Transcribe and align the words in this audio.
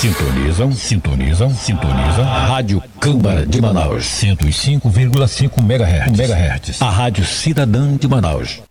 Sintonizam, 0.00 0.72
sintonizam, 0.72 1.54
sintonizam. 1.54 2.24
Rádio 2.24 2.82
Câmara 2.98 3.44
de 3.44 3.60
Manaus. 3.60 4.06
105,5 4.06 5.58
MHz. 5.58 6.18
MHz. 6.18 6.80
A 6.80 6.88
Rádio 6.88 7.22
Cidadã 7.22 7.94
de 7.98 8.08
Manaus. 8.08 8.62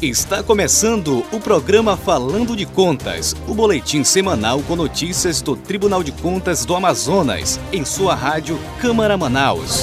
Está 0.00 0.42
começando 0.42 1.22
o 1.30 1.38
programa 1.38 1.94
Falando 1.94 2.56
de 2.56 2.64
Contas, 2.64 3.36
o 3.46 3.52
boletim 3.52 4.02
semanal 4.02 4.62
com 4.62 4.74
notícias 4.74 5.42
do 5.42 5.54
Tribunal 5.54 6.02
de 6.02 6.12
Contas 6.12 6.64
do 6.64 6.74
Amazonas, 6.74 7.60
em 7.70 7.84
sua 7.84 8.14
rádio 8.14 8.58
Câmara 8.80 9.14
Manaus. 9.18 9.82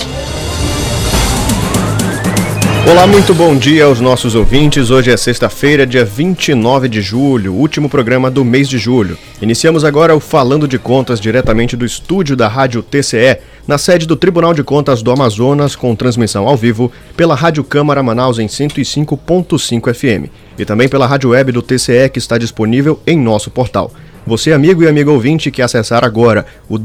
Olá, 2.89 3.05
muito 3.05 3.33
bom 3.33 3.53
dia 3.53 3.83
aos 3.83 3.99
nossos 3.99 4.33
ouvintes. 4.33 4.89
Hoje 4.89 5.11
é 5.11 5.17
sexta-feira, 5.17 5.85
dia 5.85 6.05
29 6.05 6.87
de 6.87 7.01
julho, 7.01 7.53
último 7.53 7.89
programa 7.89 8.31
do 8.31 8.45
mês 8.45 8.69
de 8.69 8.77
julho. 8.77 9.17
Iniciamos 9.41 9.83
agora 9.83 10.15
o 10.15 10.21
Falando 10.21 10.65
de 10.69 10.79
Contas 10.79 11.19
diretamente 11.19 11.75
do 11.75 11.85
estúdio 11.85 12.33
da 12.33 12.47
Rádio 12.47 12.81
TCE, 12.81 13.39
na 13.67 13.77
sede 13.77 14.07
do 14.07 14.15
Tribunal 14.15 14.53
de 14.53 14.63
Contas 14.63 15.01
do 15.01 15.11
Amazonas, 15.11 15.75
com 15.75 15.93
transmissão 15.97 16.47
ao 16.47 16.55
vivo 16.55 16.89
pela 17.17 17.35
Rádio 17.35 17.61
Câmara 17.61 18.01
Manaus 18.01 18.39
em 18.39 18.47
105.5 18.47 19.93
FM 19.93 20.31
e 20.57 20.63
também 20.63 20.87
pela 20.87 21.05
rádio 21.05 21.31
web 21.31 21.51
do 21.51 21.61
TCE 21.61 22.09
que 22.09 22.19
está 22.19 22.37
disponível 22.37 23.01
em 23.05 23.19
nosso 23.19 23.51
portal. 23.51 23.91
Você, 24.27 24.51
amigo 24.51 24.83
e 24.83 24.87
amigo 24.89 25.11
ouvinte, 25.11 25.49
que 25.49 25.61
acessar 25.61 26.03
agora 26.03 26.45
o 26.67 26.77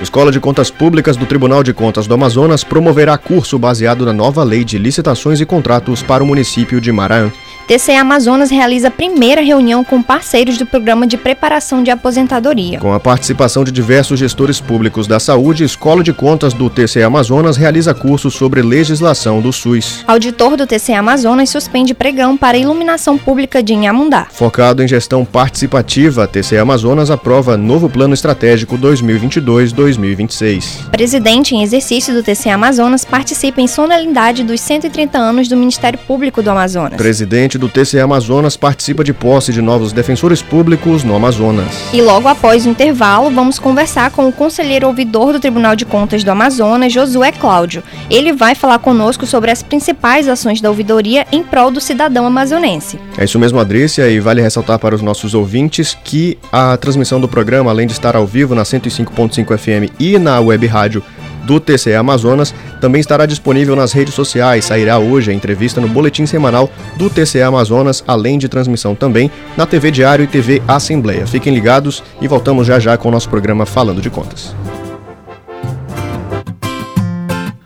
Escola 0.00 0.32
de 0.32 0.40
Contas 0.40 0.70
Públicas 0.70 1.14
do 1.14 1.26
Tribunal 1.26 1.62
de 1.62 1.74
Contas 1.74 2.06
do 2.06 2.14
Amazonas 2.14 2.64
promoverá 2.64 3.18
curso 3.18 3.58
baseado 3.58 4.06
na 4.06 4.14
nova 4.14 4.42
Lei 4.42 4.64
de 4.64 4.78
Licitações 4.78 5.42
e 5.42 5.46
Contratos 5.46 6.02
para 6.02 6.24
o 6.24 6.26
município 6.26 6.80
de 6.80 6.90
Maraã. 6.90 7.30
TCE 7.70 7.94
Amazonas 7.94 8.50
realiza 8.50 8.88
a 8.88 8.90
primeira 8.90 9.40
reunião 9.40 9.84
com 9.84 10.02
parceiros 10.02 10.58
do 10.58 10.66
Programa 10.66 11.06
de 11.06 11.16
Preparação 11.16 11.84
de 11.84 11.90
Aposentadoria. 11.92 12.80
Com 12.80 12.92
a 12.92 12.98
participação 12.98 13.62
de 13.62 13.70
diversos 13.70 14.18
gestores 14.18 14.60
públicos 14.60 15.06
da 15.06 15.20
saúde, 15.20 15.62
Escola 15.62 16.02
de 16.02 16.12
Contas 16.12 16.52
do 16.52 16.68
TCE 16.68 17.04
Amazonas 17.04 17.56
realiza 17.56 17.94
cursos 17.94 18.34
sobre 18.34 18.60
legislação 18.60 19.40
do 19.40 19.52
SUS. 19.52 20.02
Auditor 20.08 20.56
do 20.56 20.66
TCE 20.66 20.94
Amazonas 20.94 21.48
suspende 21.48 21.94
pregão 21.94 22.36
para 22.36 22.58
iluminação 22.58 23.16
pública 23.16 23.62
de 23.62 23.72
Inhamundá. 23.72 24.26
Focado 24.32 24.82
em 24.82 24.88
gestão 24.88 25.24
participativa, 25.24 26.26
TCE 26.26 26.58
Amazonas 26.58 27.08
aprova 27.08 27.56
novo 27.56 27.88
plano 27.88 28.14
estratégico 28.14 28.76
2022-2026. 28.78 30.88
Presidente 30.90 31.54
em 31.54 31.62
exercício 31.62 32.12
do 32.12 32.24
TCE 32.24 32.50
Amazonas 32.50 33.04
participa 33.04 33.60
em 33.60 33.68
solenidade 33.68 34.42
dos 34.42 34.60
130 34.60 35.16
anos 35.16 35.46
do 35.46 35.56
Ministério 35.56 36.00
Público 36.00 36.42
do 36.42 36.50
Amazonas. 36.50 36.96
Presidente 36.96 37.59
do 37.60 37.68
TCE 37.68 38.00
Amazonas 38.00 38.56
participa 38.56 39.04
de 39.04 39.12
posse 39.12 39.52
de 39.52 39.62
novos 39.62 39.92
defensores 39.92 40.42
públicos 40.42 41.04
no 41.04 41.14
Amazonas. 41.14 41.68
E 41.92 42.00
logo 42.00 42.26
após 42.26 42.66
o 42.66 42.68
intervalo, 42.70 43.30
vamos 43.30 43.58
conversar 43.58 44.10
com 44.10 44.26
o 44.26 44.32
conselheiro 44.32 44.86
ouvidor 44.86 45.32
do 45.32 45.38
Tribunal 45.38 45.76
de 45.76 45.84
Contas 45.84 46.24
do 46.24 46.30
Amazonas, 46.30 46.92
Josué 46.92 47.30
Cláudio. 47.30 47.82
Ele 48.10 48.32
vai 48.32 48.54
falar 48.54 48.78
conosco 48.78 49.26
sobre 49.26 49.50
as 49.50 49.62
principais 49.62 50.26
ações 50.26 50.60
da 50.60 50.68
ouvidoria 50.70 51.26
em 51.30 51.44
prol 51.44 51.70
do 51.70 51.80
cidadão 51.80 52.26
amazonense. 52.26 52.98
É 53.16 53.24
isso 53.24 53.38
mesmo, 53.38 53.60
Adrícia, 53.60 54.08
e 54.08 54.18
vale 54.18 54.40
ressaltar 54.40 54.78
para 54.78 54.94
os 54.94 55.02
nossos 55.02 55.34
ouvintes 55.34 55.96
que 56.02 56.38
a 56.50 56.76
transmissão 56.76 57.20
do 57.20 57.28
programa, 57.28 57.70
além 57.70 57.86
de 57.86 57.92
estar 57.92 58.16
ao 58.16 58.26
vivo 58.26 58.54
na 58.54 58.62
105.5 58.62 59.56
FM 59.56 59.92
e 60.00 60.18
na 60.18 60.40
web 60.40 60.66
rádio 60.66 61.04
do 61.44 61.60
TCE 61.60 61.94
Amazonas 61.94 62.54
também 62.80 63.00
estará 63.00 63.26
disponível 63.26 63.76
nas 63.76 63.92
redes 63.92 64.14
sociais. 64.14 64.64
Sairá 64.64 64.98
hoje 64.98 65.30
a 65.30 65.34
entrevista 65.34 65.80
no 65.80 65.88
boletim 65.88 66.26
semanal 66.26 66.70
do 66.96 67.10
TCE 67.10 67.42
Amazonas, 67.42 68.02
além 68.06 68.38
de 68.38 68.48
transmissão 68.48 68.94
também 68.94 69.30
na 69.56 69.66
TV 69.66 69.90
Diário 69.90 70.24
e 70.24 70.28
TV 70.28 70.62
Assembleia. 70.66 71.26
Fiquem 71.26 71.54
ligados 71.54 72.02
e 72.20 72.28
voltamos 72.28 72.66
já 72.66 72.78
já 72.78 72.96
com 72.96 73.08
o 73.08 73.12
nosso 73.12 73.28
programa 73.28 73.66
Falando 73.66 74.00
de 74.00 74.10
Contas. 74.10 74.54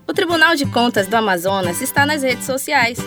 O 0.07 0.13
Tribunal 0.13 0.55
de 0.55 0.67
Contas 0.67 1.07
do 1.07 1.15
Amazonas 1.15 1.81
está 1.81 2.07
nas 2.07 2.23
redes 2.23 2.45
sociais. 2.45 2.99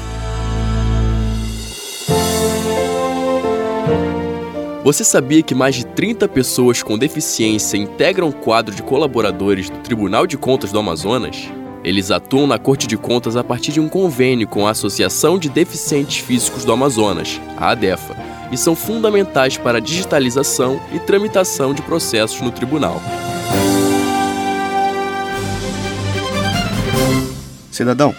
Você 4.85 5.03
sabia 5.03 5.43
que 5.43 5.55
mais 5.55 5.77
de 5.77 5.87
30 5.87 6.29
pessoas 6.29 6.83
com 6.83 6.99
deficiência 6.99 7.79
integram 7.79 8.29
o 8.29 8.33
quadro 8.35 8.75
de 8.75 8.83
colaboradores 8.83 9.71
do 9.71 9.79
Tribunal 9.79 10.27
de 10.27 10.37
Contas 10.37 10.71
do 10.71 10.79
Amazonas? 10.79 11.49
Eles 11.83 12.11
atuam 12.11 12.47
na 12.47 12.59
Corte 12.59 12.87
de 12.87 12.99
Contas 12.99 13.35
a 13.35 13.43
partir 13.43 13.73
de 13.73 13.81
um 13.81 13.89
convênio 13.89 14.47
com 14.47 14.67
a 14.67 14.73
Associação 14.73 15.39
de 15.39 15.49
Deficientes 15.49 16.19
Físicos 16.19 16.67
do 16.67 16.73
Amazonas, 16.73 17.41
a 17.57 17.71
ADEFA, 17.71 18.15
e 18.53 18.59
são 18.59 18.77
fundamentais 18.77 19.57
para 19.57 19.79
a 19.79 19.81
digitalização 19.81 20.79
e 20.93 20.99
tramitação 20.99 21.73
de 21.73 21.81
processos 21.81 22.43
no 22.43 22.51
tribunal. 22.51 23.01
Cidadão, 27.71 28.15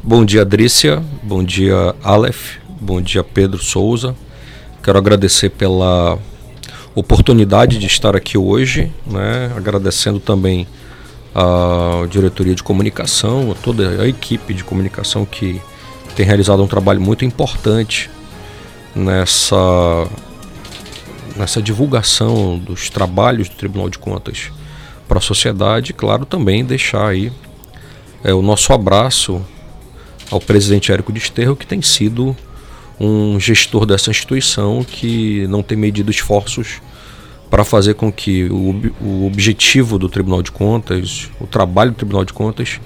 Bom 0.02 0.24
dia, 0.24 0.40
Adrícia. 0.40 1.02
Bom 1.22 1.44
dia, 1.44 1.94
Aleph. 2.02 2.56
Bom 2.80 3.02
dia, 3.02 3.22
Pedro 3.22 3.62
Souza. 3.62 4.16
Quero 4.82 4.96
agradecer 4.96 5.50
pela 5.50 6.18
oportunidade 6.94 7.78
de 7.78 7.86
estar 7.86 8.16
aqui 8.16 8.38
hoje, 8.38 8.90
né? 9.06 9.52
agradecendo 9.54 10.18
também 10.18 10.66
a 11.34 12.06
diretoria 12.08 12.54
de 12.54 12.62
comunicação, 12.62 13.54
toda 13.62 14.02
a 14.02 14.08
equipe 14.08 14.52
de 14.52 14.64
comunicação 14.64 15.24
que 15.24 15.60
tem 16.16 16.26
realizado 16.26 16.62
um 16.62 16.66
trabalho 16.66 17.00
muito 17.00 17.24
importante 17.24 18.10
nessa 18.94 20.08
nessa 21.36 21.62
divulgação 21.62 22.58
dos 22.58 22.90
trabalhos 22.90 23.48
do 23.48 23.54
Tribunal 23.54 23.88
de 23.88 23.98
Contas 23.98 24.50
para 25.08 25.18
a 25.18 25.22
sociedade, 25.22 25.90
e, 25.90 25.94
claro, 25.94 26.26
também 26.26 26.64
deixar 26.64 27.08
aí 27.08 27.32
é, 28.22 28.34
o 28.34 28.42
nosso 28.42 28.72
abraço 28.72 29.44
ao 30.30 30.40
presidente 30.40 30.92
Érico 30.92 31.12
de 31.12 31.18
Esterro, 31.18 31.56
que 31.56 31.66
tem 31.66 31.80
sido 31.80 32.36
um 32.98 33.40
gestor 33.40 33.86
dessa 33.86 34.10
instituição 34.10 34.84
que 34.84 35.46
não 35.48 35.62
tem 35.62 35.76
medido 35.76 36.10
esforços 36.10 36.82
para 37.50 37.64
fazer 37.64 37.94
com 37.94 38.12
que 38.12 38.44
o, 38.44 38.92
o 39.04 39.26
objetivo 39.26 39.98
do 39.98 40.08
Tribunal 40.08 40.42
de 40.42 40.52
Contas, 40.52 41.28
o 41.40 41.46
trabalho 41.46 41.90
do 41.90 41.96
Tribunal 41.96 42.24
de 42.24 42.32
Contas, 42.32 42.80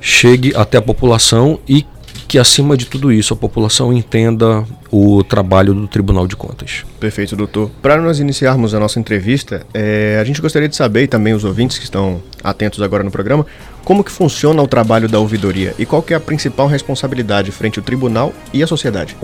chegue 0.00 0.54
até 0.54 0.78
a 0.78 0.82
população 0.82 1.58
e 1.68 1.84
que, 2.30 2.38
acima 2.38 2.76
de 2.76 2.86
tudo 2.86 3.10
isso, 3.10 3.34
a 3.34 3.36
população 3.36 3.92
entenda 3.92 4.64
o 4.88 5.24
trabalho 5.24 5.74
do 5.74 5.88
Tribunal 5.88 6.28
de 6.28 6.36
Contas. 6.36 6.84
Perfeito, 7.00 7.34
doutor. 7.34 7.72
Para 7.82 8.00
nós 8.00 8.20
iniciarmos 8.20 8.72
a 8.72 8.78
nossa 8.78 9.00
entrevista, 9.00 9.66
é, 9.74 10.16
a 10.20 10.24
gente 10.24 10.40
gostaria 10.40 10.68
de 10.68 10.76
saber, 10.76 11.02
e 11.02 11.06
também 11.08 11.34
os 11.34 11.42
ouvintes 11.42 11.76
que 11.76 11.82
estão 11.82 12.22
atentos 12.42 12.80
agora 12.82 13.02
no 13.02 13.10
programa, 13.10 13.44
como 13.84 14.04
que 14.04 14.12
funciona 14.12 14.62
o 14.62 14.68
trabalho 14.68 15.08
da 15.08 15.18
ouvidoria 15.18 15.74
e 15.76 15.84
qual 15.84 16.04
é 16.08 16.14
a 16.14 16.20
principal 16.20 16.68
responsabilidade 16.68 17.50
frente 17.50 17.80
ao 17.80 17.84
tribunal 17.84 18.32
e 18.52 18.62
à 18.62 18.66
sociedade. 18.66 19.16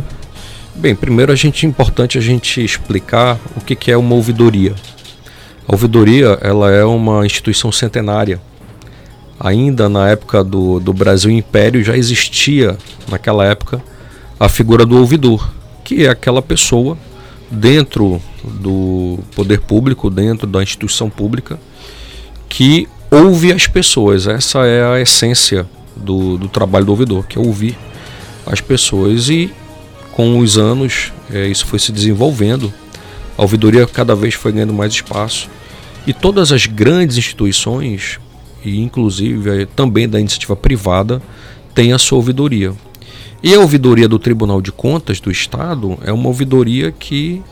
Bem, 0.79 0.95
primeiro 0.95 1.33
a 1.33 1.35
gente 1.35 1.65
é 1.65 1.69
importante 1.69 2.19
a 2.19 2.21
gente 2.21 2.63
explicar 2.63 3.41
o 3.57 3.63
que, 3.63 3.75
que 3.75 3.91
é 3.91 3.97
uma 3.97 4.15
ouvidoria. 4.15 4.75
A 5.67 5.73
ouvidoria 5.73 6.39
ela 6.43 6.71
é 6.71 6.85
uma 6.85 7.25
instituição 7.25 7.73
centenária. 7.73 8.39
Ainda 9.41 9.89
na 9.89 10.11
época 10.11 10.45
do, 10.45 10.79
do 10.79 10.93
Brasil 10.93 11.31
Império 11.31 11.83
já 11.83 11.97
existia 11.97 12.77
naquela 13.09 13.47
época 13.47 13.83
a 14.39 14.51
figura 14.51 14.85
do 14.85 14.99
ouvidor, 14.99 15.51
que 15.83 16.05
é 16.05 16.11
aquela 16.11 16.43
pessoa 16.43 16.99
dentro 17.51 18.21
do 18.45 19.19
poder 19.35 19.63
público, 19.63 20.11
dentro 20.11 20.47
da 20.47 20.63
instituição 20.63 21.09
pública, 21.09 21.59
que 22.51 22.87
ouve 23.11 23.51
as 23.51 23.67
pessoas. 23.67 24.27
Essa 24.27 24.67
é 24.67 24.85
a 24.85 25.01
essência 25.01 25.67
do, 25.97 26.37
do 26.37 26.49
trabalho 26.49 26.85
do 26.85 26.91
ouvidor, 26.91 27.27
que 27.27 27.39
é 27.39 27.41
ouvir 27.41 27.79
as 28.45 28.61
pessoas. 28.61 29.31
E 29.31 29.51
com 30.17 30.39
os 30.39 30.57
anos, 30.57 31.13
é, 31.31 31.47
isso 31.47 31.67
foi 31.67 31.79
se 31.79 31.93
desenvolvendo, 31.93 32.73
a 33.37 33.43
ouvidoria 33.43 33.87
cada 33.87 34.17
vez 34.17 34.33
foi 34.33 34.51
ganhando 34.51 34.73
mais 34.73 34.95
espaço. 34.95 35.47
E 36.07 36.15
todas 36.15 36.53
as 36.53 36.65
grandes 36.65 37.19
instituições, 37.19 38.19
e 38.65 38.81
inclusive 38.81 39.65
é, 39.65 39.67
também 39.67 40.09
da 40.09 40.19
iniciativa 40.19 40.57
privada, 40.57 41.21
têm 41.75 41.93
a 41.93 41.99
sua 41.99 42.17
ouvidoria. 42.17 42.73
E 43.43 43.55
a 43.55 43.61
ouvidoria 43.61 44.09
do 44.09 44.19
Tribunal 44.19 44.63
de 44.63 44.73
Contas 44.73 45.21
do 45.21 45.31
Estado 45.31 45.99
é 46.03 46.11
uma 46.11 46.29
ouvidoria 46.29 46.91
que 46.91 47.43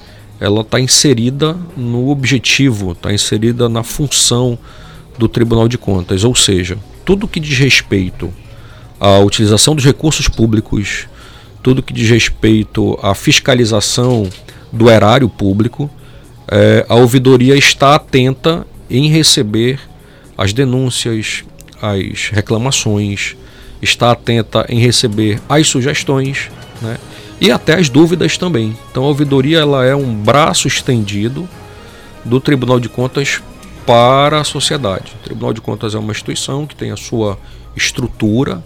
ela 0.41 0.63
está 0.63 0.81
inserida 0.81 1.55
no 1.77 2.09
objetivo, 2.09 2.93
está 2.93 3.13
inserida 3.13 3.69
na 3.69 3.83
função 3.83 4.59
do 5.19 5.29
Tribunal 5.29 5.69
de 5.69 5.77
Contas, 5.77 6.25
ou 6.25 6.35
seja, 6.35 6.79
tudo 7.05 7.29
que 7.29 7.39
diz 7.39 7.59
respeito 7.59 8.33
à 8.99 9.19
utilização 9.19 9.75
dos 9.75 9.85
recursos 9.85 10.29
públicos, 10.29 11.09
tudo 11.65 11.83
que 11.83 11.95
diz 11.95 12.11
respeito 12.11 12.97
à 13.03 13.15
fiscalização 13.15 14.29
do 14.71 14.91
erário 14.91 15.31
público, 15.31 15.91
é, 16.47 16.85
a 16.87 16.95
ouvidoria 16.95 17.57
está 17.57 17.95
atenta 17.95 18.67
em 18.91 19.09
receber 19.09 19.81
as 20.37 20.53
denúncias, 20.53 21.43
as 21.81 22.29
reclamações, 22.29 23.35
está 23.81 24.11
atenta 24.11 24.67
em 24.69 24.79
receber 24.79 25.41
as 25.49 25.67
sugestões 25.67 26.51
né, 26.83 26.99
e 27.41 27.51
até 27.51 27.77
as 27.77 27.89
dúvidas 27.89 28.37
também. 28.37 28.77
Então 28.91 29.05
a 29.05 29.09
ouvidoria 29.09 29.61
ela 29.61 29.87
é 29.87 29.97
um 29.97 30.15
braço 30.15 30.69
estendido 30.69 31.49
do 32.23 32.41
Tribunal 32.41 32.79
de 32.79 32.91
Contas 32.91 33.41
para 33.87 34.39
a 34.39 34.45
sociedade. 34.45 35.13
O 35.19 35.25
Tribunal 35.25 35.55
de 35.55 35.63
Contas 35.63 35.95
é 35.95 35.99
uma 35.99 36.13
instituição 36.13 36.67
que 36.67 36.77
tem 36.77 36.91
a 36.91 36.97
sua 36.97 37.39
estrutura, 37.75 38.63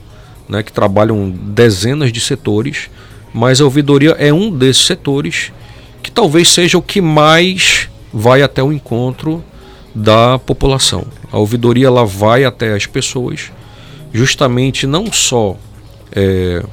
né, 0.49 0.63
que 0.63 0.73
trabalham 0.73 1.31
dezenas 1.31 2.13
de 2.13 2.21
setores, 2.21 2.91
mas 3.33 3.61
a 3.61 3.65
ouvidoria 3.65 4.11
é 4.19 4.33
um 4.33 4.51
desses 4.51 4.87
setores 4.87 5.53
que 6.03 6.11
talvez 6.11 6.49
seja 6.49 6.79
o 6.79 6.83
que 6.83 7.01
mais 7.01 7.89
vai 8.13 8.43
até 8.43 8.63
o 8.63 8.73
encontro 8.73 9.45
da 9.95 10.39
população. 10.39 11.07
A 11.31 11.39
ouvidoria 11.39 11.87
ela 11.87 12.05
vai 12.05 12.45
até 12.45 12.75
as 12.75 12.87
pessoas, 12.87 13.53
justamente 14.13 14.87
não 14.87 15.13
só 15.13 15.57
é, 16.13 16.65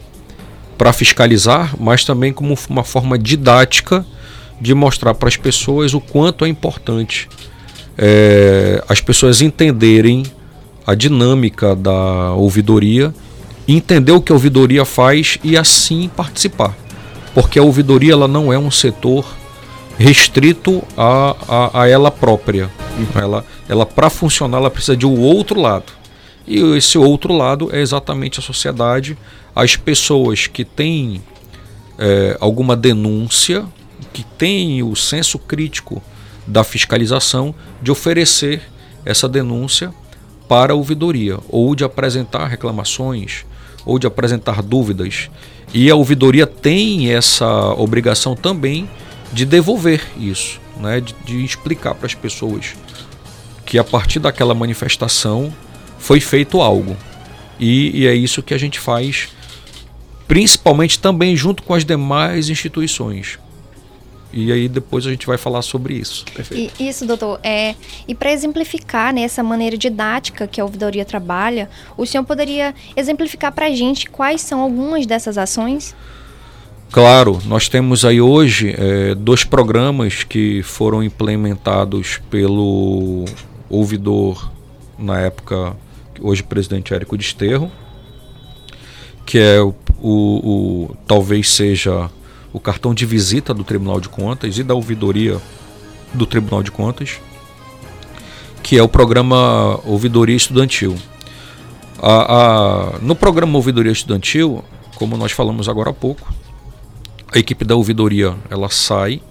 para 0.77 0.93
fiscalizar, 0.93 1.75
mas 1.79 2.05
também 2.05 2.31
como 2.31 2.55
uma 2.69 2.83
forma 2.83 3.17
didática 3.17 4.05
de 4.61 4.73
mostrar 4.73 5.13
para 5.13 5.27
as 5.27 5.35
pessoas 5.35 5.93
o 5.93 5.99
quanto 5.99 6.45
é 6.45 6.47
importante 6.47 7.27
é, 7.97 8.83
as 8.87 8.99
pessoas 9.01 9.41
entenderem 9.41 10.23
a 10.85 10.93
dinâmica 10.93 11.75
da 11.75 12.33
ouvidoria 12.33 13.13
entender 13.73 14.11
o 14.11 14.21
que 14.21 14.31
a 14.31 14.35
ouvidoria 14.35 14.85
faz 14.85 15.37
e 15.43 15.57
assim 15.57 16.09
participar. 16.09 16.75
Porque 17.33 17.59
a 17.59 17.63
ouvidoria 17.63 18.13
ela 18.13 18.27
não 18.27 18.51
é 18.51 18.57
um 18.57 18.71
setor 18.71 19.25
restrito 19.97 20.83
a, 20.97 21.35
a, 21.47 21.81
a 21.81 21.87
ela 21.87 22.11
própria. 22.11 22.69
Ela, 23.13 23.45
ela 23.67 23.85
para 23.85 24.09
funcionar, 24.09 24.57
ela 24.57 24.69
precisa 24.69 24.95
de 24.95 25.05
um 25.05 25.19
outro 25.19 25.59
lado. 25.59 25.91
E 26.47 26.59
esse 26.77 26.97
outro 26.97 27.33
lado 27.33 27.69
é 27.75 27.81
exatamente 27.81 28.39
a 28.39 28.43
sociedade, 28.43 29.17
as 29.55 29.75
pessoas 29.75 30.47
que 30.47 30.63
têm 30.63 31.21
é, 31.97 32.37
alguma 32.39 32.75
denúncia, 32.75 33.65
que 34.13 34.23
têm 34.23 34.83
o 34.83 34.95
senso 34.95 35.39
crítico 35.39 36.01
da 36.45 36.63
fiscalização, 36.63 37.55
de 37.81 37.91
oferecer 37.91 38.61
essa 39.03 39.27
denúncia 39.27 39.93
para 40.47 40.73
a 40.73 40.75
ouvidoria, 40.75 41.39
ou 41.49 41.75
de 41.75 41.83
apresentar 41.83 42.45
reclamações, 42.45 43.45
ou 43.85 43.99
de 43.99 44.07
apresentar 44.07 44.61
dúvidas. 44.61 45.29
E 45.73 45.89
a 45.89 45.95
ouvidoria 45.95 46.47
tem 46.47 47.11
essa 47.13 47.73
obrigação 47.73 48.35
também 48.35 48.89
de 49.31 49.45
devolver 49.45 50.01
isso, 50.17 50.59
né? 50.77 51.01
de, 51.01 51.13
de 51.25 51.43
explicar 51.43 51.93
para 51.95 52.05
as 52.05 52.13
pessoas 52.13 52.75
que 53.65 53.77
a 53.77 53.83
partir 53.83 54.19
daquela 54.19 54.53
manifestação 54.53 55.53
foi 55.97 56.19
feito 56.19 56.61
algo. 56.61 56.95
E, 57.59 58.01
e 58.01 58.07
é 58.07 58.13
isso 58.13 58.43
que 58.43 58.53
a 58.53 58.57
gente 58.57 58.79
faz, 58.79 59.29
principalmente 60.27 60.99
também 60.99 61.35
junto 61.35 61.63
com 61.63 61.73
as 61.73 61.83
demais 61.83 62.49
instituições. 62.49 63.39
E 64.35 64.51
aí 64.51 64.67
depois 64.67 65.07
a 65.07 65.09
gente 65.09 65.25
vai 65.25 65.37
falar 65.37 65.61
sobre 65.61 65.93
isso. 65.93 66.25
Perfeito. 66.25 66.73
E, 66.77 66.89
isso, 66.89 67.05
doutor. 67.05 67.39
É, 67.41 67.73
e 68.05 68.13
para 68.13 68.33
exemplificar 68.33 69.13
né, 69.13 69.21
essa 69.21 69.41
maneira 69.41 69.77
didática 69.77 70.45
que 70.45 70.59
a 70.59 70.65
ouvidoria 70.65 71.05
trabalha, 71.05 71.69
o 71.95 72.05
senhor 72.05 72.25
poderia 72.25 72.75
exemplificar 72.97 73.53
para 73.53 73.67
a 73.67 73.69
gente 73.73 74.09
quais 74.09 74.41
são 74.41 74.59
algumas 74.59 75.05
dessas 75.05 75.37
ações? 75.37 75.95
Claro, 76.91 77.41
nós 77.45 77.69
temos 77.69 78.03
aí 78.03 78.19
hoje 78.19 78.75
é, 78.77 79.15
dois 79.15 79.45
programas 79.45 80.25
que 80.25 80.61
foram 80.63 81.01
implementados 81.01 82.19
pelo 82.29 83.23
ouvidor 83.69 84.51
na 84.99 85.19
época, 85.21 85.77
hoje 86.19 86.43
presidente 86.43 86.93
Érico 86.93 87.17
Desterro, 87.17 87.71
que 89.25 89.39
é 89.39 89.61
o, 89.61 89.73
o, 90.01 90.11
o, 90.11 90.97
talvez 91.07 91.49
seja 91.49 92.09
o 92.55 92.59
cartão 92.61 92.93
de 92.93 93.05
visita 93.05 93.53
do 93.53 93.65
Tribunal 93.65 93.99
de 93.99 94.07
Contas 94.07 94.57
e 94.57 94.63
da 94.63 94.73
ouvidoria 94.73 95.41
do 96.13 96.25
Tribunal 96.25 96.63
de 96.63 96.71
Contas, 96.71 97.19
que 98.63 98.77
é 98.77 98.81
o 98.81 98.87
programa 98.87 99.77
Ouvidoria 99.83 100.37
Estudantil. 100.37 100.95
A, 102.01 102.93
a, 102.93 102.99
no 102.99 103.13
programa 103.13 103.57
Ouvidoria 103.57 103.91
Estudantil, 103.91 104.63
como 104.95 105.17
nós 105.17 105.33
falamos 105.33 105.67
agora 105.67 105.89
há 105.89 105.93
pouco, 105.93 106.33
a 107.33 107.37
equipe 107.37 107.65
da 107.65 107.75
ouvidoria 107.75 108.33
ela 108.49 108.69
sai 108.69 109.21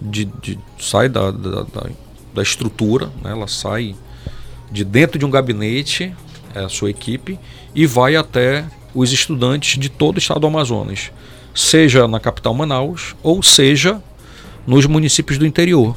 de, 0.00 0.24
de 0.24 0.58
sai 0.78 1.10
da, 1.10 1.30
da, 1.30 1.64
da, 1.64 1.90
da 2.32 2.42
estrutura, 2.42 3.10
né? 3.22 3.32
ela 3.32 3.46
sai 3.46 3.94
de 4.72 4.86
dentro 4.86 5.18
de 5.18 5.26
um 5.26 5.30
gabinete, 5.30 6.14
é 6.54 6.60
a 6.60 6.70
sua 6.70 6.88
equipe, 6.88 7.38
e 7.74 7.84
vai 7.84 8.16
até 8.16 8.64
os 8.94 9.12
estudantes 9.12 9.78
de 9.78 9.90
todo 9.90 10.16
o 10.16 10.18
estado 10.18 10.40
do 10.40 10.46
Amazonas, 10.46 11.12
seja 11.54 12.08
na 12.08 12.18
capital 12.18 12.52
Manaus 12.52 13.14
ou 13.22 13.42
seja 13.42 14.02
nos 14.66 14.86
municípios 14.86 15.38
do 15.38 15.46
interior. 15.46 15.96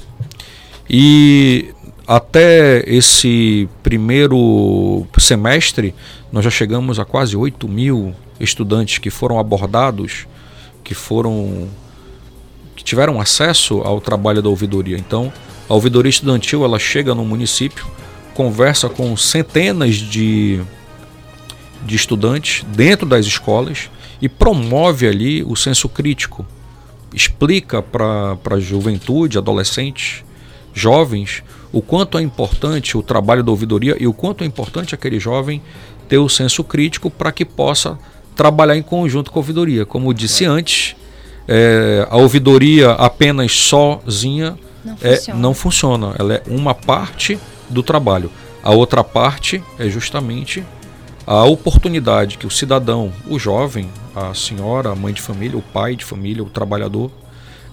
E 0.89 1.73
até 2.07 2.83
esse 2.87 3.67
primeiro 3.83 5.05
semestre, 5.17 5.93
nós 6.31 6.43
já 6.43 6.51
chegamos 6.51 6.99
a 6.99 7.05
quase 7.05 7.35
8 7.35 7.67
mil 7.67 8.13
estudantes 8.39 8.99
que 8.99 9.09
foram 9.09 9.39
abordados 9.39 10.27
que 10.87 10.93
foram 10.93 11.67
que 12.73 12.83
tiveram 12.83 13.19
acesso 13.19 13.81
ao 13.81 13.99
trabalho 13.99 14.41
da 14.41 14.47
ouvidoria. 14.47 14.97
Então, 14.97 15.33
a 15.67 15.73
ouvidoria 15.73 16.09
estudantil 16.09 16.63
ela 16.63 16.79
chega 16.79 17.13
no 17.13 17.25
município, 17.25 17.85
conversa 18.33 18.87
com 18.87 19.17
centenas 19.17 19.95
de, 19.95 20.61
de 21.83 21.95
estudantes 21.95 22.63
dentro 22.69 23.05
das 23.05 23.25
escolas 23.25 23.89
e 24.21 24.27
promove 24.27 25.07
ali 25.07 25.43
o 25.43 25.55
senso 25.55 25.87
crítico. 25.87 26.45
Explica 27.13 27.81
para 27.81 28.37
a 28.51 28.59
juventude, 28.59 29.37
adolescentes, 29.37 30.23
jovens, 30.73 31.43
o 31.71 31.81
quanto 31.81 32.17
é 32.17 32.21
importante 32.21 32.97
o 32.97 33.03
trabalho 33.03 33.43
da 33.43 33.51
ouvidoria 33.51 33.95
e 33.99 34.07
o 34.07 34.13
quanto 34.13 34.43
é 34.43 34.47
importante 34.47 34.95
aquele 34.95 35.19
jovem 35.19 35.61
ter 36.07 36.17
o 36.17 36.29
senso 36.29 36.63
crítico 36.63 37.09
para 37.09 37.31
que 37.31 37.43
possa 37.43 37.97
trabalhar 38.35 38.77
em 38.77 38.81
conjunto 38.81 39.31
com 39.31 39.39
a 39.39 39.41
ouvidoria. 39.41 39.85
Como 39.85 40.09
eu 40.09 40.13
disse 40.13 40.45
é. 40.45 40.47
antes, 40.47 40.95
é, 41.47 42.07
a 42.09 42.17
ouvidoria 42.17 42.91
apenas 42.91 43.51
sozinha 43.53 44.57
não, 44.83 44.97
é, 45.01 45.15
funciona. 45.15 45.39
não 45.39 45.53
funciona. 45.53 46.15
Ela 46.17 46.33
é 46.35 46.43
uma 46.47 46.73
parte 46.73 47.37
do 47.69 47.83
trabalho. 47.83 48.31
A 48.63 48.71
outra 48.71 49.03
parte 49.03 49.63
é 49.79 49.89
justamente 49.89 50.63
a 51.25 51.43
oportunidade 51.43 52.37
que 52.37 52.47
o 52.47 52.51
cidadão, 52.51 53.11
o 53.27 53.37
jovem, 53.37 53.89
a 54.17 54.33
senhora, 54.33 54.91
a 54.91 54.95
mãe 54.95 55.13
de 55.13 55.21
família, 55.21 55.57
o 55.57 55.61
pai 55.61 55.95
de 55.95 56.03
família, 56.03 56.43
o 56.43 56.49
trabalhador, 56.49 57.11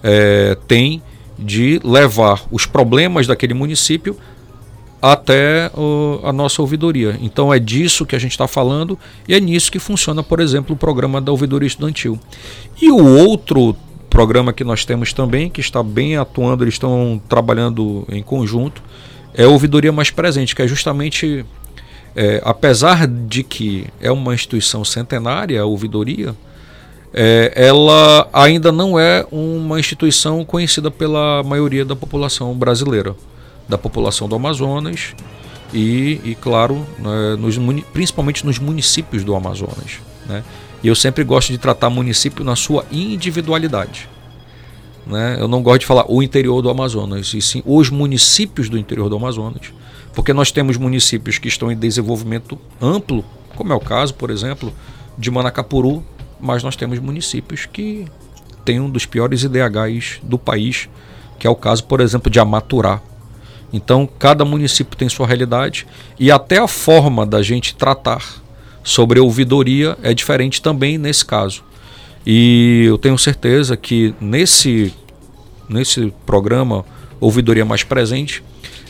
é, 0.03 0.55
tem 0.67 1.01
de 1.37 1.79
levar 1.83 2.43
os 2.51 2.65
problemas 2.65 3.27
daquele 3.27 3.53
município 3.53 4.15
até 5.01 5.69
a 6.23 6.33
nossa 6.33 6.61
ouvidoria. 6.61 7.17
Então 7.21 7.53
é 7.53 7.59
disso 7.59 8.05
que 8.05 8.15
a 8.15 8.19
gente 8.19 8.31
está 8.31 8.47
falando 8.47 8.97
e 9.27 9.35
é 9.35 9.39
nisso 9.39 9.71
que 9.71 9.79
funciona, 9.79 10.23
por 10.23 10.39
exemplo, 10.39 10.75
o 10.75 10.77
programa 10.77 11.21
da 11.21 11.31
ouvidoria 11.31 11.67
estudantil. 11.67 12.19
E 12.81 12.89
o 12.91 13.05
outro 13.05 13.75
programa 14.09 14.53
que 14.53 14.63
nós 14.63 14.85
temos 14.85 15.13
também, 15.13 15.49
que 15.49 15.59
está 15.59 15.83
bem 15.83 16.15
atuando, 16.15 16.63
eles 16.63 16.75
estão 16.75 17.21
trabalhando 17.27 18.05
em 18.09 18.23
conjunto, 18.23 18.81
é 19.33 19.43
a 19.43 19.49
ouvidoria 19.49 19.91
mais 19.91 20.09
presente, 20.09 20.55
que 20.55 20.61
é 20.61 20.67
justamente, 20.67 21.45
é, 22.15 22.41
apesar 22.43 23.07
de 23.07 23.43
que 23.43 23.87
é 23.99 24.11
uma 24.11 24.33
instituição 24.33 24.85
centenária, 24.85 25.61
a 25.61 25.65
ouvidoria, 25.65 26.35
é, 27.13 27.51
ela 27.55 28.27
ainda 28.33 28.71
não 28.71 28.99
é 28.99 29.25
uma 29.31 29.79
instituição 29.79 30.43
conhecida 30.43 30.89
pela 30.89 31.43
maioria 31.43 31.85
da 31.85 31.95
população 31.95 32.53
brasileira 32.53 33.15
da 33.67 33.77
população 33.77 34.27
do 34.27 34.35
Amazonas 34.35 35.15
e, 35.73 36.21
e 36.23 36.35
claro, 36.35 36.85
né, 36.99 37.35
nos, 37.37 37.57
principalmente 37.91 38.45
nos 38.45 38.59
municípios 38.59 39.23
do 39.23 39.35
Amazonas. 39.35 39.99
Né? 40.27 40.43
E 40.83 40.87
eu 40.87 40.95
sempre 40.95 41.23
gosto 41.23 41.51
de 41.51 41.57
tratar 41.57 41.89
município 41.89 42.45
na 42.45 42.55
sua 42.55 42.85
individualidade. 42.91 44.07
Né? 45.05 45.37
Eu 45.39 45.47
não 45.47 45.61
gosto 45.61 45.81
de 45.81 45.85
falar 45.85 46.05
o 46.07 46.21
interior 46.21 46.61
do 46.61 46.69
Amazonas, 46.69 47.33
e 47.33 47.41
sim 47.41 47.61
os 47.65 47.89
municípios 47.89 48.69
do 48.69 48.77
interior 48.77 49.09
do 49.09 49.15
Amazonas. 49.15 49.73
Porque 50.15 50.33
nós 50.33 50.51
temos 50.51 50.77
municípios 50.77 51.37
que 51.37 51.47
estão 51.47 51.71
em 51.71 51.77
desenvolvimento 51.77 52.57
amplo, 52.81 53.23
como 53.55 53.71
é 53.71 53.75
o 53.75 53.79
caso, 53.79 54.13
por 54.13 54.31
exemplo, 54.31 54.73
de 55.17 55.29
Manacapuru, 55.29 56.03
mas 56.39 56.63
nós 56.63 56.75
temos 56.75 56.97
municípios 56.97 57.65
que 57.65 58.05
têm 58.63 58.79
um 58.79 58.89
dos 58.89 59.05
piores 59.05 59.43
IDHs 59.43 60.19
do 60.23 60.39
país, 60.39 60.89
que 61.37 61.45
é 61.45 61.49
o 61.49 61.55
caso, 61.55 61.83
por 61.83 62.01
exemplo, 62.01 62.31
de 62.31 62.39
Amaturá, 62.39 63.01
então, 63.75 64.07
cada 64.19 64.45
município 64.45 64.97
tem 64.97 65.09
sua 65.09 65.27
realidade 65.27 65.85
e 66.17 66.31
até 66.31 66.59
a 66.59 66.67
forma 66.67 67.25
da 67.25 67.41
gente 67.41 67.75
tratar 67.75 68.23
sobre 68.81 69.19
a 69.19 69.23
ouvidoria 69.23 69.97
é 70.01 70.13
diferente 70.13 70.61
também 70.61 70.97
nesse 70.97 71.25
caso. 71.25 71.61
E 72.25 72.85
eu 72.87 72.97
tenho 72.97 73.17
certeza 73.17 73.75
que 73.75 74.15
nesse, 74.21 74.93
nesse 75.67 76.13
programa 76.25 76.85
Ouvidoria 77.19 77.65
Mais 77.65 77.83
Presente 77.83 78.41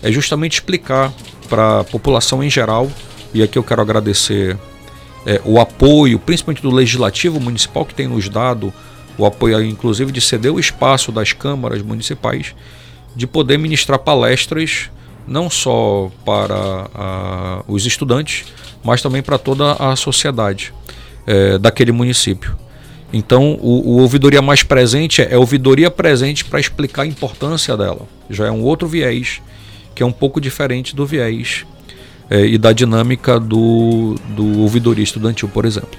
é 0.02 0.12
justamente 0.12 0.54
explicar 0.54 1.14
para 1.50 1.82
a 1.82 1.84
população 1.84 2.44
em 2.44 2.50
geral, 2.50 2.92
e 3.34 3.44
aqui 3.44 3.58
eu 3.58 3.64
quero 3.64 3.82
agradecer 3.82 4.58
é, 5.25 5.42
o 5.44 5.60
apoio, 5.60 6.20
principalmente 6.20 6.62
do 6.62 6.72
Legislativo 6.72 7.40
Municipal, 7.40 7.86
que 7.86 7.94
tem 7.94 8.08
nos 8.08 8.30
dado 8.30 8.74
o 9.18 9.25
apoio, 9.25 9.64
inclusive, 9.64 10.12
de 10.12 10.22
ceder 10.22 10.54
o 10.54 10.60
espaço 10.60 11.12
das 11.12 11.34
câmaras 11.34 11.82
municipais 11.82 12.54
de 13.16 13.25
poder 13.25 13.58
ministrar 13.58 13.98
palestras 14.00 14.90
não 15.28 15.50
só 15.50 16.12
para 16.24 16.90
a, 16.94 17.64
os 17.68 17.86
estudantes, 17.86 18.46
mas 18.84 19.02
também 19.02 19.24
para 19.24 19.38
toda 19.38 19.74
a 19.74 19.96
sociedade 19.96 20.74
é, 21.25 21.58
daquele 21.58 21.92
município. 21.92 22.56
Então, 23.12 23.58
o, 23.62 23.96
o, 23.96 24.02
ouvidoria 24.02 24.42
mais 24.42 24.62
presente 24.62 25.22
é, 25.22 25.34
é 25.34 25.38
ouvidoria 25.38 25.90
presente 25.90 26.46
para 26.46 26.60
explicar 26.60 27.04
a 27.04 27.08
importância 27.08 27.75
dela. 27.78 28.02
Já 28.30 28.48
é 28.48 28.52
um 28.52 28.62
outro 28.62 28.88
viés, 28.88 29.42
que 29.96 30.04
é 30.04 30.06
um 30.06 30.12
pouco 30.12 30.42
diferente 30.42 30.96
do 30.96 31.06
viés 31.06 31.66
é, 32.30 32.46
e 32.46 32.58
da 32.58 32.74
dinâmica 32.74 33.40
do, 33.40 34.16
do 34.30 34.62
ouvidoria 34.62 35.04
estudantil, 35.04 35.48
por 35.48 35.66
exemplo. 35.66 35.98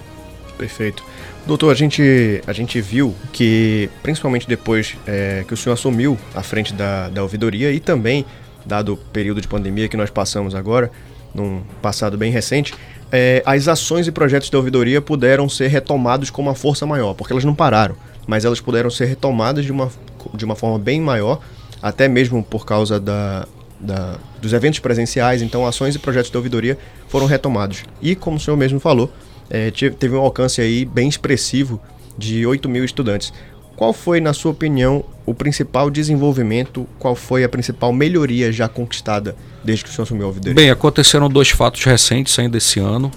Perfeito. 0.59 1.03
Doutor, 1.47 1.71
a 1.71 1.75
gente, 1.75 2.43
a 2.47 2.53
gente 2.53 2.81
viu 2.81 3.15
que, 3.33 3.88
principalmente 4.03 4.49
depois 4.49 4.97
é, 5.07 5.45
que 5.47 5.55
o 5.55 5.57
senhor 5.57 5.75
assumiu 5.75 6.19
à 6.35 6.43
frente 6.43 6.75
da, 6.75 7.09
da 7.09 7.23
ouvidoria 7.23 7.71
e 7.71 7.79
também, 7.79 8.25
dado 8.65 8.95
o 8.95 8.97
período 8.97 9.41
de 9.41 9.47
pandemia 9.47 9.88
que 9.88 9.97
nós 9.97 10.11
passamos 10.11 10.55
agora, 10.55 10.91
num 11.33 11.62
passado 11.81 12.19
bem 12.19 12.33
recente, 12.33 12.75
é, 13.12 13.43
as 13.47 13.69
ações 13.69 14.09
e 14.09 14.12
projetos 14.12 14.50
da 14.50 14.59
ouvidoria 14.59 15.00
puderam 15.00 15.49
ser 15.49 15.69
retomados 15.69 16.31
com 16.31 16.43
uma 16.43 16.55
força 16.55 16.85
maior, 16.85 17.15
porque 17.15 17.33
elas 17.33 17.45
não 17.45 17.55
pararam, 17.55 17.95
mas 18.26 18.45
elas 18.45 18.61
puderam 18.61 18.91
ser 18.91 19.05
retomadas 19.05 19.65
de 19.65 19.71
uma, 19.71 19.88
de 20.35 20.45
uma 20.45 20.57
forma 20.57 20.79
bem 20.79 21.00
maior, 21.00 21.41
até 21.81 22.09
mesmo 22.09 22.43
por 22.43 22.67
causa 22.67 22.99
da, 22.99 23.47
da, 23.80 24.18
dos 24.40 24.52
eventos 24.52 24.78
presenciais, 24.78 25.42
então 25.42 25.66
ações 25.66 25.95
e 25.95 25.99
projetos 25.99 26.30
da 26.30 26.38
ouvidoria 26.38 26.78
foram 27.09 27.26
retomados. 27.26 27.85
E, 28.00 28.14
como 28.14 28.37
o 28.37 28.40
senhor 28.40 28.56
mesmo 28.56 28.80
falou, 28.80 29.12
é, 29.50 29.71
teve 29.71 30.14
um 30.14 30.21
alcance 30.21 30.61
aí 30.61 30.85
bem 30.85 31.09
expressivo 31.09 31.80
de 32.16 32.47
8 32.47 32.68
mil 32.68 32.85
estudantes. 32.85 33.33
Qual 33.76 33.92
foi, 33.92 34.21
na 34.21 34.33
sua 34.33 34.52
opinião, 34.52 35.04
o 35.26 35.35
principal 35.35 35.90
desenvolvimento, 35.90 36.88
qual 36.99 37.14
foi 37.14 37.45
a 37.45 37.49
principal 37.49 37.92
melhoria 37.92 38.50
já 38.50 38.68
conquistada 38.68 39.37
desde 39.62 39.85
que 39.85 39.90
o 39.90 39.92
senhor 39.92 40.04
assumiu 40.04 40.25
a 40.25 40.28
ouvidoria? 40.28 40.54
Bem, 40.54 40.71
aconteceram 40.71 41.28
dois 41.28 41.50
fatos 41.50 41.85
recentes 41.85 42.38
ainda 42.38 42.56
esse 42.56 42.80
ano, 42.80 43.11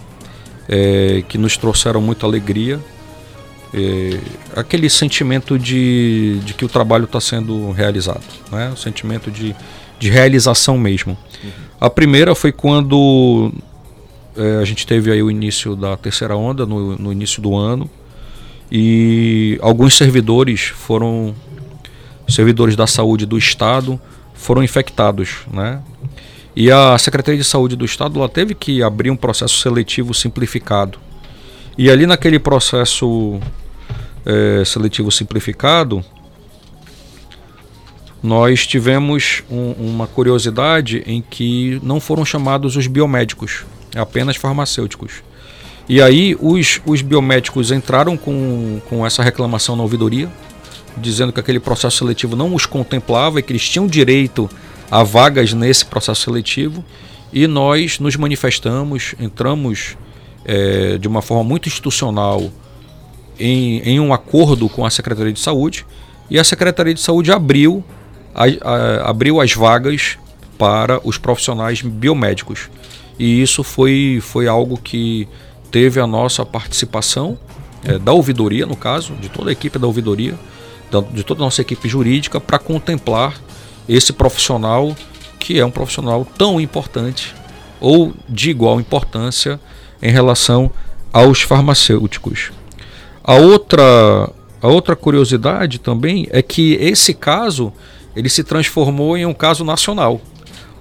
é, 0.67 1.23
que 1.29 1.37
nos 1.37 1.55
trouxeram 1.55 2.01
muita 2.01 2.25
alegria. 2.25 2.77
É, 3.73 4.19
aquele 4.53 4.89
sentimento 4.89 5.57
de, 5.57 6.39
de 6.43 6.53
que 6.53 6.65
o 6.65 6.67
trabalho 6.67 7.05
está 7.05 7.21
sendo 7.21 7.71
realizado, 7.71 8.25
né? 8.51 8.71
o 8.73 8.77
sentimento 8.77 9.31
de, 9.31 9.55
de 9.99 10.09
realização 10.09 10.77
mesmo. 10.77 11.17
Uhum. 11.43 11.49
A 11.79 11.89
primeira 11.89 12.33
foi 12.33 12.51
quando 12.51 13.51
é, 14.35 14.57
a 14.61 14.65
gente 14.65 14.87
teve 14.87 15.11
aí 15.11 15.21
o 15.21 15.29
início 15.29 15.75
da 15.75 15.95
terceira 15.97 16.35
onda 16.35 16.65
no, 16.65 16.97
no 16.97 17.11
início 17.11 17.41
do 17.41 17.55
ano 17.55 17.89
e 18.71 19.59
alguns 19.61 19.95
servidores 19.97 20.61
foram 20.61 21.35
servidores 22.27 22.75
da 22.75 22.87
saúde 22.87 23.25
do 23.25 23.37
estado 23.37 23.99
foram 24.33 24.63
infectados, 24.63 25.39
né? 25.51 25.81
E 26.55 26.71
a 26.71 26.97
Secretaria 26.97 27.37
de 27.37 27.43
Saúde 27.43 27.75
do 27.75 27.85
Estado 27.85 28.17
ela 28.19 28.29
teve 28.29 28.55
que 28.55 28.81
abrir 28.81 29.11
um 29.11 29.15
processo 29.15 29.59
seletivo 29.59 30.13
simplificado. 30.13 30.97
E 31.77 31.89
ali 31.89 32.05
naquele 32.05 32.39
processo 32.39 33.39
é, 34.25 34.63
seletivo 34.65 35.11
simplificado, 35.11 36.03
nós 38.21 38.67
tivemos 38.67 39.43
um, 39.49 39.71
uma 39.71 40.07
curiosidade 40.07 41.03
em 41.05 41.21
que 41.21 41.79
não 41.81 41.99
foram 41.99 42.25
chamados 42.25 42.75
os 42.75 42.87
biomédicos, 42.87 43.65
apenas 43.95 44.35
farmacêuticos. 44.35 45.23
E 45.87 46.01
aí 46.01 46.37
os, 46.39 46.81
os 46.85 47.01
biomédicos 47.01 47.71
entraram 47.71 48.15
com, 48.17 48.81
com 48.89 49.05
essa 49.05 49.23
reclamação 49.23 49.75
na 49.75 49.83
ouvidoria, 49.83 50.29
dizendo 50.97 51.31
que 51.31 51.39
aquele 51.39 51.59
processo 51.59 51.97
seletivo 51.97 52.35
não 52.35 52.53
os 52.53 52.65
contemplava 52.65 53.39
e 53.39 53.43
que 53.43 53.51
eles 53.53 53.67
tinham 53.67 53.87
direito 53.87 54.49
a 54.91 55.01
vagas 55.01 55.53
nesse 55.53 55.85
processo 55.85 56.23
seletivo. 56.23 56.83
E 57.31 57.47
nós 57.47 57.99
nos 57.99 58.15
manifestamos, 58.15 59.15
entramos 59.19 59.97
é, 60.45 60.97
de 60.97 61.07
uma 61.07 61.21
forma 61.21 61.43
muito 61.43 61.69
institucional 61.69 62.51
em, 63.39 63.79
em 63.79 63.99
um 63.99 64.13
acordo 64.13 64.67
com 64.67 64.85
a 64.85 64.89
Secretaria 64.89 65.31
de 65.31 65.39
Saúde 65.39 65.85
e 66.29 66.37
a 66.37 66.43
Secretaria 66.43 66.93
de 66.93 66.99
Saúde 66.99 67.31
abriu 67.31 67.83
a, 68.39 68.45
a, 68.45 69.09
abriu 69.09 69.41
as 69.41 69.53
vagas 69.53 70.17
para 70.57 71.05
os 71.05 71.17
profissionais 71.17 71.81
biomédicos. 71.81 72.69
E 73.19 73.41
isso 73.41 73.63
foi, 73.63 74.19
foi 74.21 74.47
algo 74.47 74.77
que 74.77 75.27
teve 75.69 75.99
a 75.99 76.07
nossa 76.07 76.45
participação, 76.45 77.37
é, 77.83 77.99
da 77.99 78.13
ouvidoria, 78.13 78.65
no 78.65 78.75
caso, 78.75 79.13
de 79.15 79.27
toda 79.27 79.49
a 79.49 79.53
equipe 79.53 79.77
da 79.77 79.87
ouvidoria, 79.87 80.35
da, 80.89 81.01
de 81.01 81.23
toda 81.23 81.41
a 81.41 81.45
nossa 81.45 81.61
equipe 81.61 81.87
jurídica, 81.87 82.39
para 82.39 82.57
contemplar 82.57 83.35
esse 83.87 84.13
profissional 84.13 84.95
que 85.37 85.59
é 85.59 85.65
um 85.65 85.71
profissional 85.71 86.25
tão 86.37 86.59
importante 86.59 87.33
ou 87.79 88.13
de 88.27 88.49
igual 88.49 88.79
importância 88.79 89.59
em 90.01 90.11
relação 90.11 90.71
aos 91.11 91.41
farmacêuticos. 91.41 92.51
A 93.23 93.35
outra, 93.35 94.29
a 94.61 94.67
outra 94.67 94.95
curiosidade 94.95 95.79
também 95.79 96.27
é 96.31 96.41
que 96.41 96.73
esse 96.73 97.13
caso 97.13 97.71
ele 98.19 98.29
se 98.29 98.43
transformou 98.43 99.17
em 99.17 99.25
um 99.25 99.33
caso 99.33 99.63
nacional, 99.63 100.19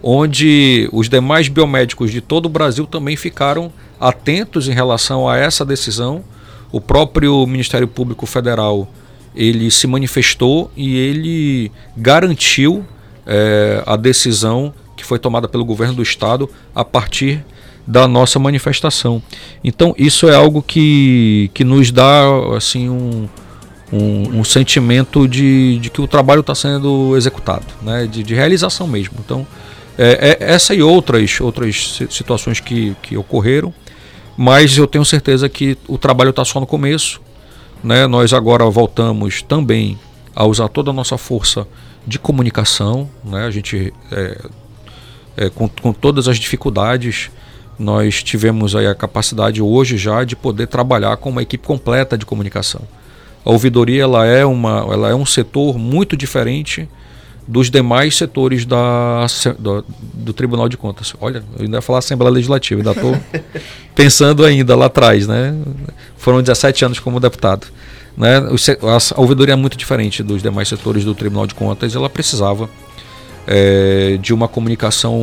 onde 0.03 0.89
os 0.93 1.09
demais 1.09 1.47
biomédicos 1.47 2.11
de 2.11 2.21
todo 2.21 2.47
o 2.47 2.49
Brasil 2.49 2.85
também 2.85 3.17
ficaram 3.17 3.73
atentos 4.01 4.69
em 4.69 4.73
relação 4.73 5.29
a 5.29 5.37
essa 5.37 5.65
decisão. 5.65 6.25
O 6.73 6.81
próprio 6.81 7.47
Ministério 7.47 7.87
Público 7.87 8.27
Federal 8.27 8.89
ele 9.37 9.71
se 9.71 9.87
manifestou 9.87 10.69
e 10.77 10.97
ele 10.97 11.71
garantiu 11.97 12.85
é, 13.25 13.85
a 13.87 13.95
decisão 13.95 14.75
que 14.97 15.05
foi 15.05 15.21
tomada 15.21 15.47
pelo 15.47 15.65
governo 15.65 15.95
do 15.95 16.03
estado 16.03 16.51
a 16.75 16.85
partir 16.85 17.45
da 17.87 18.09
nossa 18.09 18.41
manifestação. 18.41 19.23
Então 19.63 19.95
isso 19.97 20.29
é 20.29 20.35
algo 20.35 20.61
que, 20.61 21.53
que 21.55 21.63
nos 21.63 21.93
dá 21.93 22.23
assim 22.57 22.89
um, 22.89 23.29
um, 23.93 24.41
um 24.41 24.45
sentimento 24.45 25.27
de, 25.27 25.79
de 25.79 25.91
que 25.91 26.01
o 26.01 26.07
trabalho 26.07 26.41
está 26.41 26.55
sendo 26.55 27.17
executado, 27.17 27.67
né? 27.83 28.07
de, 28.07 28.23
de 28.23 28.35
realização 28.35 28.87
mesmo. 28.87 29.15
Então, 29.25 29.47
é, 29.97 30.37
é, 30.41 30.53
essa 30.53 30.75
e 30.75 30.83
outras, 30.83 31.41
outras 31.41 32.01
situações 32.11 32.61
que, 32.61 32.97
que 33.03 33.17
ocorreram, 33.17 33.73
mas 34.37 34.77
eu 34.79 34.87
tenho 34.87 35.05
certeza 35.05 35.49
que 35.49 35.77
o 35.89 35.99
trabalho 35.99 36.31
está 36.31 36.45
só 36.45 36.61
no 36.61 36.67
começo. 36.67 37.21
Né? 37.83 38.07
Nós 38.07 38.33
agora 38.33 38.65
voltamos 38.67 39.43
também 39.43 39.99
a 40.35 40.45
usar 40.45 40.69
toda 40.69 40.91
a 40.91 40.93
nossa 40.93 41.19
força 41.19 41.67
de 42.07 42.19
comunicação. 42.19 43.11
Né? 43.25 43.45
A 43.45 43.51
gente, 43.51 43.93
é, 44.13 44.49
é, 45.37 45.51
com, 45.51 45.69
com 45.69 45.93
todas 45.93 46.29
as 46.29 46.39
dificuldades, 46.39 47.31
nós 47.77 48.23
tivemos 48.23 48.77
aí 48.77 48.87
a 48.87 48.95
capacidade 48.95 49.61
hoje 49.61 49.97
já 49.97 50.23
de 50.23 50.37
poder 50.37 50.69
trabalhar 50.69 51.17
com 51.17 51.31
uma 51.31 51.43
equipe 51.43 51.67
completa 51.67 52.17
de 52.17 52.25
comunicação. 52.25 52.83
A 53.45 53.51
ouvidoria 53.51 54.03
ela 54.03 54.27
é, 54.27 54.45
uma, 54.45 54.87
ela 54.91 55.09
é 55.11 55.15
um 55.15 55.27
setor 55.27 55.79
muito 55.79 56.17
diferente 56.17 56.89
dos 57.47 57.71
demais 57.71 58.15
setores 58.15 58.67
da, 58.67 59.27
do, 59.59 59.85
do, 60.13 60.33
Tribunal 60.35 60.69
de 60.69 60.77
Contas. 60.77 61.15
Olha, 61.19 61.43
eu 61.57 61.65
ainda 61.65 61.79
ia 61.79 61.83
falar 61.83 62.01
Assembleia 62.01 62.31
Legislativa, 62.31 62.81
ainda 62.81 62.91
estou 62.91 63.17
pensando 63.97 64.45
ainda 64.45 64.77
lá 64.77 64.87
atrás, 64.87 65.27
né? 65.27 65.55
Foram 66.19 66.43
17 66.43 66.85
anos 66.85 66.99
como 66.99 67.19
deputado. 67.19 67.67
Né? 68.15 68.37
A 69.17 69.21
ouvidoria 69.21 69.55
é 69.55 69.57
muito 69.57 69.79
diferente 69.79 70.23
dos 70.23 70.43
demais 70.43 70.69
setores 70.69 71.05
do 71.05 71.15
Tribunal 71.15 71.47
de 71.47 71.55
Contas, 71.55 71.95
ela 71.95 72.11
precisava 72.11 72.69
é, 73.47 74.19
de 74.21 74.35
uma 74.35 74.47
comunicação 74.47 75.19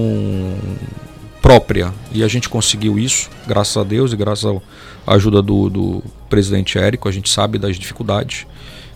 própria. 1.46 1.94
E 2.12 2.24
a 2.24 2.28
gente 2.28 2.50
conseguiu 2.50 2.98
isso, 2.98 3.30
graças 3.46 3.78
a 3.78 3.84
Deus 3.84 4.12
e 4.12 4.16
graças 4.16 4.60
à 5.06 5.14
ajuda 5.14 5.44
do, 5.44 5.70
do 5.70 6.04
presidente 6.28 6.80
Érico, 6.80 7.08
a 7.08 7.12
gente 7.12 7.30
sabe 7.30 7.60
das 7.60 7.78
dificuldades. 7.78 8.48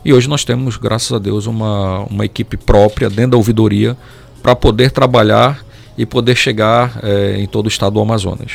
E 0.04 0.12
hoje 0.12 0.28
nós 0.28 0.44
temos, 0.44 0.76
graças 0.76 1.14
a 1.14 1.20
Deus, 1.20 1.46
uma, 1.46 2.00
uma 2.06 2.26
equipe 2.26 2.58
própria 2.58 3.08
dentro 3.08 3.32
da 3.32 3.38
ouvidoria 3.38 3.96
para 4.42 4.56
poder 4.56 4.90
trabalhar 4.90 5.64
e 5.96 6.08
poder 6.08 6.36
chegar 6.36 7.00
é, 7.04 7.38
em 7.38 7.46
todo 7.46 7.68
o 7.68 7.70
estado 7.70 7.94
do 7.94 8.00
Amazonas. 8.00 8.54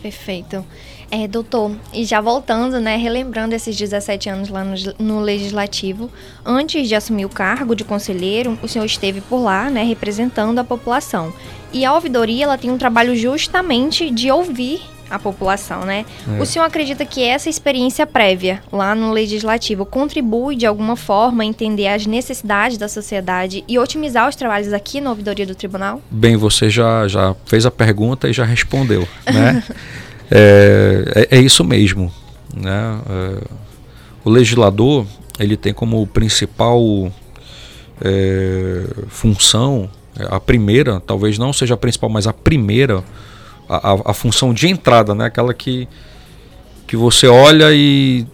Perfeito. 0.00 0.64
É, 1.10 1.28
doutor, 1.28 1.72
e 1.92 2.04
já 2.04 2.20
voltando, 2.20 2.80
né, 2.80 2.96
relembrando 2.96 3.54
esses 3.54 3.76
17 3.76 4.28
anos 4.28 4.48
lá 4.48 4.64
no, 4.64 4.74
no, 4.98 5.20
Legislativo, 5.20 6.10
antes 6.44 6.88
de 6.88 6.94
assumir 6.94 7.24
o 7.24 7.28
cargo 7.28 7.76
de 7.76 7.84
conselheiro, 7.84 8.58
o 8.62 8.68
senhor 8.68 8.84
esteve 8.84 9.20
por 9.20 9.38
lá, 9.38 9.70
né, 9.70 9.84
representando 9.84 10.58
a 10.58 10.64
população. 10.64 11.32
E 11.72 11.84
a 11.84 11.94
ouvidoria, 11.94 12.44
ela 12.44 12.58
tem 12.58 12.70
um 12.70 12.78
trabalho 12.78 13.14
justamente 13.14 14.10
de 14.10 14.30
ouvir 14.30 14.80
a 15.08 15.18
população, 15.18 15.84
né? 15.84 16.04
É. 16.28 16.42
O 16.42 16.46
senhor 16.46 16.64
acredita 16.64 17.04
que 17.04 17.22
essa 17.22 17.48
experiência 17.48 18.06
prévia 18.06 18.62
lá 18.72 18.94
no 18.94 19.12
legislativo 19.12 19.86
contribui 19.86 20.56
de 20.56 20.66
alguma 20.66 20.96
forma 20.96 21.42
a 21.42 21.46
entender 21.46 21.88
as 21.88 22.06
necessidades 22.06 22.76
da 22.76 22.88
sociedade 22.88 23.64
e 23.68 23.78
otimizar 23.78 24.28
os 24.28 24.34
trabalhos 24.34 24.72
aqui 24.72 25.00
na 25.00 25.10
ouvidoria 25.10 25.46
do 25.46 25.54
tribunal? 25.54 26.02
Bem, 26.10 26.36
você 26.36 26.68
já, 26.68 27.06
já 27.06 27.34
fez 27.44 27.64
a 27.64 27.70
pergunta 27.70 28.28
e 28.28 28.32
já 28.32 28.44
respondeu, 28.44 29.06
né? 29.32 29.62
É, 30.30 31.26
é, 31.30 31.38
é 31.38 31.40
isso 31.40 31.64
mesmo. 31.64 32.12
Né? 32.54 33.00
É, 33.08 33.42
o 34.24 34.30
legislador 34.30 35.06
ele 35.38 35.56
tem 35.56 35.72
como 35.72 36.06
principal 36.06 36.80
é, 38.00 38.84
função, 39.08 39.88
a 40.30 40.40
primeira, 40.40 41.00
talvez 41.00 41.38
não 41.38 41.52
seja 41.52 41.74
a 41.74 41.76
principal, 41.76 42.08
mas 42.08 42.26
a 42.26 42.32
primeira, 42.32 43.04
a, 43.68 43.92
a, 43.92 44.10
a 44.10 44.14
função 44.14 44.54
de 44.54 44.68
entrada, 44.68 45.14
né? 45.14 45.26
aquela 45.26 45.52
que, 45.52 45.86
que 46.86 46.96
você 46.96 47.26
olha 47.26 47.72
e 47.72 48.26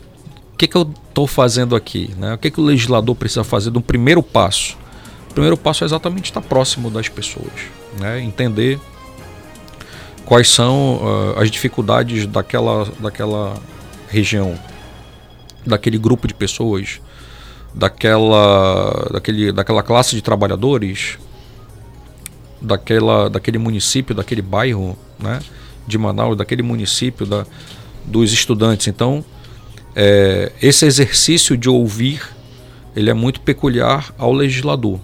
o 0.55 0.57
que, 0.57 0.69
que 0.69 0.77
eu 0.77 0.89
estou 1.09 1.27
fazendo 1.27 1.75
aqui? 1.75 2.11
Né? 2.17 2.35
O 2.35 2.39
que, 2.39 2.51
que 2.51 2.61
o 2.61 2.65
legislador 2.65 3.17
precisa 3.17 3.43
fazer 3.43 3.71
no 3.71 3.83
primeiro 3.83 4.23
passo? 4.23 4.77
O 5.29 5.35
primeiro 5.35 5.57
passo 5.57 5.83
é 5.83 5.87
exatamente 5.87 6.27
estar 6.27 6.41
próximo 6.41 6.91
das 6.91 7.09
pessoas, 7.09 7.53
né? 7.99 8.21
entender 8.23 8.79
quais 10.33 10.49
são 10.49 10.95
uh, 10.95 11.39
as 11.39 11.51
dificuldades 11.51 12.27
daquela, 12.27 12.91
daquela 12.99 13.55
região, 14.09 14.59
daquele 15.67 15.99
grupo 15.99 16.27
de 16.27 16.33
pessoas, 16.33 17.03
daquela, 17.75 19.11
daquele, 19.13 19.53
daquela 19.53 19.83
classe 19.83 20.17
de 20.17 20.23
trabalhadores, 20.23 21.19
daquela, 22.63 23.29
daquele 23.29 23.59
município, 23.59 24.15
daquele 24.15 24.41
bairro 24.41 24.97
né, 25.19 25.39
de 25.87 25.99
Manaus, 25.99 26.35
daquele 26.35 26.63
município, 26.63 27.27
da, 27.27 27.45
dos 28.03 28.33
estudantes. 28.33 28.89
Então, 28.89 29.23
é, 29.95 30.51
esse 30.63 30.87
exercício 30.87 31.59
de 31.59 31.69
ouvir 31.69 32.23
ele 32.97 33.11
é 33.11 33.15
muito 33.15 33.39
peculiar 33.43 34.15
ao 34.17 34.33
legislador. 34.33 34.99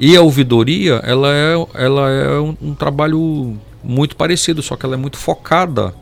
E 0.00 0.16
a 0.16 0.20
ouvidoria 0.20 0.94
ela 1.04 1.28
é, 1.32 1.54
ela 1.74 2.10
é 2.10 2.40
um, 2.40 2.56
um 2.60 2.74
trabalho 2.74 3.56
muito 3.82 4.16
parecido, 4.16 4.62
só 4.62 4.76
que 4.76 4.86
ela 4.86 4.94
é 4.94 4.98
muito 4.98 5.16
focada 5.16 5.94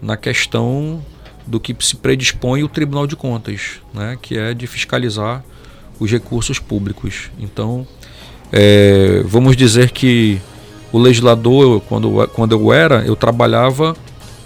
na 0.00 0.16
questão 0.16 1.04
do 1.46 1.58
que 1.58 1.74
se 1.80 1.96
predispõe 1.96 2.62
o 2.62 2.68
Tribunal 2.68 3.06
de 3.06 3.16
Contas, 3.16 3.80
né, 3.92 4.18
que 4.20 4.36
é 4.36 4.54
de 4.54 4.66
fiscalizar 4.66 5.44
os 5.98 6.10
recursos 6.10 6.58
públicos. 6.58 7.30
Então, 7.38 7.86
é, 8.52 9.22
vamos 9.26 9.56
dizer 9.56 9.90
que 9.90 10.40
o 10.92 10.98
legislador, 10.98 11.80
quando, 11.82 12.28
quando 12.28 12.52
eu 12.52 12.72
era, 12.72 13.04
eu 13.04 13.14
trabalhava 13.14 13.96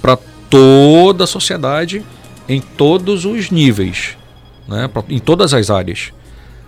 para 0.02 0.18
toda 0.50 1.24
a 1.24 1.26
sociedade 1.26 2.04
em 2.48 2.60
todos 2.60 3.24
os 3.24 3.50
níveis, 3.50 4.16
né, 4.68 4.88
pra, 4.88 5.04
em 5.08 5.18
todas 5.18 5.54
as 5.54 5.70
áreas. 5.70 6.12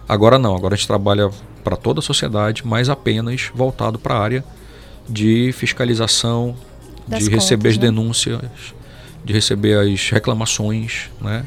Agora 0.08 0.38
não, 0.38 0.54
agora 0.54 0.74
a 0.74 0.76
gente 0.76 0.86
trabalha 0.86 1.30
para 1.64 1.76
toda 1.76 1.98
a 1.98 2.02
sociedade, 2.02 2.62
mas 2.64 2.88
apenas 2.88 3.50
voltado 3.54 3.98
para 3.98 4.14
a 4.14 4.20
área 4.20 4.44
de 5.08 5.52
fiscalização, 5.52 6.56
das 7.06 7.24
de 7.24 7.30
contas, 7.30 7.44
receber 7.44 7.68
as 7.68 7.76
né? 7.76 7.82
denúncias, 7.82 8.40
de 9.24 9.32
receber 9.32 9.78
as 9.78 10.10
reclamações, 10.10 11.10
né? 11.20 11.46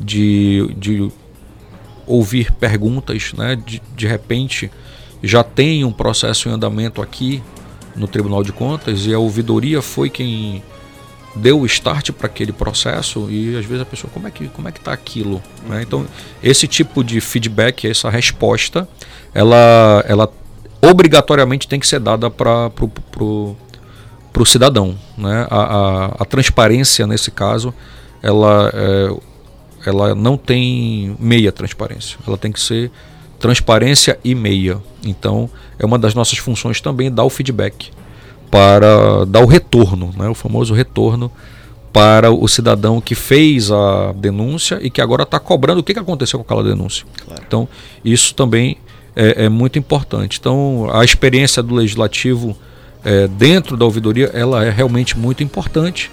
de, 0.00 0.74
de 0.76 1.10
ouvir 2.06 2.52
perguntas, 2.52 3.32
né? 3.32 3.56
de, 3.56 3.82
de 3.96 4.06
repente 4.06 4.70
já 5.22 5.42
tem 5.42 5.84
um 5.84 5.92
processo 5.92 6.48
em 6.48 6.52
andamento 6.52 7.02
aqui 7.02 7.42
no 7.96 8.06
Tribunal 8.06 8.42
de 8.44 8.52
Contas 8.52 9.06
e 9.06 9.12
a 9.12 9.18
ouvidoria 9.18 9.82
foi 9.82 10.08
quem 10.08 10.62
deu 11.34 11.60
o 11.60 11.66
start 11.66 12.12
para 12.12 12.26
aquele 12.26 12.52
processo 12.52 13.28
e 13.30 13.56
às 13.56 13.64
vezes 13.64 13.82
a 13.82 13.84
pessoa 13.84 14.10
como 14.12 14.26
é 14.26 14.30
que 14.30 14.48
como 14.48 14.68
é 14.68 14.72
que 14.72 14.78
está 14.78 14.92
aquilo 14.92 15.42
né? 15.68 15.82
então 15.82 16.06
esse 16.42 16.66
tipo 16.66 17.04
de 17.04 17.20
feedback 17.20 17.86
essa 17.86 18.08
resposta 18.08 18.88
ela 19.34 20.02
ela 20.08 20.32
obrigatoriamente 20.80 21.68
tem 21.68 21.80
que 21.80 21.86
ser 21.86 22.00
dada 22.00 22.30
para 22.30 22.70
pro 22.70 23.56
cidadão 24.46 24.96
né? 25.16 25.46
A, 25.50 25.56
a, 25.56 26.06
a, 26.20 26.24
transparência 26.24 27.06
nesse 27.06 27.30
caso 27.30 27.74
ela 28.22 28.70
é, 28.72 29.10
ela 29.86 30.14
não 30.14 30.36
tem 30.36 31.16
meia 31.18 31.52
transparência. 31.52 32.18
Ela 32.26 32.36
tem 32.36 32.52
que 32.52 32.60
ser 32.60 32.90
transparência 33.38 34.18
e 34.24 34.34
meia. 34.34 34.78
Então 35.04 35.48
é 35.78 35.86
uma 35.86 35.98
das 35.98 36.14
nossas 36.14 36.38
funções 36.38 36.80
também 36.80 37.10
dar 37.10 37.24
o 37.24 37.30
feedback 37.30 37.90
para 38.50 39.24
dar 39.26 39.40
o 39.40 39.46
retorno, 39.46 40.12
né, 40.16 40.28
o 40.28 40.34
famoso 40.34 40.74
retorno 40.74 41.30
para 41.92 42.30
o 42.30 42.46
cidadão 42.46 43.00
que 43.00 43.14
fez 43.14 43.70
a 43.70 44.12
denúncia 44.12 44.78
e 44.82 44.90
que 44.90 45.00
agora 45.00 45.22
está 45.22 45.38
cobrando. 45.38 45.80
O 45.80 45.82
que, 45.82 45.94
que 45.94 46.00
aconteceu 46.00 46.38
com 46.38 46.44
aquela 46.44 46.62
denúncia. 46.62 47.06
Claro. 47.24 47.42
Então, 47.46 47.68
isso 48.04 48.34
também 48.34 48.76
é, 49.18 49.46
é, 49.46 49.48
muito 49.48 49.76
importante. 49.80 50.38
Então, 50.38 50.88
a 50.92 51.04
experiência 51.04 51.60
do 51.60 51.74
legislativo 51.74 52.56
é, 53.04 53.26
dentro 53.26 53.76
da 53.76 53.84
ouvidoria 53.84 54.30
ela 54.32 54.64
é 54.64 54.70
realmente 54.70 55.18
muito 55.18 55.42
importante. 55.42 56.08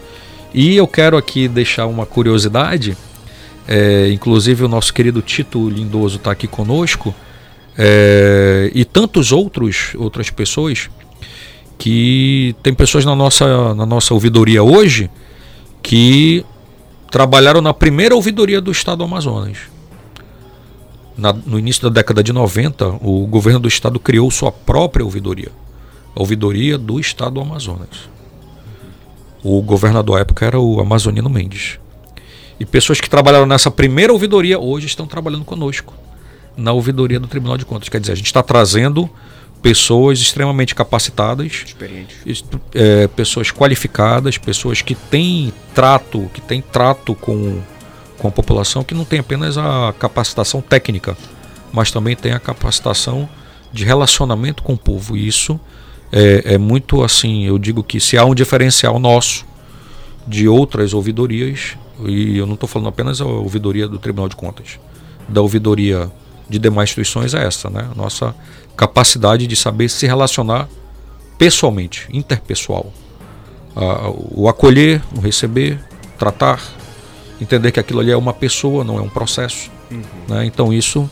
E 0.52 0.76
eu 0.76 0.88
quero 0.88 1.16
aqui 1.16 1.48
deixar 1.48 1.86
uma 1.86 2.06
curiosidade, 2.06 2.98
é, 3.68 4.10
inclusive 4.12 4.64
o 4.64 4.68
nosso 4.68 4.92
querido 4.92 5.22
Tito 5.22 5.70
Lindoso 5.70 6.18
está 6.18 6.32
aqui 6.32 6.48
conosco, 6.48 7.14
é, 7.78 8.72
e 8.74 8.84
tantos 8.84 9.32
outros 9.32 9.94
outras 9.98 10.30
pessoas 10.30 10.90
que 11.78 12.56
tem 12.64 12.74
pessoas 12.74 13.04
na 13.06 13.16
nossa, 13.16 13.76
na 13.76 13.86
nossa 13.86 14.14
ouvidoria 14.14 14.64
hoje 14.64 15.12
que 15.84 16.44
trabalharam 17.12 17.62
na 17.62 17.74
primeira 17.74 18.16
ouvidoria 18.16 18.62
do 18.62 18.72
estado 18.72 19.00
do 19.00 19.04
Amazonas. 19.04 19.75
Na, 21.18 21.32
no 21.32 21.58
início 21.58 21.84
da 21.84 21.90
década 21.90 22.22
de 22.22 22.34
90, 22.34 22.98
o 23.02 23.26
governo 23.26 23.62
do 23.62 23.68
estado 23.68 24.00
criou 24.00 24.30
sua 24.30 24.52
própria 24.52 25.04
ouvidoria, 25.04 25.50
a 26.16 26.20
ouvidoria 26.20 26.78
do 26.78 27.00
estado 27.00 27.36
do 27.36 27.42
Amazonas. 27.42 28.10
O 29.44 29.62
governador 29.62 30.18
à 30.18 30.22
época 30.22 30.46
era 30.46 30.60
o 30.60 30.80
Amazonino 30.80 31.30
Mendes. 31.30 31.80
E 32.60 32.66
pessoas 32.66 33.00
que 33.00 33.10
trabalharam 33.10 33.46
nessa 33.46 33.70
primeira 33.70 34.12
ouvidoria 34.12 34.60
hoje 34.60 34.88
estão 34.88 35.06
trabalhando 35.06 35.46
conosco 35.46 35.94
na 36.58 36.72
ouvidoria 36.72 37.20
do 37.20 37.28
Tribunal 37.28 37.58
de 37.58 37.66
Contas. 37.66 37.90
Quer 37.90 38.00
dizer, 38.00 38.14
a 38.14 38.16
gente 38.16 38.28
está 38.28 38.42
trazendo 38.42 39.10
pessoas 39.62 40.20
extremamente 40.20 40.76
capacitadas, 40.76 41.66
é, 42.74 43.08
pessoas 43.08 43.52
qualificadas, 43.52 44.38
pessoas 44.38 44.82
que 44.82 44.94
têm 44.94 45.52
trato, 45.74 46.30
que 46.34 46.40
têm 46.40 46.62
trato 46.62 47.16
com, 47.16 47.62
com 48.26 48.30
a 48.30 48.32
população, 48.32 48.84
que 48.84 48.96
não 48.96 49.06
tem 49.06 49.20
apenas 49.20 49.56
a 49.56 49.94
capacitação 50.00 50.60
técnica, 50.60 51.16
mas 51.72 51.92
também 51.92 52.16
tem 52.16 52.32
a 52.32 52.40
capacitação 52.40 53.30
de 53.72 53.86
relacionamento 53.86 54.64
com 54.64 54.74
o 54.74 54.78
povo. 54.78 55.16
E 55.16 55.28
isso 55.28 55.60
é, 56.12 56.56
é 56.56 56.58
muito 56.58 57.04
assim, 57.04 57.46
eu 57.46 57.60
digo 57.60 57.84
que 57.84 58.00
se 58.00 58.18
há 58.18 58.26
um 58.26 58.34
diferencial 58.34 58.98
nosso 58.98 59.46
de 60.28 60.48
outras 60.48 60.94
ouvidorias, 60.94 61.78
e 62.04 62.38
eu 62.38 62.48
não 62.48 62.56
estou 62.56 62.68
falando 62.68 62.88
apenas 62.88 63.20
da 63.20 63.26
ouvidoria 63.26 63.88
do 63.88 64.00
Tribunal 64.00 64.28
de 64.28 64.36
Contas, 64.36 64.80
da 65.30 65.42
ouvidoria 65.42 66.12
de 66.50 66.58
demais 66.58 66.90
instituições 66.90 67.34
é 67.36 67.46
essa, 67.46 67.70
né? 67.70 67.88
Nossa 67.96 68.34
capacidade 68.76 69.46
de 69.46 69.56
saber 69.56 69.88
se 69.88 70.08
relacionar 70.08 70.68
pessoalmente, 71.38 72.08
interpessoal. 72.12 72.92
O 74.32 74.48
acolher, 74.50 75.02
o 75.16 75.20
receber, 75.20 75.80
tratar, 76.18 76.62
entender 77.40 77.72
que 77.72 77.80
aquilo 77.80 78.00
ali 78.00 78.12
é 78.12 78.18
uma 78.18 78.34
pessoa, 78.34 78.84
não 78.84 78.98
é 78.98 79.02
um 79.02 79.10
processo. 79.10 79.70
Uhum. 79.92 80.02
Né? 80.28 80.46
Então 80.46 80.74
isso 80.74 81.10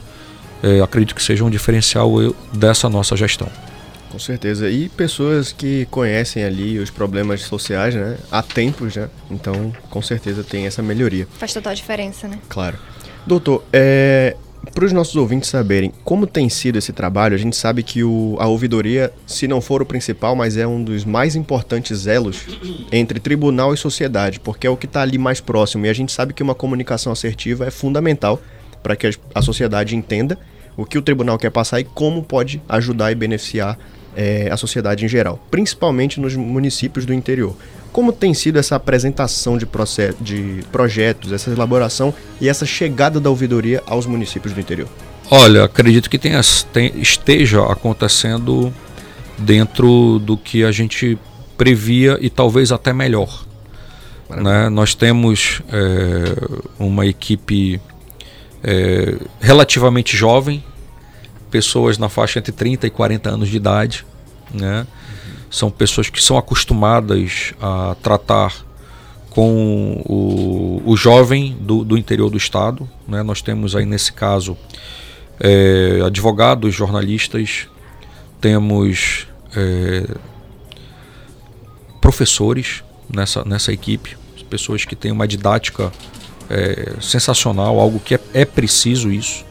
é, 0.61 0.81
acredito 0.81 1.13
que 1.13 1.21
seja 1.23 1.43
um 1.43 1.49
diferencial 1.49 2.09
dessa 2.53 2.89
nossa 2.89 3.15
gestão. 3.15 3.49
Com 4.13 4.19
certeza. 4.19 4.69
E 4.69 4.89
pessoas 4.89 5.51
que 5.51 5.87
conhecem 5.89 6.43
ali 6.43 6.77
os 6.77 6.91
problemas 6.91 7.41
sociais, 7.41 7.95
né? 7.95 8.15
Há 8.31 8.43
tempos, 8.43 8.95
né? 8.95 9.09
Então, 9.31 9.73
com 9.89 10.03
certeza 10.03 10.43
tem 10.43 10.67
essa 10.67 10.83
melhoria. 10.83 11.27
Faz 11.39 11.51
total 11.51 11.73
diferença, 11.73 12.27
né? 12.27 12.37
Claro. 12.47 12.77
Doutor, 13.25 13.63
é, 13.73 14.37
para 14.71 14.85
os 14.85 14.93
nossos 14.93 15.15
ouvintes 15.15 15.49
saberem 15.49 15.91
como 16.03 16.25
tem 16.25 16.47
sido 16.49 16.77
esse 16.77 16.93
trabalho, 16.93 17.35
a 17.35 17.37
gente 17.37 17.55
sabe 17.55 17.83
que 17.83 18.03
o, 18.03 18.37
a 18.39 18.47
ouvidoria, 18.47 19.11
se 19.27 19.47
não 19.47 19.59
for 19.59 19.81
o 19.81 19.85
principal, 19.85 20.35
mas 20.35 20.57
é 20.57 20.65
um 20.65 20.83
dos 20.83 21.03
mais 21.03 21.35
importantes 21.35 22.07
elos 22.07 22.45
entre 22.91 23.19
tribunal 23.19 23.73
e 23.73 23.77
sociedade, 23.77 24.39
porque 24.39 24.65
é 24.65 24.69
o 24.69 24.77
que 24.77 24.85
está 24.85 25.01
ali 25.01 25.17
mais 25.17 25.41
próximo. 25.41 25.85
E 25.85 25.89
a 25.89 25.93
gente 25.93 26.11
sabe 26.11 26.33
que 26.33 26.41
uma 26.41 26.55
comunicação 26.55 27.11
assertiva 27.11 27.65
é 27.65 27.71
fundamental 27.71 28.41
para 28.81 28.95
que 28.95 29.09
a, 29.33 29.41
sociedade 29.41 29.95
entenda 29.95 30.37
o 30.75 30.85
que 30.85 30.97
o 30.97 31.01
tribunal 31.01 31.37
quer 31.37 31.51
passar 31.51 31.79
e 31.79 31.83
como 31.83 32.23
pode 32.23 32.61
ajudar 32.67 33.11
e 33.11 33.15
beneficiar 33.15 33.77
é, 34.15 34.49
a 34.51 34.57
sociedade 34.57 35.05
em 35.05 35.07
geral, 35.07 35.39
principalmente 35.51 36.19
nos 36.19 36.35
municípios 36.35 37.05
do 37.05 37.13
interior. 37.13 37.55
Como 37.93 38.11
tem 38.11 38.33
sido 38.33 38.57
essa 38.57 38.75
apresentação 38.75 39.55
de, 39.55 39.67
de 40.19 40.63
projetos, 40.71 41.31
essa 41.31 41.51
elaboração 41.51 42.11
e 42.41 42.49
essa 42.49 42.65
chegada 42.65 43.19
da 43.19 43.29
ouvidoria 43.29 43.83
aos 43.85 44.07
municípios 44.07 44.51
do 44.51 44.59
interior? 44.59 44.89
Olha, 45.29 45.63
acredito 45.63 46.09
que 46.09 46.17
tenha, 46.17 46.41
tem, 46.73 46.91
esteja 46.99 47.63
acontecendo 47.71 48.73
dentro 49.37 50.19
do 50.19 50.35
que 50.35 50.63
a 50.63 50.71
gente 50.71 51.17
previa 51.55 52.17
e 52.19 52.31
talvez 52.31 52.71
até 52.71 52.91
melhor. 52.91 53.45
Né? 54.27 54.69
Nós 54.69 54.95
temos 54.95 55.61
é, 55.71 56.63
uma 56.79 57.05
equipe 57.05 57.79
é, 58.63 59.17
relativamente 59.39 60.17
jovem, 60.17 60.63
pessoas 61.51 61.99
na 61.99 62.09
faixa 62.09 62.39
entre 62.39 62.51
30 62.51 62.87
e 62.87 62.89
40 62.89 63.29
anos 63.29 63.49
de 63.49 63.57
idade, 63.57 64.03
né? 64.51 64.87
São 65.53 65.69
pessoas 65.69 66.09
que 66.09 66.21
são 66.21 66.35
acostumadas 66.35 67.53
a 67.61 67.95
tratar 68.01 68.51
com 69.29 70.01
o, 70.03 70.81
o 70.83 70.97
jovem 70.97 71.55
do, 71.61 71.83
do, 71.83 71.95
interior 71.95 72.31
do 72.31 72.37
estado. 72.37 72.89
Né? 73.07 73.21
Nós 73.21 73.39
temos 73.39 73.75
aí 73.75 73.85
nesse 73.85 74.11
caso 74.13 74.57
é, 75.39 76.01
advogados, 76.03 76.73
jornalistas, 76.73 77.67
temos 78.41 79.27
é, 79.55 80.07
professores 82.01 82.83
nessa, 83.07 83.45
nessa 83.45 83.71
equipe, 83.71 84.17
pessoas 84.49 84.85
que 84.85 84.95
têm 84.95 85.11
uma 85.11 85.27
didática 85.27 85.91
é, 86.49 86.93
sensacional, 86.99 87.79
algo 87.79 87.99
que 87.99 88.15
é, 88.15 88.19
é 88.33 88.43
preciso 88.43 89.11
isso, 89.11 89.45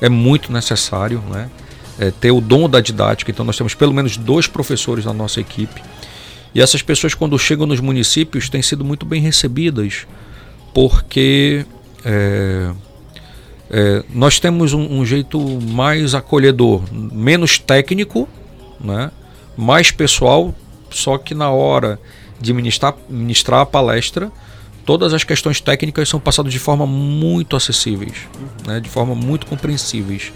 é 0.00 0.08
muito 0.08 0.52
necessário, 0.52 1.20
né? 1.28 1.50
É, 1.98 2.10
ter 2.10 2.30
o 2.30 2.40
dom 2.40 2.68
da 2.68 2.80
didática. 2.80 3.30
Então, 3.30 3.44
nós 3.44 3.56
temos 3.56 3.74
pelo 3.74 3.92
menos 3.92 4.16
dois 4.16 4.46
professores 4.46 5.04
na 5.04 5.12
nossa 5.12 5.40
equipe. 5.40 5.82
E 6.54 6.60
essas 6.60 6.82
pessoas, 6.82 7.14
quando 7.14 7.38
chegam 7.38 7.66
nos 7.66 7.80
municípios, 7.80 8.48
têm 8.48 8.62
sido 8.62 8.84
muito 8.84 9.04
bem 9.04 9.20
recebidas, 9.20 10.06
porque 10.72 11.66
é, 12.04 12.70
é, 13.70 14.04
nós 14.10 14.40
temos 14.40 14.72
um, 14.72 15.00
um, 15.00 15.04
jeito 15.04 15.38
mais 15.60 16.14
acolhedor, 16.14 16.82
menos 16.92 17.58
técnico, 17.58 18.28
né, 18.80 19.10
mais 19.56 19.90
pessoal, 19.90 20.54
só 20.90 21.18
que 21.18 21.34
na 21.34 21.50
hora 21.50 22.00
de 22.40 22.52
ministrar, 22.54 22.94
ministrar 23.08 23.60
a 23.60 23.66
palestra, 23.66 24.32
todas 24.86 25.12
as 25.12 25.22
questões 25.22 25.60
técnicas 25.60 26.08
são 26.08 26.18
passadas 26.18 26.52
de 26.52 26.58
forma 26.58 26.86
muito 26.86 27.56
acessíveis, 27.56 28.26
né, 28.66 28.80
de 28.80 28.88
forma 28.88 29.14
muito 29.14 29.46
compreensíveis. 29.46 30.32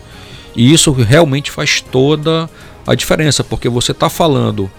E 0.55 0.73
isso 0.73 0.93
realmente 0.93 1.51
faz 1.51 1.81
toda 1.81 2.49
a 2.87 2.95
diferença, 2.95 3.43
porque 3.43 3.69
você 3.69 3.93
está 3.93 4.09
falando 4.09 4.71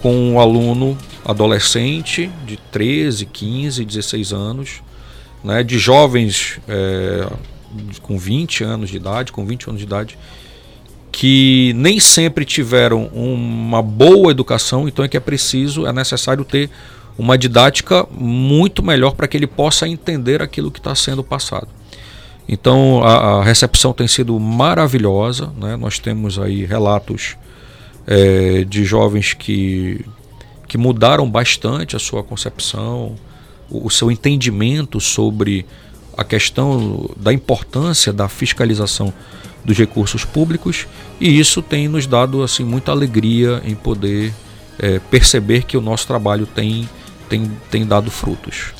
com 0.00 0.14
um 0.14 0.40
aluno 0.40 0.96
adolescente 1.24 2.30
de 2.46 2.56
13, 2.56 3.26
15, 3.26 3.84
16 3.84 4.32
anos, 4.32 4.82
né, 5.42 5.62
de 5.62 5.78
jovens 5.78 6.58
é, 6.68 7.28
com 8.02 8.18
20 8.18 8.64
anos 8.64 8.90
de 8.90 8.96
idade, 8.96 9.32
com 9.32 9.44
20 9.44 9.68
anos 9.68 9.80
de 9.80 9.86
idade, 9.86 10.18
que 11.10 11.72
nem 11.74 11.98
sempre 11.98 12.44
tiveram 12.44 13.06
uma 13.06 13.82
boa 13.82 14.30
educação, 14.30 14.88
então 14.88 15.04
é 15.04 15.08
que 15.08 15.16
é 15.16 15.20
preciso, 15.20 15.86
é 15.86 15.92
necessário 15.92 16.44
ter 16.44 16.70
uma 17.18 17.36
didática 17.36 18.06
muito 18.10 18.82
melhor 18.82 19.14
para 19.14 19.26
que 19.26 19.36
ele 19.36 19.46
possa 19.46 19.88
entender 19.88 20.40
aquilo 20.40 20.70
que 20.70 20.78
está 20.78 20.94
sendo 20.94 21.24
passado. 21.24 21.68
Então 22.48 23.02
a, 23.04 23.40
a 23.40 23.44
recepção 23.44 23.92
tem 23.92 24.08
sido 24.08 24.38
maravilhosa, 24.40 25.52
né? 25.56 25.76
nós 25.76 25.98
temos 25.98 26.38
aí 26.38 26.64
relatos 26.64 27.36
é, 28.06 28.64
de 28.64 28.84
jovens 28.84 29.34
que, 29.34 30.04
que 30.66 30.78
mudaram 30.78 31.28
bastante 31.30 31.94
a 31.94 31.98
sua 31.98 32.24
concepção, 32.24 33.16
o, 33.70 33.86
o 33.86 33.90
seu 33.90 34.10
entendimento 34.10 34.98
sobre 34.98 35.66
a 36.16 36.24
questão 36.24 37.10
da 37.16 37.32
importância 37.32 38.12
da 38.12 38.28
fiscalização 38.28 39.12
dos 39.64 39.76
recursos 39.76 40.24
públicos 40.24 40.86
e 41.20 41.38
isso 41.38 41.60
tem 41.60 41.86
nos 41.86 42.06
dado 42.06 42.42
assim 42.42 42.64
muita 42.64 42.90
alegria 42.90 43.60
em 43.64 43.74
poder 43.74 44.32
é, 44.78 44.98
perceber 45.10 45.64
que 45.64 45.76
o 45.76 45.80
nosso 45.82 46.06
trabalho 46.06 46.46
tem 46.46 46.88
tem, 47.28 47.50
tem 47.70 47.86
dado 47.86 48.10
frutos. 48.10 48.72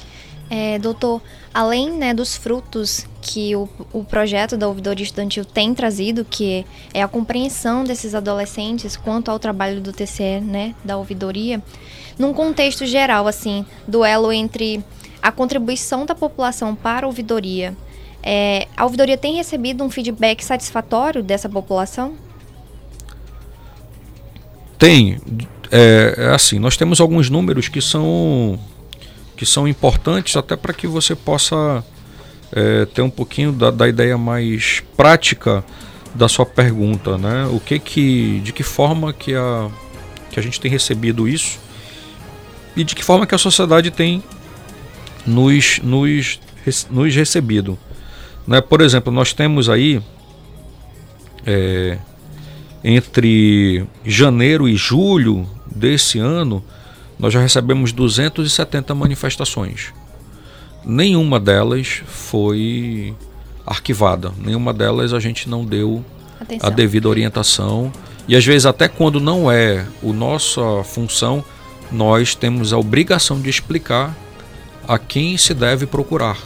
É, 0.50 0.78
doutor, 0.78 1.20
além 1.52 1.92
né, 1.92 2.14
dos 2.14 2.36
frutos 2.36 3.06
que 3.20 3.54
o, 3.54 3.68
o 3.92 4.02
projeto 4.02 4.56
da 4.56 4.66
ouvidoria 4.66 5.04
estudantil 5.04 5.44
tem 5.44 5.74
trazido, 5.74 6.24
que 6.24 6.64
é 6.94 7.02
a 7.02 7.08
compreensão 7.08 7.84
desses 7.84 8.14
adolescentes 8.14 8.96
quanto 8.96 9.30
ao 9.30 9.38
trabalho 9.38 9.80
do 9.80 9.92
TCE, 9.92 10.40
né, 10.40 10.74
da 10.82 10.96
ouvidoria, 10.96 11.62
num 12.18 12.32
contexto 12.32 12.86
geral, 12.86 13.26
assim, 13.26 13.64
duelo 13.86 14.32
entre 14.32 14.82
a 15.20 15.30
contribuição 15.30 16.06
da 16.06 16.14
população 16.14 16.74
para 16.74 17.04
a 17.04 17.08
ouvidoria, 17.08 17.76
é, 18.22 18.66
a 18.76 18.84
ouvidoria 18.84 19.16
tem 19.16 19.36
recebido 19.36 19.82
um 19.84 19.90
feedback 19.90 20.44
satisfatório 20.44 21.22
dessa 21.22 21.48
população? 21.48 22.14
Tem. 24.78 25.20
É, 25.70 26.14
é 26.16 26.34
assim, 26.34 26.58
nós 26.58 26.76
temos 26.76 27.00
alguns 27.00 27.30
números 27.30 27.68
que 27.68 27.80
são 27.80 28.58
que 29.38 29.46
são 29.46 29.68
importantes 29.68 30.36
até 30.36 30.56
para 30.56 30.74
que 30.74 30.88
você 30.88 31.14
possa 31.14 31.84
é, 32.50 32.84
ter 32.86 33.02
um 33.02 33.08
pouquinho 33.08 33.52
da, 33.52 33.70
da, 33.70 33.88
ideia 33.88 34.18
mais 34.18 34.82
prática 34.96 35.64
da 36.12 36.28
sua 36.28 36.44
pergunta, 36.44 37.16
né? 37.16 37.46
O 37.52 37.60
que 37.60 37.78
que, 37.78 38.40
de 38.40 38.52
que 38.52 38.64
forma 38.64 39.12
que 39.12 39.34
a 39.34 39.70
que 40.32 40.40
a 40.40 40.42
gente 40.42 40.60
tem 40.60 40.70
recebido 40.70 41.26
isso 41.28 41.58
e 42.76 42.82
de 42.82 42.94
que 42.96 43.04
forma 43.04 43.26
que 43.26 43.34
a 43.34 43.38
sociedade 43.38 43.92
tem 43.92 44.24
nos 45.24 45.78
nos, 45.84 46.40
nos 46.90 47.14
recebido, 47.14 47.78
né? 48.44 48.60
Por 48.60 48.80
exemplo, 48.80 49.12
nós 49.12 49.32
temos 49.32 49.68
aí 49.70 50.02
é, 51.46 51.96
entre 52.82 53.86
janeiro 54.04 54.68
e 54.68 54.74
julho 54.74 55.48
desse 55.64 56.18
ano 56.18 56.64
nós 57.18 57.32
já 57.32 57.40
recebemos 57.40 57.92
270 57.92 58.94
manifestações. 58.94 59.92
Nenhuma 60.84 61.40
delas 61.40 62.02
foi 62.06 63.14
arquivada, 63.66 64.32
nenhuma 64.38 64.72
delas 64.72 65.12
a 65.12 65.20
gente 65.20 65.48
não 65.48 65.64
deu 65.64 66.04
Atenção. 66.40 66.68
a 66.68 66.72
devida 66.72 67.08
orientação. 67.08 67.92
E 68.26 68.36
às 68.36 68.44
vezes, 68.44 68.66
até 68.66 68.88
quando 68.88 69.20
não 69.20 69.50
é 69.50 69.86
a 70.02 70.12
nossa 70.12 70.84
função, 70.84 71.44
nós 71.90 72.34
temos 72.34 72.72
a 72.72 72.78
obrigação 72.78 73.40
de 73.40 73.50
explicar 73.50 74.14
a 74.86 74.98
quem 74.98 75.36
se 75.36 75.52
deve 75.52 75.86
procurar. 75.86 76.38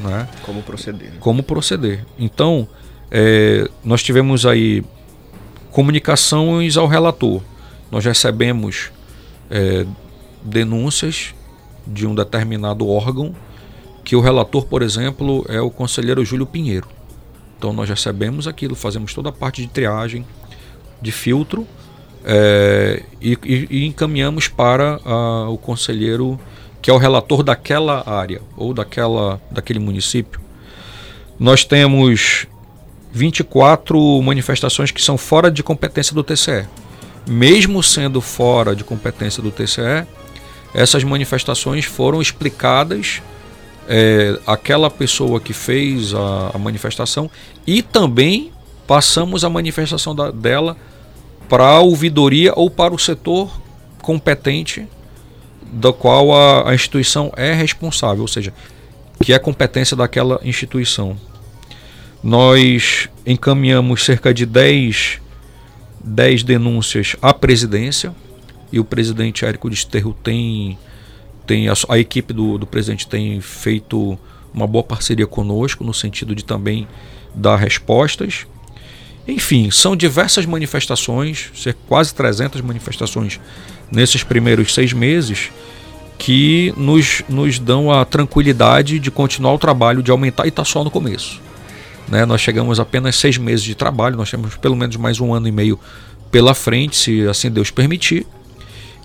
Né? 0.00 0.28
Como 0.42 0.62
proceder. 0.62 1.12
Como 1.20 1.42
proceder. 1.42 2.04
Então, 2.18 2.68
é, 3.10 3.68
nós 3.84 4.02
tivemos 4.02 4.46
aí 4.46 4.84
comunicações 5.70 6.76
ao 6.76 6.86
relator. 6.86 7.42
Nós 7.90 8.04
recebemos 8.04 8.90
é, 9.50 9.86
denúncias 10.42 11.34
de 11.86 12.06
um 12.06 12.14
determinado 12.14 12.88
órgão, 12.88 13.34
que 14.04 14.16
o 14.16 14.20
relator, 14.20 14.66
por 14.66 14.82
exemplo, 14.82 15.44
é 15.48 15.60
o 15.60 15.70
conselheiro 15.70 16.24
Júlio 16.24 16.46
Pinheiro. 16.46 16.88
Então 17.56 17.72
nós 17.72 17.88
recebemos 17.88 18.46
aquilo, 18.46 18.74
fazemos 18.74 19.12
toda 19.12 19.30
a 19.30 19.32
parte 19.32 19.60
de 19.60 19.68
triagem, 19.68 20.24
de 21.00 21.12
filtro, 21.12 21.66
é, 22.24 23.02
e, 23.20 23.38
e, 23.70 23.86
encaminhamos 23.86 24.48
para 24.48 25.00
a, 25.04 25.48
o 25.48 25.56
conselheiro 25.56 26.38
que 26.80 26.90
é 26.90 26.92
o 26.92 26.98
relator 26.98 27.42
daquela 27.42 28.08
área 28.08 28.40
ou 28.56 28.72
daquela, 28.72 29.40
daquele 29.50 29.78
município. 29.78 30.40
Nós 31.38 31.64
temos 31.64 32.46
24 33.12 34.22
manifestações 34.22 34.90
que 34.90 35.02
são 35.02 35.16
fora 35.16 35.50
de 35.50 35.62
competência 35.62 36.14
do 36.14 36.22
TCE. 36.22 36.66
Mesmo 37.26 37.82
sendo 37.82 38.20
fora 38.20 38.74
de 38.74 38.84
competência 38.84 39.42
do 39.42 39.50
TCE, 39.50 40.06
essas 40.74 41.02
manifestações 41.04 41.84
foram 41.84 42.20
explicadas 42.20 43.22
é, 43.88 44.38
aquela 44.46 44.90
pessoa 44.90 45.40
que 45.40 45.52
fez 45.52 46.14
a, 46.14 46.50
a, 46.54 46.58
manifestação 46.58 47.30
e 47.66 47.82
também 47.82 48.52
passamos 48.86 49.44
a 49.44 49.48
manifestação 49.48 50.14
da, 50.14 50.30
dela 50.30 50.76
para 51.48 51.64
a 51.64 51.80
ouvidoria 51.80 52.52
ou 52.54 52.70
para 52.70 52.92
o 52.94 52.98
setor 52.98 53.50
competente 54.02 54.86
da 55.72 55.92
qual 55.92 56.32
a, 56.32 56.70
a 56.70 56.74
instituição 56.74 57.32
é 57.36 57.52
responsável, 57.54 58.22
ou 58.22 58.28
seja, 58.28 58.52
que 59.22 59.32
é 59.32 59.38
competência 59.38 59.96
daquela 59.96 60.38
instituição. 60.44 61.16
Nós 62.22 63.08
encaminhamos 63.26 64.04
cerca 64.04 64.34
de 64.34 64.44
10, 64.44 65.20
10 66.04 66.42
denúncias 66.42 67.16
à 67.22 67.32
presidência, 67.32 68.14
e 68.72 68.78
o 68.78 68.84
presidente 68.84 69.44
Érico 69.44 69.70
Desterro 69.70 70.14
tem, 70.22 70.78
tem 71.46 71.68
a, 71.68 71.74
a 71.88 71.98
equipe 71.98 72.32
do, 72.32 72.58
do 72.58 72.66
presidente 72.66 73.06
tem 73.06 73.40
feito 73.40 74.18
uma 74.52 74.66
boa 74.66 74.84
parceria 74.84 75.26
conosco 75.26 75.84
no 75.84 75.94
sentido 75.94 76.34
de 76.34 76.44
também 76.44 76.86
dar 77.34 77.56
respostas. 77.56 78.46
Enfim, 79.26 79.70
são 79.70 79.94
diversas 79.94 80.46
manifestações, 80.46 81.50
quase 81.86 82.14
300 82.14 82.60
manifestações 82.62 83.38
nesses 83.90 84.22
primeiros 84.22 84.72
seis 84.72 84.92
meses, 84.92 85.50
que 86.18 86.72
nos, 86.76 87.22
nos 87.28 87.58
dão 87.58 87.92
a 87.92 88.04
tranquilidade 88.04 88.98
de 88.98 89.10
continuar 89.10 89.52
o 89.52 89.58
trabalho, 89.58 90.02
de 90.02 90.10
aumentar, 90.10 90.46
e 90.46 90.48
está 90.48 90.64
só 90.64 90.82
no 90.82 90.90
começo. 90.90 91.40
Né? 92.08 92.24
Nós 92.24 92.40
chegamos 92.40 92.80
apenas 92.80 93.16
seis 93.16 93.36
meses 93.36 93.62
de 93.62 93.74
trabalho, 93.74 94.16
nós 94.16 94.30
temos 94.30 94.56
pelo 94.56 94.74
menos 94.74 94.96
mais 94.96 95.20
um 95.20 95.32
ano 95.32 95.46
e 95.46 95.52
meio 95.52 95.78
pela 96.30 96.54
frente, 96.54 96.96
se 96.96 97.26
assim 97.28 97.50
Deus 97.50 97.70
permitir. 97.70 98.26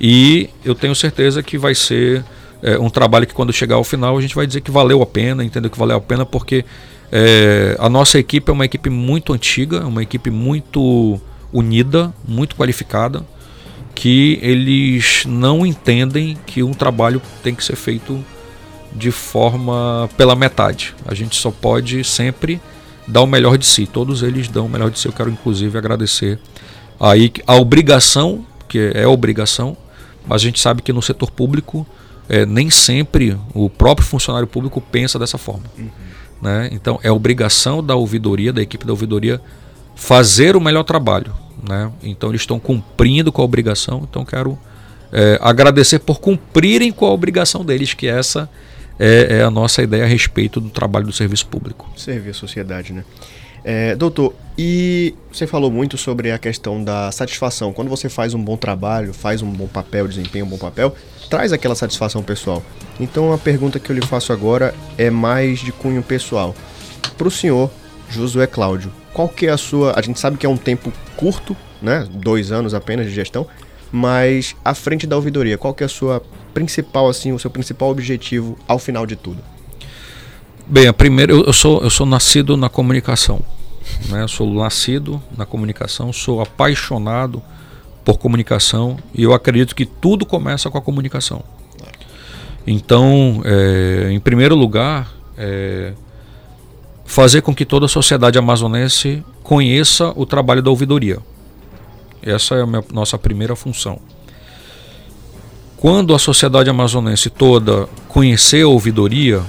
E 0.06 0.50
eu 0.66 0.76
tenho 0.76 0.94
certeza 0.94 1.42
que 1.42 1.58
vai 1.58 1.74
ser 1.74 2.26
é, 2.62 2.78
um 2.78 2.90
trabalho 2.90 3.26
que 3.26 3.34
quando 3.34 3.54
chegar 3.54 3.78
ao 3.78 3.86
final 3.86 4.18
a 4.18 4.22
gente 4.22 4.36
vai 4.36 4.46
dizer 4.46 4.60
que 4.60 4.70
valeu 4.70 5.02
a 5.02 5.06
pena, 5.06 5.46
entendeu 5.46 5.72
que 5.72 5.80
valeu 5.80 5.96
a 5.96 6.02
pena 6.02 6.26
porque 6.26 6.66
é, 7.10 7.78
a 7.80 7.88
nossa 7.88 8.20
equipe 8.20 8.50
é 8.50 8.54
uma 8.54 8.66
equipe 8.66 8.90
muito 8.90 9.32
antiga, 9.32 9.88
uma 9.88 10.04
equipe 10.04 10.30
muito 10.30 11.22
unida, 11.54 12.14
muito 12.28 12.54
qualificada, 12.58 13.26
que 13.96 14.40
eles 14.42 15.24
não 15.26 15.66
entendem 15.66 16.38
que 16.46 16.62
um 16.62 16.74
trabalho 16.74 17.22
tem 17.42 17.56
que 17.56 17.64
ser 17.64 17.78
feito 17.78 18.22
de 18.92 19.10
forma 19.10 20.10
pela 20.18 20.36
metade. 20.36 20.94
A 21.06 21.14
gente 21.14 21.38
só 21.38 21.50
pode 21.50 22.04
sempre 22.04 22.60
dar 23.08 23.22
o 23.22 23.28
melhor 23.28 23.58
de 23.58 23.66
si. 23.66 23.88
Todos 23.88 24.22
eles 24.22 24.50
dão 24.50 24.66
o 24.66 24.70
melhor 24.70 24.92
de 24.92 25.00
si. 25.00 25.06
Eu 25.06 25.14
quero 25.14 25.30
inclusive 25.30 25.78
agradecer 25.78 26.38
aí 27.00 27.32
a 27.48 27.56
obrigação, 27.56 28.46
que 28.68 28.92
é 28.94 29.08
obrigação, 29.08 29.78
mas 30.26 30.42
a 30.42 30.46
gente 30.46 30.60
sabe 30.60 30.82
que 30.82 30.94
no 30.94 31.02
setor 31.02 31.32
público 31.32 31.86
é, 32.30 32.46
nem 32.46 32.70
sempre 32.70 33.38
o 33.54 33.70
próprio 33.70 34.08
funcionário 34.08 34.48
público 34.48 34.80
pensa 34.80 35.20
dessa 35.20 35.38
forma. 35.38 35.64
Uhum. 35.78 35.90
Né? 36.42 36.70
Então 36.72 37.00
é 37.04 37.12
obrigação 37.12 37.84
da 37.84 37.96
ouvidoria, 37.96 38.52
da 38.52 38.62
equipe 38.62 38.86
da 38.86 38.92
ouvidoria, 38.92 39.42
fazer 39.96 40.56
o 40.56 40.62
melhor 40.62 40.84
trabalho. 40.84 41.34
Né? 41.68 41.92
Então 42.02 42.30
eles 42.30 42.42
estão 42.42 42.60
cumprindo 42.60 43.32
com 43.32 43.42
a 43.42 43.46
obrigação. 43.46 44.06
Então 44.10 44.26
quero 44.26 44.58
é, 45.12 45.38
agradecer 45.42 46.00
por 46.00 46.20
cumprirem 46.20 46.92
com 46.92 47.06
a 47.06 47.12
obrigação 47.12 47.64
deles, 47.64 47.94
que 47.94 48.08
essa 48.08 48.50
é, 49.00 49.38
é, 49.38 49.44
a 49.44 49.52
nossa 49.52 49.82
ideia 49.82 50.04
a 50.04 50.08
respeito 50.08 50.60
do 50.60 50.70
trabalho 50.70 51.06
do 51.06 51.14
serviço 51.14 51.48
público. 51.48 51.90
Servir 51.96 52.32
a 52.32 52.34
sociedade, 52.34 52.94
né? 52.94 53.04
É, 53.64 53.96
doutor, 53.96 54.34
e 54.58 55.16
você 55.32 55.48
falou 55.48 55.72
muito 55.72 55.98
sobre 55.98 56.32
a 56.32 56.38
questão 56.38 56.84
da 56.84 57.12
satisfação. 57.12 57.72
Quando 57.72 57.88
você 57.88 58.10
faz 58.10 58.34
um 58.34 58.44
bom 58.44 58.58
trabalho, 58.58 59.14
faz 59.14 59.42
um 59.42 59.50
bom 59.50 59.68
papel, 59.68 60.08
desempenha 60.08 60.44
um 60.44 60.48
bom 60.48 60.58
papel, 60.58 60.94
traz 61.30 61.54
aquela 61.54 61.76
satisfação 61.76 62.22
pessoal. 62.22 62.62
Então 63.00 63.32
a 63.34 63.38
pergunta 63.38 63.80
que 63.80 63.90
eu 63.90 63.96
lhe 63.96 64.06
faço 64.06 64.34
agora 64.34 64.76
é 64.98 65.10
mais 65.10 65.60
de 65.60 65.72
cunho 65.72 66.04
pessoal. 66.04 66.54
Para 67.18 67.28
o 67.28 67.32
senhor, 67.32 67.72
Josué 68.10 68.46
Cláudio, 68.46 68.92
qual 69.14 69.30
que 69.30 69.48
é 69.48 69.50
a 69.50 69.58
sua. 69.58 69.98
A 69.98 70.02
gente 70.02 70.20
sabe 70.20 70.38
que 70.38 70.46
é 70.46 70.50
um 70.50 70.58
tempo 70.58 70.92
curto, 71.16 71.56
né? 71.82 72.08
Dois 72.12 72.52
anos 72.52 72.74
apenas 72.74 73.06
de 73.08 73.14
gestão, 73.14 73.48
mas 73.92 74.56
à 74.64 74.76
frente 74.76 75.08
da 75.08 75.16
ouvidoria, 75.16 75.58
qual 75.58 75.74
que 75.74 75.84
é 75.84 75.86
a 75.86 75.90
sua 75.90 76.22
principal, 76.54 77.08
assim, 77.08 77.32
o 77.32 77.40
seu 77.40 77.50
principal 77.50 77.90
objetivo 77.90 78.58
ao 78.68 78.78
final 78.78 79.06
de 79.06 79.16
tudo? 79.16 79.53
Bem, 80.66 80.88
a 80.88 80.94
primeira, 80.94 81.32
eu, 81.32 81.44
eu 81.44 81.54
sou, 81.54 81.82
eu 81.84 81.90
sou 81.90 82.06
nascido 82.06 82.56
na 82.56 82.70
comunicação. 82.70 83.42
Né? 84.10 84.24
Eu 84.24 84.28
sou 84.28 84.52
nascido 84.54 85.22
na 85.38 85.46
comunicação, 85.46 86.14
sou 86.14 86.42
apaixonado 86.42 87.42
por 88.04 88.18
comunicação 88.18 88.98
e 89.14 89.24
eu 89.24 89.34
acredito 89.34 89.76
que 89.76 89.86
tudo 89.86 90.26
começa 90.26 90.70
com 90.70 90.78
a 90.78 90.82
comunicação. 90.82 91.44
Então, 92.66 93.42
é, 93.44 94.10
em 94.12 94.20
primeiro 94.20 94.56
lugar, 94.56 95.14
é, 95.38 95.94
fazer 97.04 97.42
com 97.42 97.54
que 97.54 97.66
toda 97.66 97.86
a 97.86 97.90
sociedade 97.90 98.38
amazonense 98.38 99.24
conheça 99.44 100.14
o 100.16 100.26
trabalho 100.26 100.62
da 100.62 100.70
ouvidoria. 100.70 101.20
Essa 102.22 102.56
é 102.56 102.62
a 102.62 102.66
minha, 102.66 102.84
nossa 102.92 103.18
primeira 103.18 103.54
função. 103.56 104.00
Quando 105.76 106.16
a 106.16 106.20
sociedade 106.20 106.70
amazonense 106.70 107.30
toda 107.30 107.90
conhecer 108.08 108.64
a 108.64 108.68
ouvidoria, 108.70 109.44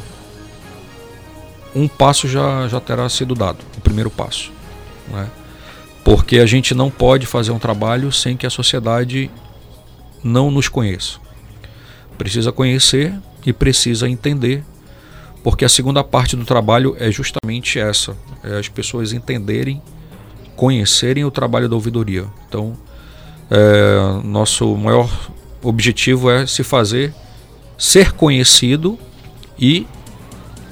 um 1.75 1.89
passo 1.89 2.29
já, 2.29 2.69
já 2.69 2.81
terá 2.81 3.09
sido 3.09 3.35
dado, 3.35 3.59
o 3.77 3.81
primeiro 3.81 4.11
passo. 4.11 4.53
Né? 5.09 5.29
Porque 6.05 6.39
a 6.39 6.47
gente 6.47 6.75
não 6.75 6.91
pode 6.91 7.27
fazer 7.27 7.51
um 7.51 7.59
trabalho 7.59 8.13
sem 8.13 8.37
que 8.37 8.47
a 8.47 8.51
sociedade 8.51 9.31
não 10.23 10.51
nos 10.51 10.69
conheça. 10.69 11.19
Precisa 12.17 12.53
conhecer 12.53 13.15
e 13.45 13.53
precisa 13.53 14.09
entender, 14.09 14.63
porque 15.43 15.65
a 15.65 15.69
segunda 15.69 16.05
parte 16.05 16.37
do 16.37 16.45
trabalho 16.45 16.97
é 16.99 17.11
justamente 17.11 17.79
essa: 17.79 18.17
é 18.43 18.59
as 18.59 18.69
pessoas 18.69 19.13
entenderem, 19.13 19.83
conhecerem 20.57 21.25
o 21.25 21.31
trabalho 21.31 21.69
da 21.69 21.75
ouvidoria. 21.75 22.27
Então, 22.49 22.77
é, 23.51 24.23
nosso 24.23 24.77
maior 24.77 25.11
objetivo 25.63 26.31
é 26.31 26.47
se 26.47 26.63
fazer 26.63 27.13
ser 27.77 28.13
conhecido 28.13 28.99
e, 29.59 29.87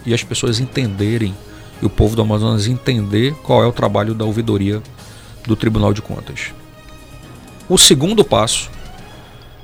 e 0.05 0.15
as 0.15 0.23
pessoas 0.23 0.61
entenderem, 0.61 1.35
e 1.81 1.87
o 1.87 1.91
povo 1.91 2.15
do 2.15 2.23
Amazonas 2.23 2.67
entender 2.67 3.35
qual 3.43 3.63
é 3.63 3.67
o 3.67 3.73
trabalho 3.73 4.15
da 4.15 4.25
ouvidoria 4.25 4.83
do 5.47 5.57
Tribunal 5.57 5.93
de 5.93 6.03
Contas. 6.03 6.53
O 7.69 7.77
segundo 7.77 8.25
passo 8.25 8.71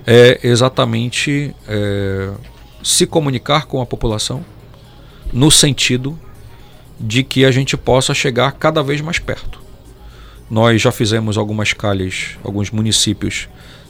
é 0.06 0.40
exatamente 0.42 1.54
é, 1.66 2.30
se 2.82 3.06
comunicar 3.06 3.66
com 3.66 3.80
a 3.80 3.86
população 3.86 4.44
no 5.32 5.50
sentido 5.50 6.18
de 6.98 7.22
que 7.22 7.44
a 7.44 7.50
gente 7.50 7.76
possa 7.76 8.14
chegar 8.14 8.52
cada 8.52 8.82
vez 8.82 9.00
mais 9.00 9.18
perto. 9.18 9.60
Nós 10.50 10.80
já 10.80 10.90
fizemos 10.90 11.36
algumas 11.36 11.72
calhas, 11.72 12.38
alguns 12.42 12.70
municípios 12.70 13.48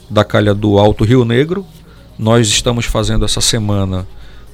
da 0.09 0.23
calha 0.23 0.53
do 0.53 0.77
Alto 0.77 1.05
Rio 1.05 1.23
Negro. 1.23 1.65
Nós 2.17 2.47
estamos 2.49 2.85
fazendo 2.85 3.23
essa 3.23 3.39
semana 3.39 4.05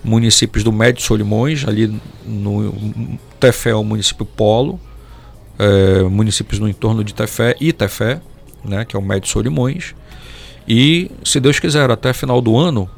municípios 0.05 0.63
do 0.63 0.71
Médio 0.71 1.01
Solimões, 1.01 1.67
ali 1.67 1.99
no 2.23 3.17
Tefé, 3.39 3.73
o 3.73 3.83
município 3.83 4.25
Polo, 4.25 4.79
é, 5.57 6.03
municípios 6.03 6.59
no 6.59 6.69
entorno 6.69 7.03
de 7.03 7.13
Tefé 7.13 7.55
e 7.59 7.73
Tefé, 7.73 8.21
né, 8.63 8.85
que 8.85 8.95
é 8.95 8.99
o 8.99 9.01
Médio 9.01 9.29
Solimões. 9.29 9.95
E, 10.67 11.11
se 11.23 11.39
Deus 11.39 11.59
quiser, 11.59 11.89
até 11.89 12.13
final 12.13 12.39
do 12.39 12.55
ano, 12.57 12.89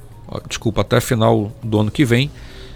desculpa, 0.47 0.81
até 0.81 0.99
final 0.99 1.51
do 1.63 1.79
ano 1.79 1.91
que 1.91 2.03
vem, 2.03 2.29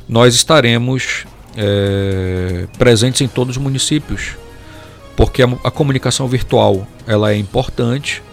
nós 0.08 0.34
estaremos 0.34 1.26
é, 1.58 2.67
presentes 2.78 3.22
em 3.22 3.28
todos 3.28 3.58
os 3.58 3.62
municípios, 3.62 4.38
porque 5.15 5.44
a, 5.44 5.46
a, 5.63 5.72
comunicação 5.72 6.28
virtual 6.28 6.88
ela 7.06 7.32
é 7.32 7.38
importante, 7.38 8.24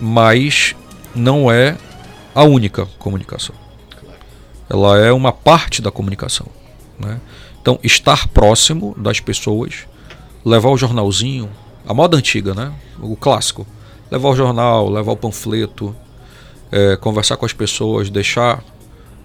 mas 0.00 0.74
não 1.14 1.50
é 1.50 1.76
a 2.34 2.44
única 2.44 2.86
comunicação. 2.98 3.59
Ela 4.70 4.98
é 4.98 5.12
uma 5.12 5.32
parte 5.32 5.82
da 5.82 5.90
comunicação. 5.90 6.46
Né? 6.98 7.20
Então, 7.60 7.78
estar 7.82 8.28
próximo 8.28 8.94
das 8.96 9.20
pessoas, 9.20 9.86
levar 10.44 10.70
o 10.70 10.76
jornalzinho, 10.76 11.50
a 11.86 11.92
moda 11.92 12.16
antiga, 12.16 12.54
né? 12.54 12.72
o 13.00 13.16
clássico 13.16 13.66
levar 14.10 14.30
o 14.30 14.36
jornal, 14.36 14.90
levar 14.90 15.12
o 15.12 15.16
panfleto, 15.16 15.94
é, 16.70 16.96
conversar 16.96 17.36
com 17.36 17.46
as 17.46 17.52
pessoas, 17.52 18.10
deixar 18.10 18.62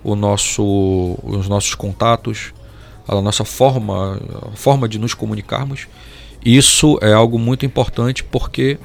o 0.04 0.16
nosso, 0.16 1.18
os 1.24 1.48
nossos 1.50 1.74
contatos, 1.74 2.54
a 3.08 3.20
nossa 3.22 3.44
forma, 3.44 4.20
a 4.54 4.56
forma 4.56 4.88
de 4.88 5.00
nos 5.00 5.14
comunicarmos. 5.14 5.88
Isso 6.44 7.00
é 7.02 7.12
algo 7.12 7.40
muito 7.40 7.66
importante 7.66 8.24
porque 8.24 8.78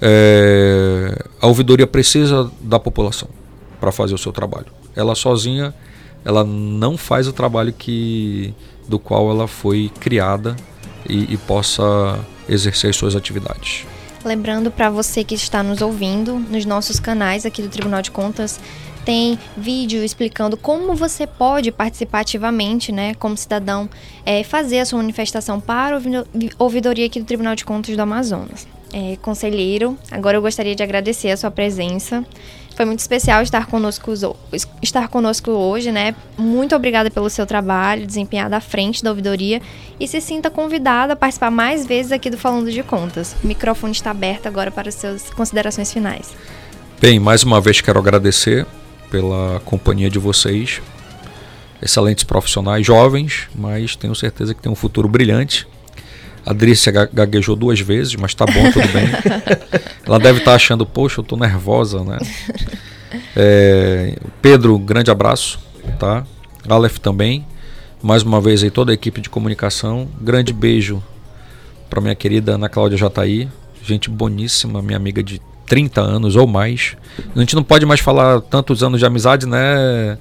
é, 0.00 1.24
a 1.40 1.46
ouvidoria 1.46 1.86
precisa 1.86 2.50
da 2.60 2.80
população 2.80 3.28
para 3.78 3.92
fazer 3.92 4.14
o 4.14 4.18
seu 4.18 4.32
trabalho. 4.32 4.66
Ela 4.94 5.14
sozinha, 5.14 5.74
ela 6.26 6.42
não 6.42 6.98
faz 6.98 7.28
o 7.28 7.32
trabalho 7.32 7.72
que 7.72 8.52
do 8.88 8.98
qual 8.98 9.30
ela 9.30 9.46
foi 9.46 9.92
criada 10.00 10.56
e, 11.08 11.32
e 11.32 11.36
possa 11.36 12.18
exercer 12.48 12.90
as 12.90 12.96
suas 12.96 13.14
atividades. 13.14 13.86
Lembrando 14.24 14.68
para 14.72 14.90
você 14.90 15.22
que 15.22 15.36
está 15.36 15.62
nos 15.62 15.80
ouvindo, 15.80 16.34
nos 16.50 16.64
nossos 16.64 16.98
canais 16.98 17.46
aqui 17.46 17.62
do 17.62 17.68
Tribunal 17.68 18.02
de 18.02 18.10
Contas, 18.10 18.58
tem 19.04 19.38
vídeo 19.56 20.02
explicando 20.02 20.56
como 20.56 20.96
você 20.96 21.28
pode 21.28 21.70
participar 21.70 22.20
ativamente, 22.20 22.90
né, 22.90 23.14
como 23.14 23.36
cidadão, 23.36 23.88
é, 24.24 24.42
fazer 24.42 24.80
a 24.80 24.84
sua 24.84 24.98
manifestação 24.98 25.60
para 25.60 25.96
a 25.96 26.00
ouvidoria 26.58 27.06
aqui 27.06 27.20
do 27.20 27.24
Tribunal 27.24 27.54
de 27.54 27.64
Contas 27.64 27.94
do 27.94 28.02
Amazonas. 28.02 28.66
É, 28.92 29.16
conselheiro, 29.20 29.98
agora 30.10 30.36
eu 30.36 30.42
gostaria 30.42 30.74
de 30.74 30.82
agradecer 30.82 31.30
a 31.30 31.36
sua 31.36 31.50
presença. 31.50 32.24
Foi 32.76 32.84
muito 32.84 33.00
especial 33.00 33.42
estar 33.42 33.66
conosco, 33.66 34.12
estar 34.82 35.08
conosco 35.08 35.50
hoje, 35.50 35.90
né? 35.90 36.14
Muito 36.36 36.76
obrigada 36.76 37.10
pelo 37.10 37.30
seu 37.30 37.46
trabalho 37.46 38.06
desempenhado 38.06 38.54
à 38.54 38.60
frente 38.60 39.02
da 39.02 39.08
ouvidoria 39.08 39.62
e 39.98 40.06
se 40.06 40.20
sinta 40.20 40.50
convidada 40.50 41.14
a 41.14 41.16
participar 41.16 41.50
mais 41.50 41.86
vezes 41.86 42.12
aqui 42.12 42.28
do 42.28 42.36
Falando 42.36 42.70
de 42.70 42.82
Contas. 42.82 43.34
O 43.42 43.46
microfone 43.46 43.92
está 43.92 44.10
aberto 44.10 44.46
agora 44.46 44.70
para 44.70 44.90
as 44.90 44.94
suas 44.94 45.30
considerações 45.30 45.90
finais. 45.90 46.34
Bem, 47.00 47.18
mais 47.18 47.42
uma 47.42 47.62
vez 47.62 47.80
quero 47.80 47.98
agradecer 47.98 48.66
pela 49.10 49.60
companhia 49.64 50.10
de 50.10 50.18
vocês. 50.18 50.82
Excelentes 51.80 52.24
profissionais, 52.24 52.84
jovens, 52.84 53.48
mas 53.54 53.96
tenho 53.96 54.14
certeza 54.14 54.54
que 54.54 54.60
tem 54.60 54.70
um 54.70 54.76
futuro 54.76 55.08
brilhante. 55.08 55.66
A 56.46 56.52
Adrícia 56.52 56.92
gaguejou 57.12 57.56
duas 57.56 57.80
vezes, 57.80 58.14
mas 58.14 58.32
tá 58.32 58.46
bom, 58.46 58.70
tudo 58.70 58.86
bem. 58.92 59.08
Ela 60.06 60.20
deve 60.20 60.38
estar 60.38 60.52
tá 60.52 60.56
achando, 60.56 60.86
poxa, 60.86 61.18
eu 61.18 61.24
tô 61.24 61.36
nervosa, 61.36 62.04
né? 62.04 62.18
É, 63.34 64.16
Pedro, 64.40 64.78
grande 64.78 65.10
abraço, 65.10 65.58
tá? 65.98 66.24
Aleph 66.68 66.98
também. 66.98 67.44
Mais 68.00 68.22
uma 68.22 68.40
vez 68.40 68.62
aí 68.62 68.70
toda 68.70 68.92
a 68.92 68.94
equipe 68.94 69.20
de 69.20 69.28
comunicação. 69.28 70.08
Grande 70.20 70.52
beijo 70.52 71.02
para 71.90 72.00
minha 72.00 72.14
querida 72.14 72.52
Ana 72.52 72.68
Cláudia 72.68 72.96
Jataí, 72.96 73.48
gente 73.82 74.08
boníssima, 74.08 74.82
minha 74.82 74.96
amiga 74.96 75.22
de 75.22 75.40
30 75.66 76.00
anos 76.00 76.36
ou 76.36 76.46
mais. 76.46 76.96
A 77.34 77.40
gente 77.40 77.54
não 77.54 77.62
pode 77.62 77.84
mais 77.84 78.00
falar 78.00 78.40
tantos 78.40 78.82
anos 78.82 79.00
de 79.00 79.06
amizade, 79.06 79.46
né? 79.46 80.16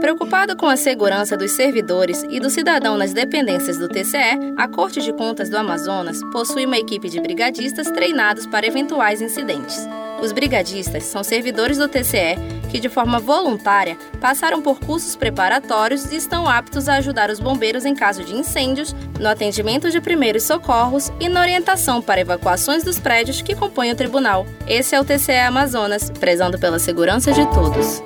Preocupado 0.04 0.54
com 0.54 0.66
a 0.66 0.76
segurança 0.76 1.34
dos 1.34 1.52
servidores 1.52 2.26
e 2.28 2.38
do 2.38 2.50
cidadão 2.50 2.94
nas 2.94 3.14
dependências 3.14 3.78
do 3.78 3.88
TCE, 3.88 4.52
a 4.54 4.68
Corte 4.68 5.00
de 5.00 5.14
Contas 5.14 5.48
do 5.48 5.56
Amazonas 5.56 6.20
possui 6.30 6.66
uma 6.66 6.76
equipe 6.76 7.08
de 7.08 7.18
brigadistas 7.18 7.90
treinados 7.90 8.46
para 8.46 8.66
eventuais 8.66 9.22
incidentes. 9.22 9.88
Os 10.20 10.30
brigadistas 10.30 11.04
são 11.04 11.24
servidores 11.24 11.78
do 11.78 11.88
TCE 11.88 12.36
que, 12.70 12.78
de 12.78 12.90
forma 12.90 13.18
voluntária, 13.18 13.96
passaram 14.20 14.60
por 14.60 14.78
cursos 14.78 15.16
preparatórios 15.16 16.12
e 16.12 16.16
estão 16.16 16.46
aptos 16.46 16.86
a 16.86 16.96
ajudar 16.96 17.30
os 17.30 17.40
bombeiros 17.40 17.86
em 17.86 17.94
caso 17.94 18.22
de 18.24 18.36
incêndios, 18.36 18.94
no 19.18 19.30
atendimento 19.30 19.90
de 19.90 20.02
primeiros 20.02 20.42
socorros 20.42 21.10
e 21.18 21.30
na 21.30 21.40
orientação 21.40 22.02
para 22.02 22.20
evacuações 22.20 22.84
dos 22.84 22.98
prédios 22.98 23.40
que 23.40 23.54
compõem 23.54 23.92
o 23.92 23.96
tribunal. 23.96 24.44
Esse 24.68 24.94
é 24.94 25.00
o 25.00 25.04
TCE 25.04 25.32
Amazonas, 25.32 26.10
prezando 26.10 26.58
pela 26.58 26.78
segurança 26.78 27.32
de 27.32 27.46
todos. 27.54 28.02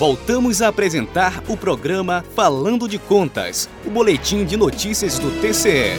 Voltamos 0.02 0.64
a 0.64 0.68
apresentar 0.70 1.44
o 1.48 1.56
programa 1.56 2.26
Falando 2.36 2.88
de 2.88 2.98
Contas, 2.98 3.70
o 3.86 3.92
boletim 3.92 4.44
de 4.44 4.58
notícias 4.58 5.20
do 5.20 5.30
TCE. 5.40 5.96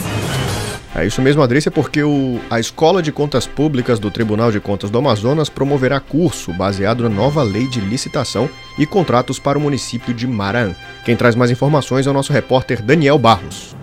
É 0.97 1.05
isso 1.05 1.21
mesmo, 1.21 1.43
Adrícia, 1.43 1.69
porque 1.69 2.01
o, 2.01 2.39
a 2.49 2.59
Escola 2.59 3.03
de 3.03 3.11
Contas 3.11 3.45
Públicas 3.45 3.99
do 3.99 4.09
Tribunal 4.09 4.51
de 4.51 4.59
Contas 4.59 4.89
do 4.89 4.97
Amazonas 4.97 5.47
promoverá 5.47 5.99
curso 5.99 6.51
baseado 6.51 7.03
na 7.03 7.09
nova 7.09 7.43
lei 7.43 7.67
de 7.67 7.79
licitação 7.79 8.49
e 8.79 8.85
contratos 8.87 9.37
para 9.37 9.59
o 9.59 9.61
município 9.61 10.11
de 10.11 10.25
Maran. 10.25 10.73
Quem 11.05 11.15
traz 11.15 11.35
mais 11.35 11.51
informações 11.51 12.07
é 12.07 12.09
o 12.09 12.13
nosso 12.13 12.33
repórter 12.33 12.81
Daniel 12.81 13.19
Barros. 13.19 13.76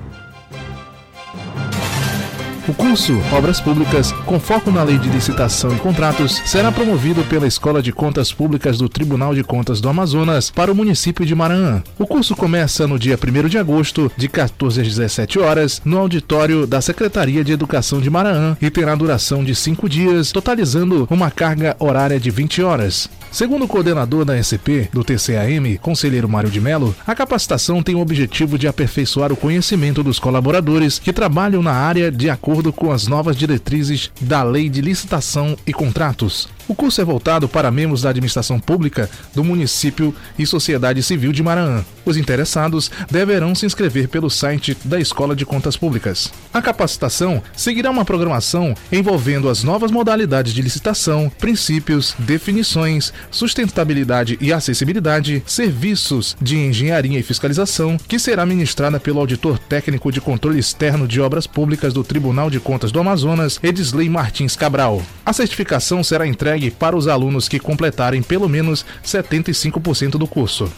O 2.66 2.72
curso 2.72 3.20
Obras 3.30 3.60
Públicas, 3.60 4.10
com 4.24 4.40
foco 4.40 4.70
na 4.70 4.82
lei 4.82 4.96
de 4.96 5.10
licitação 5.10 5.70
e 5.76 5.78
contratos, 5.78 6.40
será 6.46 6.72
promovido 6.72 7.22
pela 7.24 7.46
Escola 7.46 7.82
de 7.82 7.92
Contas 7.92 8.32
Públicas 8.32 8.78
do 8.78 8.88
Tribunal 8.88 9.34
de 9.34 9.44
Contas 9.44 9.82
do 9.82 9.88
Amazonas 9.90 10.48
para 10.48 10.72
o 10.72 10.74
município 10.74 11.26
de 11.26 11.34
Maranhão. 11.34 11.82
O 11.98 12.06
curso 12.06 12.34
começa 12.34 12.86
no 12.86 12.98
dia 12.98 13.18
1 13.22 13.48
de 13.48 13.58
agosto, 13.58 14.10
de 14.16 14.28
14 14.28 14.80
às 14.80 14.88
17 14.88 15.38
horas, 15.38 15.82
no 15.84 15.98
auditório 15.98 16.66
da 16.66 16.80
Secretaria 16.80 17.44
de 17.44 17.52
Educação 17.52 18.00
de 18.00 18.08
Maranhão 18.08 18.56
e 18.62 18.70
terá 18.70 18.94
duração 18.94 19.44
de 19.44 19.54
5 19.54 19.86
dias, 19.86 20.32
totalizando 20.32 21.06
uma 21.10 21.30
carga 21.30 21.76
horária 21.78 22.18
de 22.18 22.30
20 22.30 22.62
horas. 22.62 23.10
Segundo 23.34 23.64
o 23.64 23.68
coordenador 23.68 24.24
da 24.24 24.38
SP 24.38 24.86
do 24.92 25.02
TCAM, 25.02 25.76
conselheiro 25.82 26.28
Mário 26.28 26.48
de 26.48 26.60
Mello, 26.60 26.94
a 27.04 27.16
capacitação 27.16 27.82
tem 27.82 27.96
o 27.96 27.98
objetivo 27.98 28.56
de 28.56 28.68
aperfeiçoar 28.68 29.32
o 29.32 29.36
conhecimento 29.36 30.04
dos 30.04 30.20
colaboradores 30.20 31.00
que 31.00 31.12
trabalham 31.12 31.60
na 31.60 31.72
área 31.72 32.12
de 32.12 32.30
acordo 32.30 32.72
com 32.72 32.92
as 32.92 33.08
novas 33.08 33.34
diretrizes 33.34 34.08
da 34.20 34.44
Lei 34.44 34.68
de 34.68 34.80
Licitação 34.80 35.56
e 35.66 35.72
Contratos. 35.72 36.48
O 36.66 36.74
curso 36.74 37.00
é 37.00 37.04
voltado 37.04 37.46
para 37.46 37.70
membros 37.70 38.02
da 38.02 38.10
administração 38.10 38.58
pública 38.58 39.10
do 39.34 39.44
município 39.44 40.14
e 40.38 40.46
sociedade 40.46 41.02
civil 41.02 41.30
de 41.30 41.42
Maranhão. 41.42 41.84
Os 42.06 42.16
interessados 42.16 42.90
deverão 43.10 43.54
se 43.54 43.66
inscrever 43.66 44.08
pelo 44.08 44.30
site 44.30 44.76
da 44.84 44.98
Escola 44.98 45.36
de 45.36 45.44
Contas 45.44 45.76
Públicas. 45.76 46.32
A 46.52 46.62
capacitação 46.62 47.42
seguirá 47.54 47.90
uma 47.90 48.04
programação 48.04 48.74
envolvendo 48.90 49.48
as 49.48 49.62
novas 49.62 49.90
modalidades 49.90 50.54
de 50.54 50.62
licitação, 50.62 51.30
princípios, 51.38 52.14
definições, 52.18 53.12
Sustentabilidade 53.30 54.38
e 54.40 54.52
Acessibilidade, 54.52 55.42
Serviços 55.46 56.34
de 56.40 56.56
Engenharia 56.56 57.18
e 57.18 57.22
Fiscalização, 57.22 57.98
que 58.08 58.18
será 58.18 58.46
ministrada 58.46 58.98
pelo 58.98 59.20
auditor 59.20 59.58
técnico 59.58 60.10
de 60.10 60.20
controle 60.20 60.58
externo 60.58 61.06
de 61.06 61.20
obras 61.20 61.46
públicas 61.46 61.92
do 61.92 62.02
Tribunal 62.02 62.48
de 62.48 62.58
Contas 62.58 62.90
do 62.90 63.00
Amazonas, 63.00 63.60
Edisley 63.62 64.08
Martins 64.08 64.56
Cabral. 64.56 65.02
A 65.26 65.32
certificação 65.32 66.04
será 66.04 66.26
entregue 66.26 66.70
para 66.70 66.94
os 66.94 67.08
alunos 67.08 67.48
que 67.48 67.58
completarem 67.58 68.22
pelo 68.22 68.48
menos 68.48 68.84
75% 69.02 70.10
do 70.18 70.26
curso. 70.26 70.70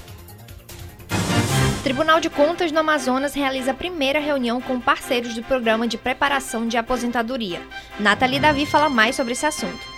Tribunal 1.83 2.21
de 2.21 2.31
Contas 2.31 2.71
do 2.71 2.79
Amazonas 2.79 3.35
realiza 3.35 3.71
a 3.71 3.75
primeira 3.75 4.21
reunião 4.21 4.61
com 4.61 4.81
parceiros 4.81 5.35
do 5.35 5.43
programa 5.43 5.87
de 5.89 5.97
preparação 5.97 6.67
de 6.67 6.77
aposentadoria. 6.77 7.61
Nathalie 7.99 8.41
Davi 8.41 8.67
fala 8.67 8.89
mais 8.89 9.17
sobre 9.17 9.33
esse 9.33 9.47
assunto. 9.47 9.96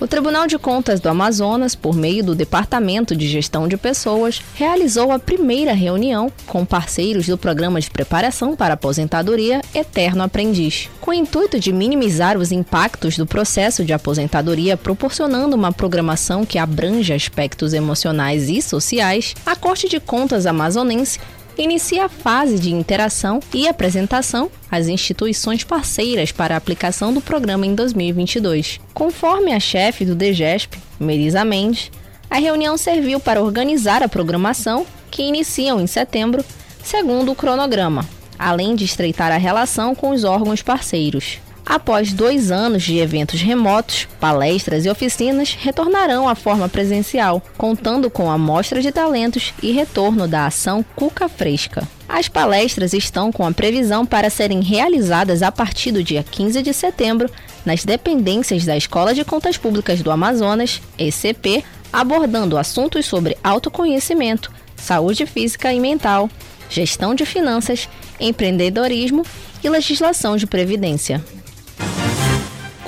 O 0.00 0.08
Tribunal 0.08 0.46
de 0.46 0.58
Contas 0.58 0.98
do 0.98 1.10
Amazonas, 1.10 1.74
por 1.74 1.94
meio 1.94 2.24
do 2.24 2.34
Departamento 2.34 3.14
de 3.14 3.28
Gestão 3.28 3.68
de 3.68 3.76
Pessoas, 3.76 4.40
realizou 4.54 5.12
a 5.12 5.18
primeira 5.18 5.74
reunião 5.74 6.32
com 6.46 6.64
parceiros 6.64 7.26
do 7.26 7.36
Programa 7.36 7.78
de 7.78 7.90
Preparação 7.90 8.56
para 8.56 8.72
Aposentadoria 8.72 9.60
Eterno 9.74 10.22
Aprendiz, 10.22 10.88
com 11.02 11.10
o 11.10 11.14
intuito 11.14 11.60
de 11.60 11.70
minimizar 11.70 12.38
os 12.38 12.50
impactos 12.50 13.18
do 13.18 13.26
processo 13.26 13.84
de 13.84 13.92
aposentadoria, 13.92 14.74
proporcionando 14.74 15.54
uma 15.54 15.70
programação 15.70 16.46
que 16.46 16.56
abranja 16.56 17.14
aspectos 17.14 17.74
emocionais 17.74 18.48
e 18.48 18.62
sociais. 18.62 19.34
A 19.44 19.54
Corte 19.54 19.86
de 19.86 20.00
Contas 20.00 20.46
amazonense 20.46 21.20
inicia 21.62 22.06
a 22.06 22.08
fase 22.08 22.58
de 22.58 22.72
interação 22.72 23.40
e 23.52 23.68
apresentação 23.68 24.50
às 24.70 24.88
instituições 24.88 25.62
parceiras 25.62 26.32
para 26.32 26.54
a 26.54 26.58
aplicação 26.58 27.12
do 27.12 27.20
programa 27.20 27.66
em 27.66 27.74
2022. 27.74 28.80
Conforme 28.94 29.52
a 29.52 29.60
chefe 29.60 30.04
do 30.04 30.14
DGESP, 30.14 30.78
Melisa 30.98 31.44
Mendes, 31.44 31.90
a 32.30 32.38
reunião 32.38 32.78
serviu 32.78 33.20
para 33.20 33.42
organizar 33.42 34.02
a 34.02 34.08
programação, 34.08 34.86
que 35.10 35.22
iniciam 35.22 35.80
em 35.80 35.86
setembro, 35.86 36.44
segundo 36.82 37.32
o 37.32 37.34
cronograma, 37.34 38.08
além 38.38 38.74
de 38.74 38.84
estreitar 38.84 39.30
a 39.32 39.36
relação 39.36 39.94
com 39.94 40.10
os 40.10 40.24
órgãos 40.24 40.62
parceiros. 40.62 41.40
Após 41.64 42.12
dois 42.12 42.50
anos 42.50 42.82
de 42.82 42.98
eventos 42.98 43.40
remotos, 43.40 44.08
palestras 44.18 44.84
e 44.84 44.90
oficinas 44.90 45.56
retornarão 45.58 46.28
à 46.28 46.34
forma 46.34 46.68
presencial, 46.68 47.42
contando 47.56 48.10
com 48.10 48.30
a 48.30 48.36
mostra 48.36 48.80
de 48.80 48.90
talentos 48.90 49.54
e 49.62 49.70
retorno 49.70 50.26
da 50.26 50.46
ação 50.46 50.84
Cuca 50.96 51.28
Fresca. 51.28 51.86
As 52.08 52.28
palestras 52.28 52.92
estão 52.92 53.30
com 53.30 53.46
a 53.46 53.52
previsão 53.52 54.04
para 54.04 54.30
serem 54.30 54.60
realizadas 54.62 55.42
a 55.42 55.52
partir 55.52 55.92
do 55.92 56.02
dia 56.02 56.24
15 56.24 56.60
de 56.60 56.74
setembro 56.74 57.30
nas 57.64 57.84
dependências 57.84 58.64
da 58.64 58.76
Escola 58.76 59.14
de 59.14 59.24
Contas 59.24 59.56
Públicas 59.56 60.02
do 60.02 60.10
Amazonas, 60.10 60.82
ECP, 60.98 61.64
abordando 61.92 62.58
assuntos 62.58 63.06
sobre 63.06 63.36
autoconhecimento, 63.44 64.50
saúde 64.76 65.24
física 65.26 65.72
e 65.72 65.78
mental, 65.78 66.28
gestão 66.68 67.14
de 67.14 67.24
finanças, 67.24 67.88
empreendedorismo 68.18 69.24
e 69.62 69.68
legislação 69.68 70.36
de 70.36 70.46
previdência. 70.46 71.22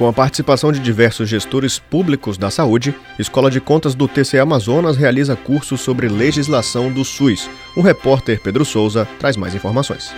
Com 0.02 0.08
a 0.08 0.12
participação 0.12 0.72
de 0.72 0.80
diversos 0.80 1.28
gestores 1.28 1.78
públicos 1.78 2.36
da 2.36 2.50
saúde, 2.50 2.92
Escola 3.20 3.48
de 3.48 3.60
Contas 3.60 3.94
do 3.94 4.08
TCE 4.08 4.40
Amazonas 4.40 4.96
realiza 4.96 5.36
cursos 5.36 5.80
sobre 5.80 6.08
legislação 6.08 6.90
do 6.90 7.04
SUS. 7.04 7.48
O 7.76 7.80
repórter 7.80 8.40
Pedro 8.42 8.64
Souza 8.64 9.06
traz 9.20 9.36
mais 9.36 9.54
informações. 9.54 10.12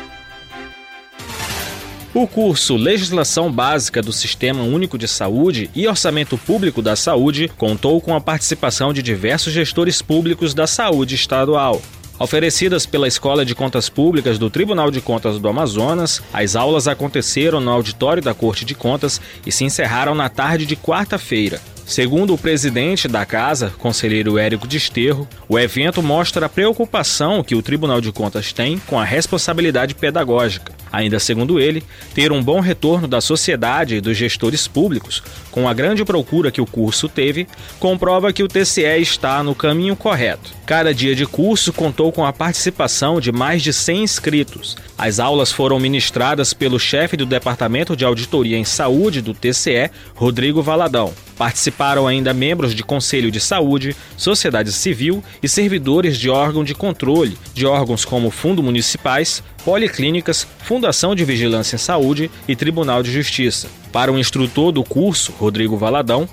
O 2.14 2.26
curso 2.26 2.76
Legislação 2.76 3.52
Básica 3.52 4.00
do 4.00 4.10
Sistema 4.10 4.62
Único 4.62 4.96
de 4.96 5.06
Saúde 5.06 5.70
e 5.74 5.86
Orçamento 5.86 6.38
Público 6.38 6.80
da 6.80 6.96
Saúde 6.96 7.52
contou 7.54 8.00
com 8.00 8.14
a 8.14 8.20
participação 8.22 8.90
de 8.90 9.02
diversos 9.02 9.52
gestores 9.52 10.00
públicos 10.00 10.54
da 10.54 10.66
saúde 10.66 11.14
estadual. 11.14 11.82
Oferecidas 12.18 12.86
pela 12.86 13.08
Escola 13.08 13.44
de 13.44 13.56
Contas 13.56 13.88
Públicas 13.88 14.38
do 14.38 14.48
Tribunal 14.48 14.88
de 14.88 15.00
Contas 15.00 15.38
do 15.40 15.48
Amazonas, 15.48 16.22
as 16.32 16.54
aulas 16.54 16.86
aconteceram 16.86 17.60
no 17.60 17.72
auditório 17.72 18.22
da 18.22 18.32
Corte 18.32 18.64
de 18.64 18.74
Contas 18.74 19.20
e 19.44 19.50
se 19.50 19.64
encerraram 19.64 20.14
na 20.14 20.28
tarde 20.28 20.64
de 20.64 20.76
quarta-feira. 20.76 21.60
Segundo 21.84 22.32
o 22.32 22.38
presidente 22.38 23.08
da 23.08 23.26
casa, 23.26 23.74
conselheiro 23.78 24.38
Érico 24.38 24.66
Desterro, 24.66 25.28
o 25.48 25.58
evento 25.58 26.02
mostra 26.02 26.46
a 26.46 26.48
preocupação 26.48 27.42
que 27.42 27.56
o 27.56 27.62
Tribunal 27.62 28.00
de 28.00 28.12
Contas 28.12 28.52
tem 28.52 28.78
com 28.78 28.98
a 28.98 29.04
responsabilidade 29.04 29.94
pedagógica. 29.94 30.72
Ainda 30.94 31.18
segundo 31.18 31.58
ele, 31.58 31.82
ter 32.14 32.30
um 32.30 32.40
bom 32.40 32.60
retorno 32.60 33.08
da 33.08 33.20
sociedade 33.20 33.96
e 33.96 34.00
dos 34.00 34.16
gestores 34.16 34.68
públicos, 34.68 35.20
com 35.50 35.68
a 35.68 35.74
grande 35.74 36.04
procura 36.04 36.52
que 36.52 36.60
o 36.60 36.66
curso 36.66 37.08
teve, 37.08 37.48
comprova 37.80 38.32
que 38.32 38.44
o 38.44 38.48
TCE 38.48 39.00
está 39.00 39.42
no 39.42 39.56
caminho 39.56 39.96
correto. 39.96 40.54
Cada 40.64 40.94
dia 40.94 41.16
de 41.16 41.26
curso 41.26 41.72
contou 41.72 42.12
com 42.12 42.24
a 42.24 42.32
participação 42.32 43.20
de 43.20 43.32
mais 43.32 43.60
de 43.60 43.72
100 43.72 44.04
inscritos. 44.04 44.76
As 44.96 45.18
aulas 45.18 45.50
foram 45.50 45.80
ministradas 45.80 46.54
pelo 46.54 46.78
chefe 46.78 47.16
do 47.16 47.26
Departamento 47.26 47.96
de 47.96 48.04
Auditoria 48.04 48.56
em 48.56 48.64
Saúde 48.64 49.20
do 49.20 49.34
TCE, 49.34 49.90
Rodrigo 50.14 50.62
Valadão. 50.62 51.12
Participaram 51.36 52.06
ainda 52.06 52.32
membros 52.32 52.72
de 52.72 52.84
Conselho 52.84 53.28
de 53.28 53.40
Saúde, 53.40 53.96
Sociedade 54.16 54.70
Civil 54.72 55.22
e 55.42 55.48
servidores 55.48 56.16
de 56.16 56.30
órgão 56.30 56.62
de 56.62 56.76
controle, 56.76 57.36
de 57.52 57.66
órgãos 57.66 58.04
como 58.04 58.30
Fundo 58.30 58.62
Municipais, 58.62 59.42
Policlínicas, 59.64 60.46
Fundação 60.60 61.12
de 61.12 61.24
Vigilância 61.24 61.74
em 61.74 61.78
Saúde 61.78 62.30
e 62.46 62.54
Tribunal 62.54 63.02
de 63.02 63.10
Justiça. 63.10 63.68
Para 63.92 64.12
o 64.12 64.18
instrutor 64.18 64.70
do 64.70 64.84
curso, 64.84 65.32
Rodrigo 65.32 65.76
Valadão, 65.76 66.28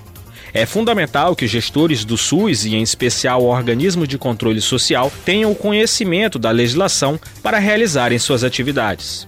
é 0.54 0.66
fundamental 0.66 1.34
que 1.34 1.44
os 1.44 1.50
gestores 1.50 2.04
do 2.04 2.16
SUS 2.16 2.64
e, 2.64 2.74
em 2.74 2.82
especial, 2.82 3.42
o 3.42 3.46
organismo 3.46 4.06
de 4.06 4.18
controle 4.18 4.60
social, 4.60 5.10
tenham 5.24 5.50
o 5.50 5.56
conhecimento 5.56 6.38
da 6.38 6.50
legislação 6.50 7.18
para 7.42 7.58
realizarem 7.58 8.18
suas 8.18 8.44
atividades. 8.44 9.26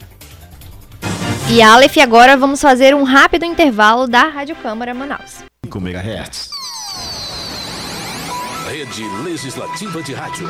E 1.51 1.61
Aleph, 1.61 1.99
agora 1.99 2.37
vamos 2.37 2.61
fazer 2.61 2.95
um 2.95 3.03
rápido 3.03 3.45
intervalo 3.45 4.07
da 4.07 4.25
Rádio 4.29 4.57
Câmara 4.57 4.95
Manaus. 4.95 5.45
5 5.64 5.79
MHz. 5.79 6.51
Rede 8.66 9.05
Legislativa 9.22 10.03
de 10.03 10.14
Rádio. 10.14 10.49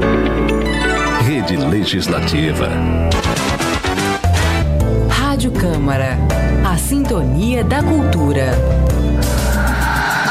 Rede 1.26 1.58
Legislativa. 1.58 2.70
Câmara. 5.86 6.18
A 6.68 6.76
sintonia 6.76 7.62
da 7.62 7.80
cultura. 7.80 8.50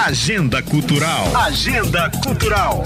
Agenda 0.06 0.62
Cultural. 0.62 1.34
Agenda 1.34 2.12
Cultural. 2.22 2.84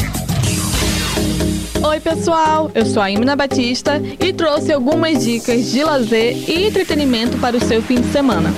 Oi, 1.81 1.99
pessoal! 1.99 2.69
Eu 2.75 2.85
sou 2.85 3.01
a 3.01 3.09
Imna 3.09 3.35
Batista 3.35 3.99
e 4.19 4.31
trouxe 4.31 4.71
algumas 4.71 5.25
dicas 5.25 5.71
de 5.71 5.83
lazer 5.83 6.47
e 6.47 6.67
entretenimento 6.67 7.39
para 7.39 7.57
o 7.57 7.59
seu 7.59 7.81
fim 7.81 8.01
de 8.01 8.11
semana 8.11 8.53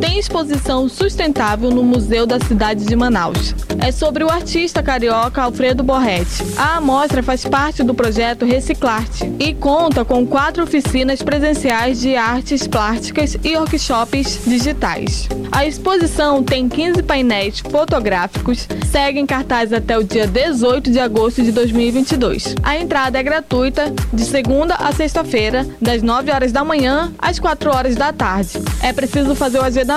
tem 0.00 0.18
exposição 0.18 0.88
sustentável 0.88 1.70
no 1.70 1.82
Museu 1.82 2.24
da 2.24 2.38
Cidade 2.38 2.84
de 2.84 2.94
Manaus. 2.94 3.54
É 3.80 3.90
sobre 3.90 4.22
o 4.22 4.30
artista 4.30 4.82
carioca 4.82 5.42
Alfredo 5.42 5.82
Borretti. 5.82 6.44
A 6.56 6.76
amostra 6.76 7.22
faz 7.22 7.44
parte 7.44 7.82
do 7.82 7.94
projeto 7.94 8.44
Reciclarte 8.44 9.32
e 9.38 9.54
conta 9.54 10.04
com 10.04 10.26
quatro 10.26 10.62
oficinas 10.62 11.22
presenciais 11.22 12.00
de 12.00 12.14
artes 12.16 12.66
plásticas 12.66 13.36
e 13.42 13.56
workshops 13.56 14.40
digitais. 14.46 15.28
A 15.50 15.66
exposição 15.66 16.42
tem 16.42 16.68
15 16.68 17.02
painéis 17.02 17.60
fotográficos, 17.60 18.68
segue 18.90 19.18
em 19.18 19.26
cartaz 19.26 19.72
até 19.72 19.98
o 19.98 20.04
dia 20.04 20.26
18 20.26 20.90
de 20.90 20.98
agosto 20.98 21.42
de 21.42 21.50
2022. 21.50 22.54
A 22.62 22.76
entrada 22.76 23.18
é 23.18 23.22
gratuita 23.22 23.92
de 24.12 24.24
segunda 24.24 24.74
a 24.74 24.92
sexta-feira, 24.92 25.66
das 25.80 26.02
9 26.02 26.30
horas 26.30 26.52
da 26.52 26.64
manhã 26.64 27.12
às 27.18 27.38
4 27.38 27.70
horas 27.70 27.96
da 27.96 28.12
tarde. 28.12 28.58
É 28.82 28.92
preciso 28.92 29.34
fazer 29.34 29.58
o 29.58 29.62
agendamento 29.62 29.87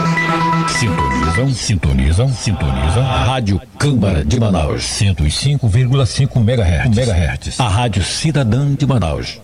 Sintonizam, 0.67 1.49
sintonizam, 1.53 2.29
sintonizam. 2.29 3.03
Rádio 3.03 3.61
Câmara 3.79 4.23
de 4.23 4.39
Manaus. 4.39 4.83
105,5 4.83 6.39
MHz. 6.39 6.97
MHz. 6.97 7.59
A 7.59 7.67
Rádio 7.67 8.03
Cidadã 8.03 8.75
de 8.75 8.85
Manaus. 8.85 9.39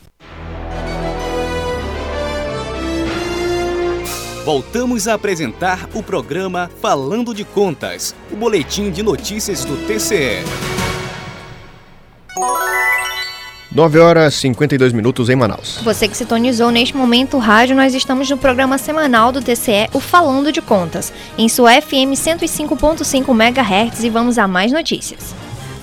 Voltamos 4.43 5.07
a 5.07 5.13
apresentar 5.13 5.89
o 5.93 6.03
programa 6.03 6.69
Falando 6.81 7.33
de 7.33 7.43
Contas, 7.43 8.15
o 8.31 8.35
boletim 8.35 8.91
de 8.91 9.01
notícias 9.01 9.65
do 9.65 9.77
TCE. 9.87 10.43
9 13.71 13.99
horas 13.99 14.33
e 14.35 14.37
52 14.39 14.93
minutos 14.93 15.29
em 15.29 15.35
Manaus. 15.35 15.79
Você 15.83 16.07
que 16.07 16.15
sintonizou 16.15 16.71
neste 16.71 16.95
momento 16.95 17.37
o 17.37 17.39
rádio, 17.39 17.75
nós 17.75 17.93
estamos 17.93 18.29
no 18.29 18.37
programa 18.37 18.77
semanal 18.77 19.31
do 19.31 19.41
TCE, 19.41 19.89
o 19.93 19.99
Falando 19.99 20.51
de 20.51 20.61
Contas, 20.61 21.11
em 21.37 21.49
sua 21.49 21.81
FM 21.81 22.15
105.5 22.15 23.29
MHz 23.29 24.03
e 24.03 24.09
vamos 24.09 24.37
a 24.37 24.47
mais 24.47 24.71
notícias. 24.71 25.35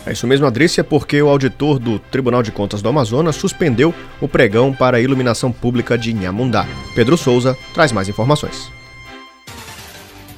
É 0.07 0.13
isso 0.13 0.27
mesmo, 0.27 0.47
Adrícia, 0.47 0.85
porque 0.85 1.21
o 1.23 1.29
auditor 1.29 1.79
do 1.79 1.99
Tribunal 1.99 2.43
de 2.43 2.53
Contas 2.53 2.83
do 2.83 2.89
Amazonas 2.89 3.37
suspendeu 3.37 3.95
o 4.21 4.29
pregão 4.29 4.73
para 4.73 4.99
a 4.99 5.01
iluminação 5.01 5.51
pública 5.51 5.97
de 5.97 6.13
Inhamundá. 6.13 6.67
Pedro 6.95 7.17
Souza 7.17 7.57
traz 7.73 7.91
mais 7.91 8.09
informações. 8.09 8.71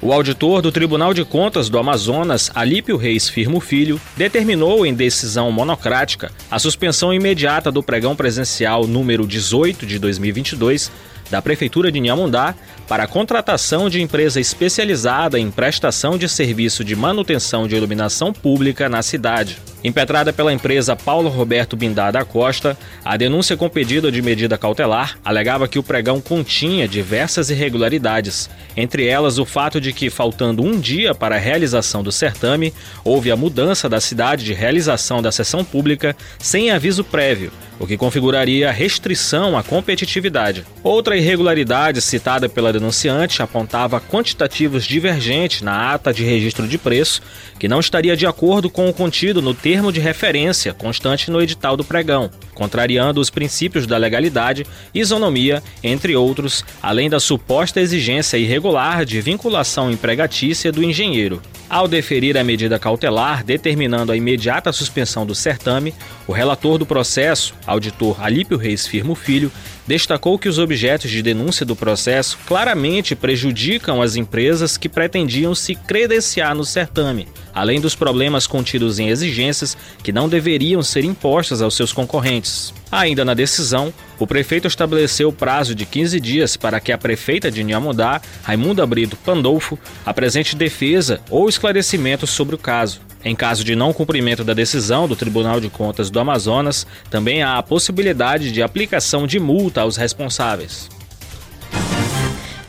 O 0.02 0.12
auditor 0.12 0.60
do 0.60 0.70
Tribunal 0.70 1.14
de 1.14 1.24
Contas 1.24 1.70
do 1.70 1.78
Amazonas, 1.78 2.50
Alípio 2.54 2.98
Reis 2.98 3.30
Firmo 3.30 3.60
Filho, 3.60 3.98
determinou 4.14 4.84
em 4.84 4.92
decisão 4.92 5.50
monocrática 5.50 6.30
a 6.50 6.58
suspensão 6.58 7.14
imediata 7.14 7.72
do 7.72 7.82
pregão 7.82 8.14
presencial 8.14 8.86
número 8.86 9.26
18 9.26 9.86
de 9.86 9.98
2022 9.98 10.90
da 11.30 11.40
Prefeitura 11.40 11.90
de 11.90 11.98
Inhamundá 11.98 12.54
para 12.86 13.04
a 13.04 13.08
contratação 13.08 13.88
de 13.88 14.00
empresa 14.00 14.38
especializada 14.38 15.40
em 15.40 15.50
prestação 15.50 16.18
de 16.18 16.28
serviço 16.28 16.84
de 16.84 16.94
manutenção 16.94 17.66
de 17.66 17.74
iluminação 17.74 18.32
pública 18.32 18.88
na 18.88 19.02
cidade. 19.02 19.58
Impetrada 19.86 20.32
pela 20.32 20.52
empresa 20.52 20.96
Paulo 20.96 21.28
Roberto 21.28 21.76
Bindá 21.76 22.10
da 22.10 22.24
Costa, 22.24 22.76
a 23.04 23.16
denúncia 23.16 23.56
com 23.56 23.68
pedido 23.68 24.10
de 24.10 24.20
medida 24.20 24.58
cautelar 24.58 25.16
alegava 25.24 25.68
que 25.68 25.78
o 25.78 25.82
pregão 25.82 26.20
continha 26.20 26.88
diversas 26.88 27.50
irregularidades, 27.50 28.50
entre 28.76 29.06
elas 29.06 29.38
o 29.38 29.44
fato 29.44 29.80
de 29.80 29.92
que, 29.92 30.10
faltando 30.10 30.60
um 30.60 30.80
dia 30.80 31.14
para 31.14 31.36
a 31.36 31.38
realização 31.38 32.02
do 32.02 32.10
certame, 32.10 32.74
houve 33.04 33.30
a 33.30 33.36
mudança 33.36 33.88
da 33.88 34.00
cidade 34.00 34.44
de 34.44 34.52
realização 34.52 35.22
da 35.22 35.30
sessão 35.30 35.64
pública 35.64 36.16
sem 36.36 36.72
aviso 36.72 37.04
prévio, 37.04 37.52
o 37.78 37.86
que 37.86 37.96
configuraria 37.96 38.72
restrição 38.72 39.56
à 39.56 39.62
competitividade. 39.62 40.64
Outra 40.82 41.16
irregularidade 41.16 42.00
citada 42.00 42.48
pela 42.48 42.72
denunciante 42.72 43.40
apontava 43.40 44.00
quantitativos 44.00 44.84
divergentes 44.84 45.62
na 45.62 45.92
ata 45.92 46.12
de 46.12 46.24
registro 46.24 46.66
de 46.66 46.76
preço, 46.76 47.22
que 47.58 47.68
não 47.68 47.80
estaria 47.80 48.16
de 48.16 48.26
acordo 48.26 48.68
com 48.68 48.88
o 48.88 48.92
contido 48.92 49.40
no 49.40 49.54
termo 49.54 49.75
de 49.76 50.00
referência 50.00 50.72
constante 50.72 51.30
no 51.30 51.40
edital 51.40 51.76
do 51.76 51.84
pregão, 51.84 52.30
contrariando 52.54 53.20
os 53.20 53.28
princípios 53.30 53.86
da 53.86 53.98
legalidade, 53.98 54.64
isonomia, 54.94 55.62
entre 55.82 56.16
outros, 56.16 56.64
além 56.82 57.10
da 57.10 57.20
suposta 57.20 57.80
exigência 57.80 58.38
irregular 58.38 59.04
de 59.04 59.20
vinculação 59.20 59.90
empregatícia 59.90 60.72
do 60.72 60.82
engenheiro. 60.82 61.42
Ao 61.68 61.88
deferir 61.88 62.36
a 62.36 62.44
medida 62.44 62.78
cautelar 62.78 63.44
determinando 63.44 64.12
a 64.12 64.16
imediata 64.16 64.72
suspensão 64.72 65.26
do 65.26 65.34
certame, 65.34 65.92
o 66.24 66.32
relator 66.32 66.78
do 66.78 66.86
processo, 66.86 67.54
auditor 67.66 68.22
Alípio 68.22 68.56
Reis 68.56 68.86
Firmo 68.86 69.16
Filho, 69.16 69.50
destacou 69.84 70.38
que 70.38 70.48
os 70.48 70.60
objetos 70.60 71.10
de 71.10 71.20
denúncia 71.22 71.66
do 71.66 71.74
processo 71.74 72.38
claramente 72.46 73.16
prejudicam 73.16 74.00
as 74.00 74.14
empresas 74.14 74.76
que 74.76 74.88
pretendiam 74.88 75.56
se 75.56 75.74
credenciar 75.74 76.54
no 76.54 76.64
certame, 76.64 77.26
além 77.52 77.80
dos 77.80 77.96
problemas 77.96 78.46
contidos 78.46 79.00
em 79.00 79.08
exigências 79.08 79.76
que 80.04 80.12
não 80.12 80.28
deveriam 80.28 80.82
ser 80.84 81.04
impostas 81.04 81.60
aos 81.60 81.74
seus 81.74 81.92
concorrentes. 81.92 82.72
Ainda 82.90 83.24
na 83.24 83.34
decisão, 83.34 83.92
o 84.18 84.26
prefeito 84.26 84.68
estabeleceu 84.68 85.28
o 85.28 85.32
prazo 85.32 85.74
de 85.74 85.84
15 85.84 86.20
dias 86.20 86.56
para 86.56 86.78
que 86.78 86.92
a 86.92 86.98
prefeita 86.98 87.50
de 87.50 87.60
Inhamudá, 87.60 88.20
Raimunda 88.42 88.86
Brito 88.86 89.16
Pandolfo, 89.16 89.78
apresente 90.04 90.54
defesa 90.54 91.20
ou 91.28 91.48
esclarecimento 91.48 92.26
sobre 92.26 92.54
o 92.54 92.58
caso. 92.58 93.00
Em 93.24 93.34
caso 93.34 93.64
de 93.64 93.74
não 93.74 93.92
cumprimento 93.92 94.44
da 94.44 94.54
decisão 94.54 95.08
do 95.08 95.16
Tribunal 95.16 95.60
de 95.60 95.68
Contas 95.68 96.10
do 96.10 96.20
Amazonas, 96.20 96.86
também 97.10 97.42
há 97.42 97.58
a 97.58 97.62
possibilidade 97.62 98.52
de 98.52 98.62
aplicação 98.62 99.26
de 99.26 99.40
multa 99.40 99.80
aos 99.80 99.96
responsáveis. 99.96 100.88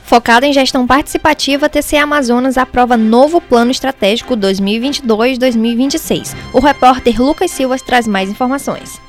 Focada 0.03 0.47
em 0.47 0.53
gestão 0.53 0.87
participativa, 0.87 1.67
a 1.67 1.69
TCE 1.69 1.97
Amazonas 1.97 2.57
aprova 2.57 2.97
novo 2.97 3.39
plano 3.39 3.69
estratégico 3.71 4.35
2022-2026. 4.37 6.33
O 6.53 6.59
repórter 6.59 7.21
Lucas 7.21 7.51
Silva 7.51 7.77
traz 7.77 8.07
mais 8.07 8.29
informações. 8.29 9.05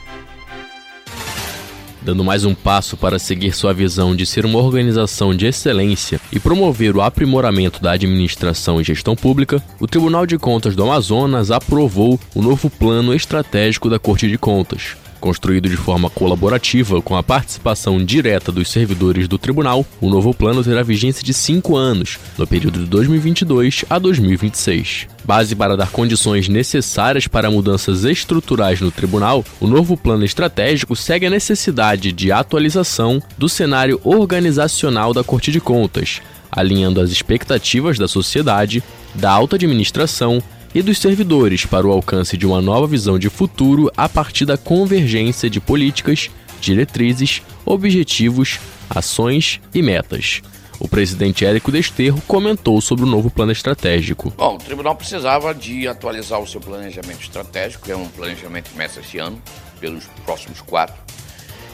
Dando 2.09 2.25
mais 2.25 2.47
um 2.47 2.55
passo 2.55 2.97
para 2.97 3.19
seguir 3.19 3.53
sua 3.53 3.75
visão 3.75 4.17
de 4.17 4.25
ser 4.25 4.47
uma 4.47 4.59
organização 4.59 5.35
de 5.35 5.45
excelência 5.45 6.19
e 6.33 6.41
promover 6.41 6.97
o 6.97 7.03
aprimoramento 7.03 7.83
da 7.83 7.93
administração 7.93 8.81
e 8.81 8.85
gestão 8.85 9.15
pública, 9.15 9.63
o 9.79 9.87
Tribunal 9.87 10.25
de 10.25 10.39
Contas 10.39 10.75
do 10.75 10.83
Amazonas 10.83 11.51
aprovou 11.51 12.19
o 12.35 12.41
novo 12.41 12.71
plano 12.71 13.13
estratégico 13.13 13.91
da 13.91 13.99
Corte 13.99 14.27
de 14.27 14.39
Contas. 14.39 14.97
Construído 15.21 15.69
de 15.69 15.77
forma 15.77 16.09
colaborativa 16.09 17.03
com 17.03 17.17
a 17.17 17.23
participação 17.23 18.03
direta 18.05 18.53
dos 18.53 18.71
servidores 18.71 19.27
do 19.27 19.37
tribunal, 19.37 19.85
o 20.01 20.09
novo 20.09 20.33
plano 20.33 20.63
terá 20.63 20.83
vigência 20.83 21.25
de 21.25 21.35
cinco 21.35 21.77
anos, 21.77 22.19
no 22.39 22.47
período 22.47 22.79
de 22.79 22.87
2022 22.87 23.85
a 23.91 23.99
2026. 23.99 25.09
Base 25.25 25.57
para 25.57 25.77
dar 25.77 25.91
condições 25.91 26.49
necessárias 26.49 27.27
para 27.27 27.51
mudanças 27.51 28.05
estruturais 28.05 28.81
no 28.81 28.93
tribunal, 28.93 29.45
o 29.61 29.67
novo 29.67 29.97
plano 29.97 30.25
estratégico 30.25 30.95
segue 30.95 31.27
a 31.27 31.31
necessidade 31.31 32.13
de 32.13 32.31
atualização 32.31 33.21
do 33.37 33.49
cenário 33.49 34.01
organizacional 34.05 35.13
da 35.13 35.25
Corte 35.25 35.51
de 35.51 35.61
Contas, 35.61 36.23
alinhando 36.51 37.01
as 37.01 37.11
expectativas 37.11 37.99
da 37.99 38.07
sociedade, 38.07 38.83
da 39.15 39.31
alta 39.31 39.57
administração 39.57 40.41
e 40.79 40.83
dos 40.83 40.99
servidores 40.99 41.67
para 41.67 41.89
o 41.89 41.91
alcance 41.91 42.37
de 42.37 42.47
uma 42.47 42.63
nova 42.63 42.87
visão 42.87 43.19
de 43.19 43.29
futuro 43.29 43.91
a 43.97 44.09
partir 44.09 44.45
da 44.45 44.57
convergência 44.57 45.51
de 45.51 45.59
políticas, 45.61 46.31
diretrizes, 46.61 47.43
objetivos, 47.67 48.61
ações 48.89 49.61
e 49.75 49.83
metas. 49.83 50.41
O 50.79 50.87
presidente 50.87 51.45
Érico 51.45 51.73
Desterro 51.73 52.23
comentou 52.29 52.81
sobre 52.81 53.05
o 53.05 53.09
novo 53.09 53.29
plano 53.29 53.51
estratégico. 53.51 54.33
Bom, 54.37 54.55
o 54.55 54.59
tribunal 54.59 54.95
precisava 54.95 55.53
de 55.53 55.89
atualizar 55.89 56.39
o 56.39 56.47
seu 56.47 56.61
planejamento 56.61 57.23
estratégico, 57.23 57.87
que 57.87 57.91
é 57.91 57.97
um 57.97 58.07
planejamento 58.07 58.67
que 58.67 58.71
começa 58.71 59.01
este 59.01 59.19
ano, 59.19 59.43
pelos 59.81 60.05
próximos 60.25 60.61
quatro. 60.61 60.95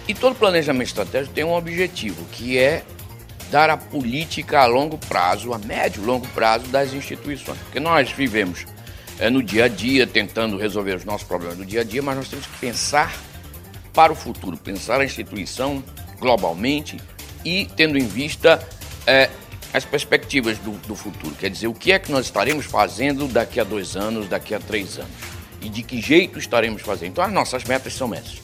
E 0.09 0.15
todo 0.15 0.35
planejamento 0.35 0.89
estratégico 0.89 1.35
tem 1.35 1.45
um 1.45 1.53
objetivo, 1.53 2.25
que 2.33 2.57
é 2.57 2.83
dar 3.51 3.69
a 3.69 3.77
política 3.77 4.61
a 4.61 4.67
longo 4.67 4.97
prazo, 4.97 5.53
a 5.53 5.59
médio 5.59 6.03
e 6.03 6.07
longo 6.07 6.27
prazo 6.29 6.69
das 6.69 6.95
instituições. 6.95 7.59
Porque 7.59 7.79
nós 7.79 8.11
vivemos 8.11 8.65
é, 9.19 9.31
no 9.31 9.43
dia 9.43 9.65
a 9.65 9.69
dia, 9.69 10.07
tentando 10.07 10.57
resolver 10.57 10.95
os 10.95 11.05
nossos 11.05 11.27
problemas 11.27 11.57
do 11.57 11.65
dia 11.65 11.83
a 11.83 11.85
dia, 11.85 12.03
mas 12.03 12.17
nós 12.17 12.29
temos 12.29 12.47
que 12.47 12.59
pensar 12.59 13.15
para 13.93 14.13
o 14.13 14.17
futuro, 14.17 14.57
pensar 14.57 15.01
a 15.01 15.05
instituição 15.05 15.83
globalmente 16.19 16.99
e 17.45 17.67
tendo 17.77 17.97
em 17.97 18.07
vista 18.07 18.67
é, 19.07 19.31
as 19.73 19.85
perspectivas 19.85 20.59
do, 20.59 20.73
do, 20.87 20.97
futuro. 20.97 21.35
Quer 21.37 21.51
dizer, 21.51 21.69
o 21.69 21.75
que 21.75 21.93
é 21.93 21.99
que 21.99 22.11
nós 22.11 22.27
estaremos 22.27 22.67
fazendo 22.67 23.29
daqui 23.29 23.61
a 23.61 23.65
dois 23.65 23.97
anos, 23.97 24.29
daqui 24.29 24.55
a 24.55 24.59
três 24.59 24.99
anos? 24.99 25.13
E 25.61 25.69
de 25.69 25.83
que 25.83 26.01
jeito 26.01 26.39
estaremos 26.39 26.83
fazendo? 26.83 27.11
Então, 27.11 27.25
as 27.25 27.33
nossas 27.33 27.65
metas 27.65 27.95
são 27.95 28.13
essas. 28.13 28.43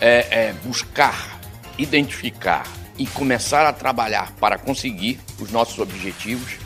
É, 0.00 0.26
é 0.30 0.54
buscar, 0.64 1.40
identificar 1.76 2.66
e 2.96 3.06
começar 3.06 3.66
a 3.66 3.72
trabalhar 3.72 4.32
para 4.40 4.58
conseguir 4.58 5.20
os 5.40 5.50
nossos 5.50 5.78
objetivos 5.78 6.56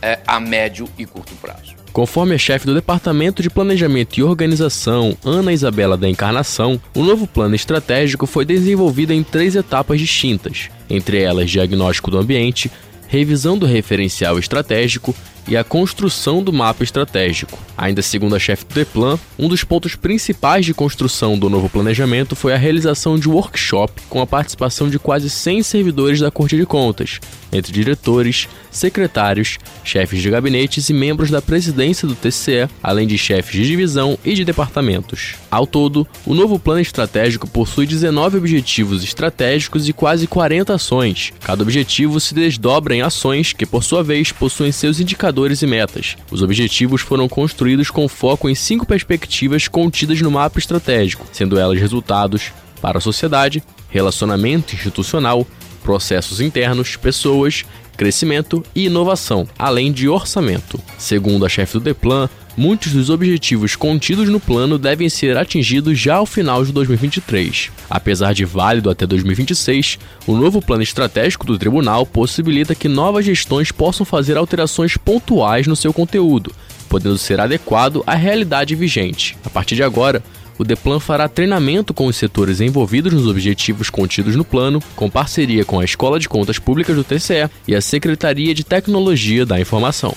é, 0.00 0.20
a 0.26 0.40
médio 0.40 0.88
e 0.96 1.04
curto 1.04 1.34
prazo. 1.36 1.81
Conforme 1.92 2.34
a 2.34 2.38
chefe 2.38 2.64
do 2.64 2.74
Departamento 2.74 3.42
de 3.42 3.50
Planejamento 3.50 4.18
e 4.18 4.22
Organização, 4.22 5.14
Ana 5.22 5.52
Isabela 5.52 5.94
da 5.94 6.08
Encarnação, 6.08 6.80
o 6.94 7.02
novo 7.02 7.26
plano 7.26 7.54
estratégico 7.54 8.26
foi 8.26 8.46
desenvolvido 8.46 9.12
em 9.12 9.22
três 9.22 9.54
etapas 9.54 10.00
distintas, 10.00 10.70
entre 10.88 11.20
elas 11.20 11.50
diagnóstico 11.50 12.10
do 12.10 12.18
ambiente, 12.18 12.70
revisão 13.08 13.58
do 13.58 13.66
referencial 13.66 14.38
estratégico 14.38 15.14
e 15.48 15.56
a 15.56 15.64
construção 15.64 16.42
do 16.42 16.52
mapa 16.52 16.84
estratégico. 16.84 17.58
Ainda 17.76 18.02
segundo 18.02 18.36
a 18.36 18.38
chefe 18.38 18.64
do 18.64 18.74
DEPLAN, 18.74 19.18
um 19.38 19.48
dos 19.48 19.64
pontos 19.64 19.96
principais 19.96 20.64
de 20.64 20.74
construção 20.74 21.38
do 21.38 21.50
novo 21.50 21.68
planejamento 21.68 22.36
foi 22.36 22.52
a 22.52 22.58
realização 22.58 23.18
de 23.18 23.28
um 23.28 23.32
workshop 23.32 24.02
com 24.08 24.20
a 24.20 24.26
participação 24.26 24.88
de 24.88 24.98
quase 24.98 25.28
100 25.28 25.62
servidores 25.62 26.20
da 26.20 26.30
Corte 26.30 26.56
de 26.56 26.66
Contas, 26.66 27.18
entre 27.52 27.72
diretores, 27.72 28.48
secretários, 28.70 29.58
chefes 29.82 30.22
de 30.22 30.30
gabinetes 30.30 30.88
e 30.88 30.92
membros 30.92 31.30
da 31.30 31.42
presidência 31.42 32.06
do 32.06 32.14
TCE, 32.14 32.68
além 32.82 33.06
de 33.06 33.18
chefes 33.18 33.52
de 33.52 33.66
divisão 33.66 34.18
e 34.24 34.34
de 34.34 34.44
departamentos. 34.44 35.34
Ao 35.50 35.66
todo, 35.66 36.06
o 36.24 36.34
novo 36.34 36.58
plano 36.58 36.80
estratégico 36.80 37.48
possui 37.48 37.86
19 37.86 38.38
objetivos 38.38 39.02
estratégicos 39.02 39.88
e 39.88 39.92
quase 39.92 40.26
40 40.26 40.74
ações. 40.74 41.32
Cada 41.40 41.62
objetivo 41.62 42.20
se 42.20 42.34
desdobra 42.34 42.94
em 42.94 43.02
ações 43.02 43.52
que, 43.52 43.66
por 43.66 43.82
sua 43.82 44.02
vez, 44.02 44.32
possuem 44.32 44.72
seus 44.72 45.00
indicadores 45.00 45.31
e 45.62 45.66
metas. 45.66 46.16
Os 46.30 46.42
objetivos 46.42 47.00
foram 47.00 47.28
construídos 47.28 47.90
com 47.90 48.08
foco 48.08 48.48
em 48.48 48.54
cinco 48.54 48.86
perspectivas 48.86 49.68
contidas 49.68 50.20
no 50.20 50.30
mapa 50.30 50.58
estratégico, 50.58 51.26
sendo 51.32 51.58
elas 51.58 51.80
resultados 51.80 52.52
para 52.80 52.98
a 52.98 53.00
sociedade, 53.00 53.62
relacionamento 53.88 54.74
institucional, 54.74 55.46
processos 55.82 56.40
internos, 56.40 56.96
pessoas, 56.96 57.64
crescimento 57.96 58.64
e 58.74 58.86
inovação, 58.86 59.48
além 59.58 59.92
de 59.92 60.08
orçamento. 60.08 60.80
Segundo 60.98 61.44
a 61.44 61.48
chefe 61.48 61.74
do 61.74 61.80
Deplan, 61.80 62.28
muitos 62.56 62.92
dos 62.92 63.10
objetivos 63.10 63.76
contidos 63.76 64.28
no 64.28 64.40
plano 64.40 64.78
devem 64.78 65.08
ser 65.08 65.36
atingidos 65.36 65.98
já 65.98 66.16
ao 66.16 66.26
final 66.26 66.64
de 66.64 66.72
2023. 66.72 67.70
Apesar 67.88 68.34
de 68.34 68.44
válido 68.44 68.90
até 68.90 69.06
2026, 69.06 69.98
o 70.26 70.36
novo 70.36 70.60
plano 70.60 70.82
estratégico 70.82 71.46
do 71.46 71.58
tribunal 71.58 72.04
possibilita 72.04 72.74
que 72.74 72.88
novas 72.88 73.24
gestões 73.24 73.72
possam 73.72 74.04
fazer 74.04 74.36
alterações 74.36 74.96
pontuais 74.96 75.66
no 75.66 75.76
seu 75.76 75.92
conteúdo, 75.92 76.52
podendo 76.88 77.18
ser 77.18 77.40
adequado 77.40 78.02
à 78.06 78.14
realidade 78.14 78.74
vigente. 78.74 79.36
A 79.44 79.50
partir 79.50 79.74
de 79.74 79.82
agora, 79.82 80.22
o 80.58 80.64
Deplan 80.64 81.00
fará 81.00 81.28
treinamento 81.28 81.92
com 81.94 82.06
os 82.06 82.16
setores 82.16 82.60
envolvidos 82.60 83.12
nos 83.12 83.26
objetivos 83.26 83.90
contidos 83.90 84.36
no 84.36 84.44
plano, 84.44 84.82
com 84.94 85.10
parceria 85.10 85.64
com 85.64 85.80
a 85.80 85.84
Escola 85.84 86.18
de 86.20 86.28
Contas 86.28 86.58
Públicas 86.58 86.94
do 86.94 87.02
TCE 87.02 87.50
e 87.66 87.74
a 87.74 87.80
Secretaria 87.80 88.54
de 88.54 88.62
Tecnologia 88.62 89.44
da 89.44 89.60
Informação. 89.60 90.14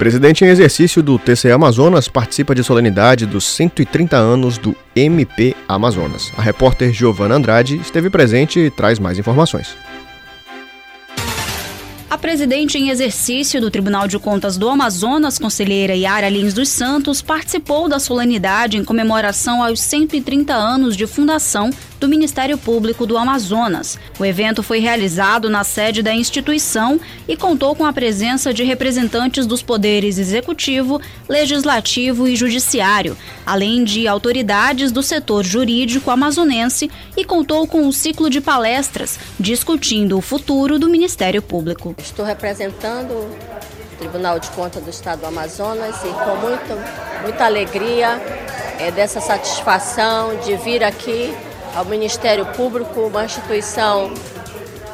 Presidente 0.00 0.46
em 0.46 0.48
exercício 0.48 1.02
do 1.02 1.18
TCE 1.18 1.50
Amazonas 1.50 2.08
participa 2.08 2.54
de 2.54 2.64
solenidade 2.64 3.26
dos 3.26 3.44
130 3.44 4.16
anos 4.16 4.56
do 4.56 4.74
MP 4.96 5.54
Amazonas. 5.68 6.32
A 6.38 6.40
repórter 6.40 6.90
Giovana 6.90 7.34
Andrade 7.34 7.76
esteve 7.76 8.08
presente 8.08 8.58
e 8.58 8.70
traz 8.70 8.98
mais 8.98 9.18
informações. 9.18 9.76
A 12.08 12.16
presidente 12.16 12.78
em 12.78 12.88
exercício 12.88 13.60
do 13.60 13.70
Tribunal 13.70 14.08
de 14.08 14.18
Contas 14.18 14.56
do 14.56 14.70
Amazonas, 14.70 15.38
conselheira 15.38 15.94
Yara 15.94 16.30
Lins 16.30 16.54
dos 16.54 16.70
Santos, 16.70 17.20
participou 17.20 17.86
da 17.86 17.98
solenidade 17.98 18.78
em 18.78 18.84
comemoração 18.84 19.62
aos 19.62 19.82
130 19.82 20.54
anos 20.54 20.96
de 20.96 21.06
fundação 21.06 21.68
do 22.00 22.08
Ministério 22.08 22.56
Público 22.56 23.06
do 23.06 23.18
Amazonas. 23.18 23.98
O 24.18 24.24
evento 24.24 24.62
foi 24.62 24.78
realizado 24.78 25.50
na 25.50 25.62
sede 25.62 26.02
da 26.02 26.14
instituição 26.14 26.98
e 27.28 27.36
contou 27.36 27.76
com 27.76 27.84
a 27.84 27.92
presença 27.92 28.54
de 28.54 28.64
representantes 28.64 29.46
dos 29.46 29.62
poderes 29.62 30.18
executivo, 30.18 30.98
legislativo 31.28 32.26
e 32.26 32.34
judiciário, 32.34 33.16
além 33.44 33.84
de 33.84 34.08
autoridades 34.08 34.90
do 34.90 35.02
setor 35.02 35.44
jurídico 35.44 36.10
amazonense 36.10 36.90
e 37.14 37.22
contou 37.22 37.66
com 37.66 37.82
um 37.82 37.92
ciclo 37.92 38.30
de 38.30 38.40
palestras 38.40 39.18
discutindo 39.38 40.16
o 40.16 40.22
futuro 40.22 40.78
do 40.78 40.88
Ministério 40.88 41.42
Público. 41.42 41.94
Estou 41.98 42.24
representando 42.24 43.10
o 43.10 43.96
Tribunal 43.98 44.38
de 44.38 44.48
Contas 44.50 44.82
do 44.82 44.88
Estado 44.88 45.20
do 45.20 45.26
Amazonas 45.26 45.96
e 45.96 46.08
com 46.08 46.36
muito, 46.36 47.22
muita 47.22 47.44
alegria 47.44 48.18
é, 48.78 48.90
dessa 48.90 49.20
satisfação 49.20 50.38
de 50.38 50.56
vir 50.56 50.82
aqui 50.82 51.34
ao 51.74 51.84
Ministério 51.84 52.46
Público, 52.46 53.00
uma 53.00 53.24
instituição 53.24 54.12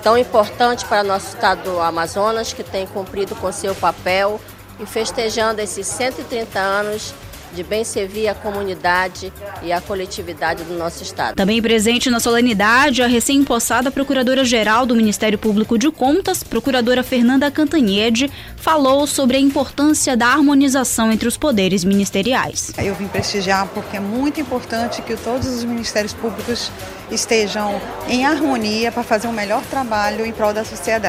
tão 0.02 0.16
importante 0.16 0.84
para 0.84 1.02
nosso 1.02 1.28
estado 1.28 1.62
do 1.62 1.80
Amazonas, 1.80 2.52
que 2.52 2.62
tem 2.62 2.86
cumprido 2.86 3.34
com 3.36 3.50
seu 3.50 3.74
papel 3.74 4.40
e 4.78 4.86
festejando 4.86 5.60
esses 5.60 5.86
130 5.86 6.58
anos 6.58 7.14
de 7.56 7.62
bem 7.62 7.82
servir 7.84 8.28
a 8.28 8.34
comunidade 8.34 9.32
e 9.62 9.72
a 9.72 9.80
coletividade 9.80 10.62
do 10.64 10.74
nosso 10.74 11.02
Estado. 11.02 11.34
Também 11.34 11.62
presente 11.62 12.10
na 12.10 12.20
solenidade, 12.20 13.02
a 13.02 13.06
recém-impossada 13.06 13.90
Procuradora-Geral 13.90 14.84
do 14.84 14.94
Ministério 14.94 15.38
Público 15.38 15.78
de 15.78 15.90
Contas, 15.90 16.42
Procuradora 16.42 17.02
Fernanda 17.02 17.50
Cantanhede, 17.50 18.30
falou 18.56 19.06
sobre 19.06 19.38
a 19.38 19.40
importância 19.40 20.16
da 20.16 20.26
harmonização 20.26 21.10
entre 21.10 21.26
os 21.26 21.38
poderes 21.38 21.82
ministeriais. 21.82 22.72
Eu 22.76 22.94
vim 22.94 23.08
prestigiar 23.08 23.66
porque 23.68 23.96
é 23.96 24.00
muito 24.00 24.38
importante 24.38 25.00
que 25.00 25.16
todos 25.16 25.48
os 25.48 25.64
ministérios 25.64 26.12
públicos 26.12 26.70
estejam 27.10 27.80
em 28.08 28.26
harmonia 28.26 28.90
para 28.90 29.02
fazer 29.02 29.28
um 29.28 29.32
melhor 29.32 29.62
trabalho 29.70 30.26
em 30.26 30.32
prol 30.32 30.52
da 30.52 30.64
sociedade. 30.64 31.06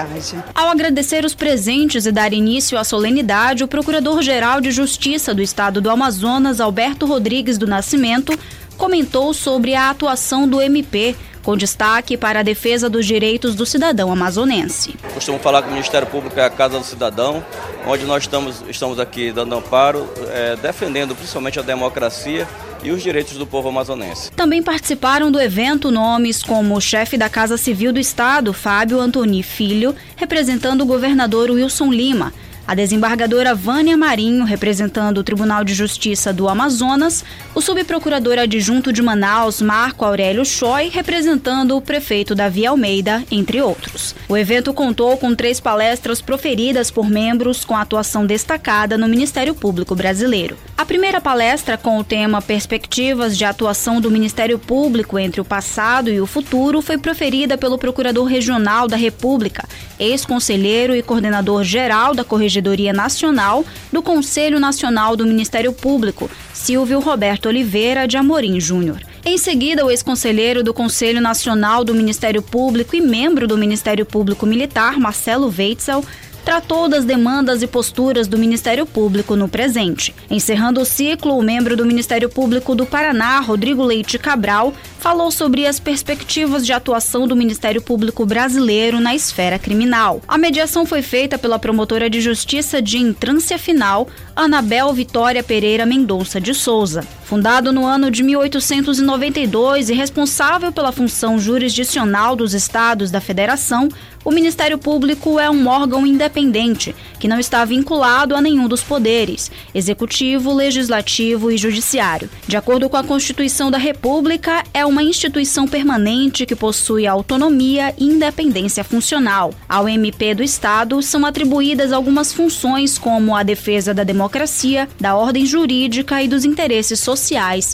Ao 0.53 0.69
agradecer 0.69 1.25
os 1.25 1.33
presentes 1.33 2.05
e 2.05 2.11
dar 2.11 2.31
início 2.31 2.77
à 2.77 2.83
solenidade, 2.83 3.63
o 3.63 3.67
Procurador-Geral 3.67 4.61
de 4.61 4.71
Justiça 4.71 5.33
do 5.33 5.41
Estado 5.41 5.81
do 5.81 5.89
Amazonas, 5.89 6.36
Alberto 6.59 7.05
Rodrigues 7.05 7.57
do 7.57 7.65
Nascimento, 7.65 8.37
comentou 8.77 9.33
sobre 9.33 9.73
a 9.73 9.89
atuação 9.89 10.47
do 10.47 10.61
MP 10.61 11.15
com 11.47 11.55
destaque 11.55 12.17
para 12.17 12.41
a 12.41 12.43
defesa 12.43 12.89
dos 12.89 13.05
direitos 13.05 13.55
do 13.55 13.65
cidadão 13.65 14.11
amazonense. 14.11 14.93
Costumo 15.13 15.39
falar 15.39 15.61
que 15.61 15.69
o 15.69 15.71
Ministério 15.71 16.05
Público 16.05 16.37
é 16.37 16.43
a 16.43 16.49
casa 16.49 16.77
do 16.77 16.83
cidadão, 16.83 17.41
onde 17.85 18.03
nós 18.03 18.23
estamos, 18.23 18.61
estamos 18.67 18.99
aqui 18.99 19.31
dando 19.31 19.55
amparo, 19.55 20.09
é, 20.29 20.57
defendendo 20.57 21.15
principalmente 21.15 21.57
a 21.57 21.61
democracia 21.61 22.45
e 22.83 22.91
os 22.91 23.01
direitos 23.01 23.37
do 23.37 23.47
povo 23.47 23.69
amazonense. 23.69 24.29
Também 24.31 24.61
participaram 24.61 25.31
do 25.31 25.39
evento 25.39 25.89
nomes 25.89 26.43
como 26.43 26.75
o 26.75 26.81
chefe 26.81 27.17
da 27.17 27.29
Casa 27.29 27.55
Civil 27.55 27.93
do 27.93 27.99
Estado, 27.99 28.51
Fábio 28.51 28.99
Antoni 28.99 29.41
Filho, 29.41 29.95
representando 30.17 30.81
o 30.81 30.85
governador 30.85 31.49
Wilson 31.49 31.91
Lima, 31.91 32.33
a 32.67 32.75
desembargadora 32.75 33.55
Vânia 33.55 33.95
Marinho, 33.95 34.43
representando 34.43 35.19
o 35.19 35.23
Tribunal 35.23 35.63
de 35.63 35.73
Justiça 35.73 36.33
do 36.33 36.49
Amazonas, 36.49 37.23
o 37.55 37.61
subprocurador 37.61 38.37
adjunto 38.37 38.91
de 38.91 39.01
Manaus, 39.01 39.61
Marco 39.61 40.03
Aurélio 40.03 40.43
Choi, 40.43 40.89
representando 40.89 41.77
o 41.77 41.81
prefeito 41.81 42.35
Davi 42.35 42.65
Almeida, 42.65 43.23
entre 43.31 43.61
outros. 43.61 44.13
O 44.27 44.35
evento 44.35 44.73
contou 44.73 45.15
com 45.15 45.33
três 45.33 45.61
palestras 45.61 46.19
proferidas 46.19 46.91
por 46.91 47.09
membros 47.09 47.63
com 47.63 47.73
atuação 47.73 48.25
destacada 48.25 48.97
no 48.97 49.07
Ministério 49.07 49.55
Público 49.55 49.95
Brasileiro. 49.95 50.57
A 50.77 50.85
primeira 50.85 51.21
palestra, 51.21 51.77
com 51.77 51.97
o 51.97 52.03
tema 52.03 52.41
Perspectivas 52.41 53.37
de 53.37 53.45
Atuação 53.45 54.01
do 54.01 54.11
Ministério 54.11 54.59
Público 54.59 55.17
entre 55.17 55.39
o 55.39 55.45
Passado 55.45 56.09
e 56.09 56.19
o 56.19 56.27
Futuro, 56.27 56.81
foi 56.81 56.97
proferida 56.97 57.57
pelo 57.57 57.77
Procurador 57.77 58.25
Regional 58.25 58.89
da 58.89 58.97
República, 58.97 59.67
ex-conselheiro 59.97 60.93
e 60.93 61.01
coordenador 61.01 61.63
geral 61.63 62.13
da 62.13 62.25
Corregedoria 62.25 62.56
Nacional 62.93 63.65
do 63.91 64.01
Conselho 64.01 64.59
Nacional 64.59 65.15
do 65.15 65.25
Ministério 65.25 65.73
Público, 65.73 66.29
Silvio 66.53 66.99
Roberto 66.99 67.47
Oliveira 67.47 68.07
de 68.07 68.17
Amorim 68.17 68.59
Júnior. 68.59 69.01
Em 69.25 69.37
seguida, 69.37 69.85
o 69.85 69.91
ex-conselheiro 69.91 70.63
do 70.63 70.73
Conselho 70.73 71.19
Nacional 71.19 71.83
do 71.83 71.93
Ministério 71.93 72.41
Público 72.41 72.95
e 72.95 73.01
membro 73.01 73.45
do 73.45 73.57
Ministério 73.57 74.05
Público 74.05 74.45
Militar, 74.45 74.97
Marcelo 74.97 75.53
Weitzel, 75.55 76.03
tratou 76.47 76.87
das 76.87 77.03
demandas 77.03 77.61
e 77.61 77.67
posturas 77.67 78.25
do 78.25 78.37
Ministério 78.37 78.85
Público 78.85 79.35
no 79.35 79.49
presente. 79.49 80.15
Encerrando 80.29 80.79
o 80.79 80.85
ciclo, 80.85 81.37
o 81.37 81.43
membro 81.43 81.75
do 81.75 81.85
Ministério 81.85 82.29
Público 82.29 82.73
do 82.73 82.85
Paraná, 82.85 83.41
Rodrigo 83.41 83.83
Leite 83.83 84.17
Cabral, 84.17 84.73
falou 84.97 85.29
sobre 85.29 85.67
as 85.67 85.77
perspectivas 85.77 86.65
de 86.65 86.71
atuação 86.71 87.27
do 87.27 87.35
Ministério 87.35 87.81
Público 87.81 88.25
brasileiro 88.25 89.01
na 89.01 89.13
esfera 89.13 89.59
criminal. 89.59 90.21
A 90.25 90.37
mediação 90.37 90.85
foi 90.85 91.01
feita 91.01 91.37
pela 91.37 91.59
promotora 91.59 92.09
de 92.09 92.21
justiça 92.21 92.81
de 92.81 92.97
entrância 92.97 93.59
final, 93.59 94.07
Anabel 94.33 94.93
Vitória 94.93 95.43
Pereira 95.43 95.85
Mendonça 95.85 96.39
de 96.39 96.53
Souza. 96.53 97.05
Fundado 97.27 97.73
no 97.73 97.85
ano 97.85 98.09
de 98.09 98.23
1892 98.23 99.89
e 99.89 99.93
responsável 99.93 100.71
pela 100.71 100.93
função 100.93 101.37
jurisdicional 101.37 102.37
dos 102.37 102.53
estados 102.53 103.11
da 103.11 103.19
federação, 103.19 103.89
o 104.23 104.31
Ministério 104.31 104.77
Público 104.77 105.37
é 105.37 105.49
um 105.49 105.67
órgão 105.67 106.05
independente, 106.05 106.95
que 107.19 107.27
não 107.27 107.39
está 107.39 107.63
vinculado 107.65 108.33
a 108.33 108.41
nenhum 108.41 108.67
dos 108.67 108.81
poderes, 108.81 109.51
executivo, 109.75 110.53
legislativo 110.53 111.51
e 111.51 111.57
judiciário. 111.57 112.29
De 112.47 112.55
acordo 112.55 112.89
com 112.89 112.97
a 112.97 113.03
Constituição 113.03 113.69
da 113.69 113.77
República, 113.77 114.63
é 114.73 114.85
uma 114.85 115.03
instituição 115.03 115.67
permanente 115.67 116.45
que 116.45 116.55
possui 116.55 117.07
autonomia 117.07 117.93
e 117.97 118.05
independência 118.05 118.83
funcional. 118.85 119.53
Ao 119.67 119.87
MP 119.87 120.33
do 120.33 120.43
Estado 120.43 121.01
são 121.01 121.25
atribuídas 121.25 121.91
algumas 121.91 122.33
funções 122.33 122.97
como 122.97 123.35
a 123.35 123.43
defesa 123.43 123.93
da 123.93 124.03
democracia, 124.03 124.89
da 124.99 125.15
ordem 125.15 125.45
jurídica 125.45 126.21
e 126.21 126.27
dos 126.27 126.45
interesses 126.45 126.99
sociais 126.99 127.16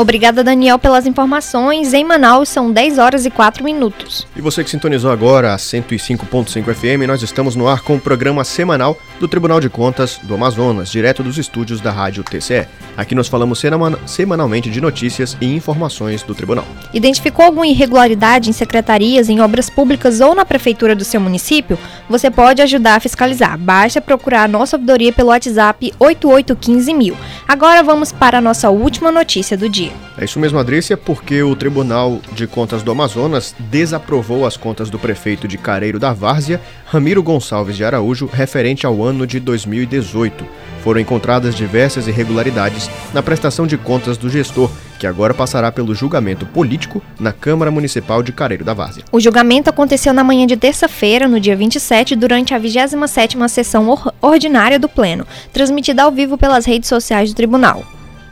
Obrigada, 0.00 0.44
Daniel, 0.44 0.78
pelas 0.78 1.08
informações. 1.08 1.92
Em 1.92 2.04
Manaus 2.04 2.48
são 2.48 2.70
10 2.70 2.98
horas 2.98 3.26
e 3.26 3.30
4 3.30 3.64
minutos. 3.64 4.24
E 4.36 4.40
você 4.40 4.62
que 4.62 4.70
sintonizou 4.70 5.10
agora 5.10 5.52
a 5.52 5.56
105.5 5.56 6.72
FM, 6.72 7.04
nós 7.08 7.20
estamos 7.20 7.56
no 7.56 7.66
ar 7.66 7.80
com 7.80 7.96
o 7.96 8.00
programa 8.00 8.44
semanal 8.44 8.96
do 9.18 9.26
Tribunal 9.26 9.58
de 9.58 9.68
Contas 9.68 10.20
do 10.22 10.36
Amazonas, 10.36 10.88
direto 10.88 11.24
dos 11.24 11.36
estúdios 11.36 11.80
da 11.80 11.90
Rádio 11.90 12.22
TCE. 12.22 12.68
Aqui 12.96 13.12
nós 13.12 13.26
falamos 13.26 13.60
semanalmente 14.06 14.70
de 14.70 14.80
notícias 14.80 15.36
e 15.40 15.52
informações 15.52 16.22
do 16.22 16.32
tribunal. 16.32 16.64
Identificou 16.94 17.44
alguma 17.44 17.66
irregularidade 17.66 18.50
em 18.50 18.52
secretarias, 18.52 19.28
em 19.28 19.40
obras 19.40 19.68
públicas 19.68 20.20
ou 20.20 20.32
na 20.32 20.44
prefeitura 20.44 20.94
do 20.94 21.04
seu 21.04 21.20
município? 21.20 21.76
Você 22.08 22.30
pode 22.30 22.62
ajudar 22.62 22.94
a 22.94 23.00
fiscalizar. 23.00 23.58
Basta 23.58 24.00
procurar 24.00 24.44
a 24.44 24.48
nossa 24.48 24.76
ouvidoria 24.76 25.12
pelo 25.12 25.30
WhatsApp 25.30 25.92
8815 25.98 27.16
Agora 27.48 27.82
vamos 27.82 28.12
para 28.12 28.38
a 28.38 28.40
nossa 28.40 28.70
última 28.70 29.10
notícia 29.10 29.56
do 29.56 29.68
dia. 29.68 29.87
É 30.16 30.24
isso 30.24 30.38
mesmo, 30.40 30.58
Adrícia, 30.58 30.96
porque 30.96 31.42
o 31.42 31.54
Tribunal 31.54 32.20
de 32.32 32.46
Contas 32.46 32.82
do 32.82 32.90
Amazonas 32.90 33.54
desaprovou 33.58 34.44
as 34.44 34.56
contas 34.56 34.90
do 34.90 34.98
prefeito 34.98 35.46
de 35.46 35.56
Careiro 35.56 35.98
da 35.98 36.12
Várzea, 36.12 36.60
Ramiro 36.86 37.22
Gonçalves 37.22 37.76
de 37.76 37.84
Araújo, 37.84 38.26
referente 38.26 38.84
ao 38.84 39.02
ano 39.02 39.26
de 39.26 39.38
2018. 39.38 40.44
Foram 40.82 41.00
encontradas 41.00 41.54
diversas 41.54 42.08
irregularidades 42.08 42.90
na 43.12 43.22
prestação 43.22 43.66
de 43.66 43.76
contas 43.76 44.16
do 44.16 44.28
gestor, 44.28 44.70
que 44.98 45.06
agora 45.06 45.34
passará 45.34 45.70
pelo 45.70 45.94
julgamento 45.94 46.46
político 46.46 47.02
na 47.20 47.32
Câmara 47.32 47.70
Municipal 47.70 48.22
de 48.22 48.32
Careiro 48.32 48.64
da 48.64 48.74
Várzea. 48.74 49.04
O 49.12 49.20
julgamento 49.20 49.70
aconteceu 49.70 50.12
na 50.12 50.24
manhã 50.24 50.46
de 50.46 50.56
terça-feira, 50.56 51.28
no 51.28 51.38
dia 51.38 51.54
27, 51.54 52.16
durante 52.16 52.54
a 52.54 52.60
27ª 52.60 53.48
sessão 53.48 54.12
ordinária 54.20 54.78
do 54.78 54.88
Pleno, 54.88 55.26
transmitida 55.52 56.02
ao 56.02 56.10
vivo 56.10 56.36
pelas 56.36 56.64
redes 56.64 56.88
sociais 56.88 57.30
do 57.30 57.36
tribunal. 57.36 57.84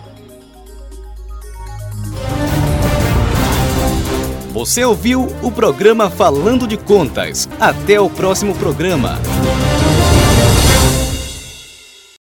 Você 4.62 4.84
ouviu 4.84 5.26
o 5.42 5.50
programa 5.50 6.08
Falando 6.08 6.68
de 6.68 6.76
Contas. 6.76 7.48
Até 7.58 8.00
o 8.00 8.08
próximo 8.08 8.54
programa. 8.54 9.18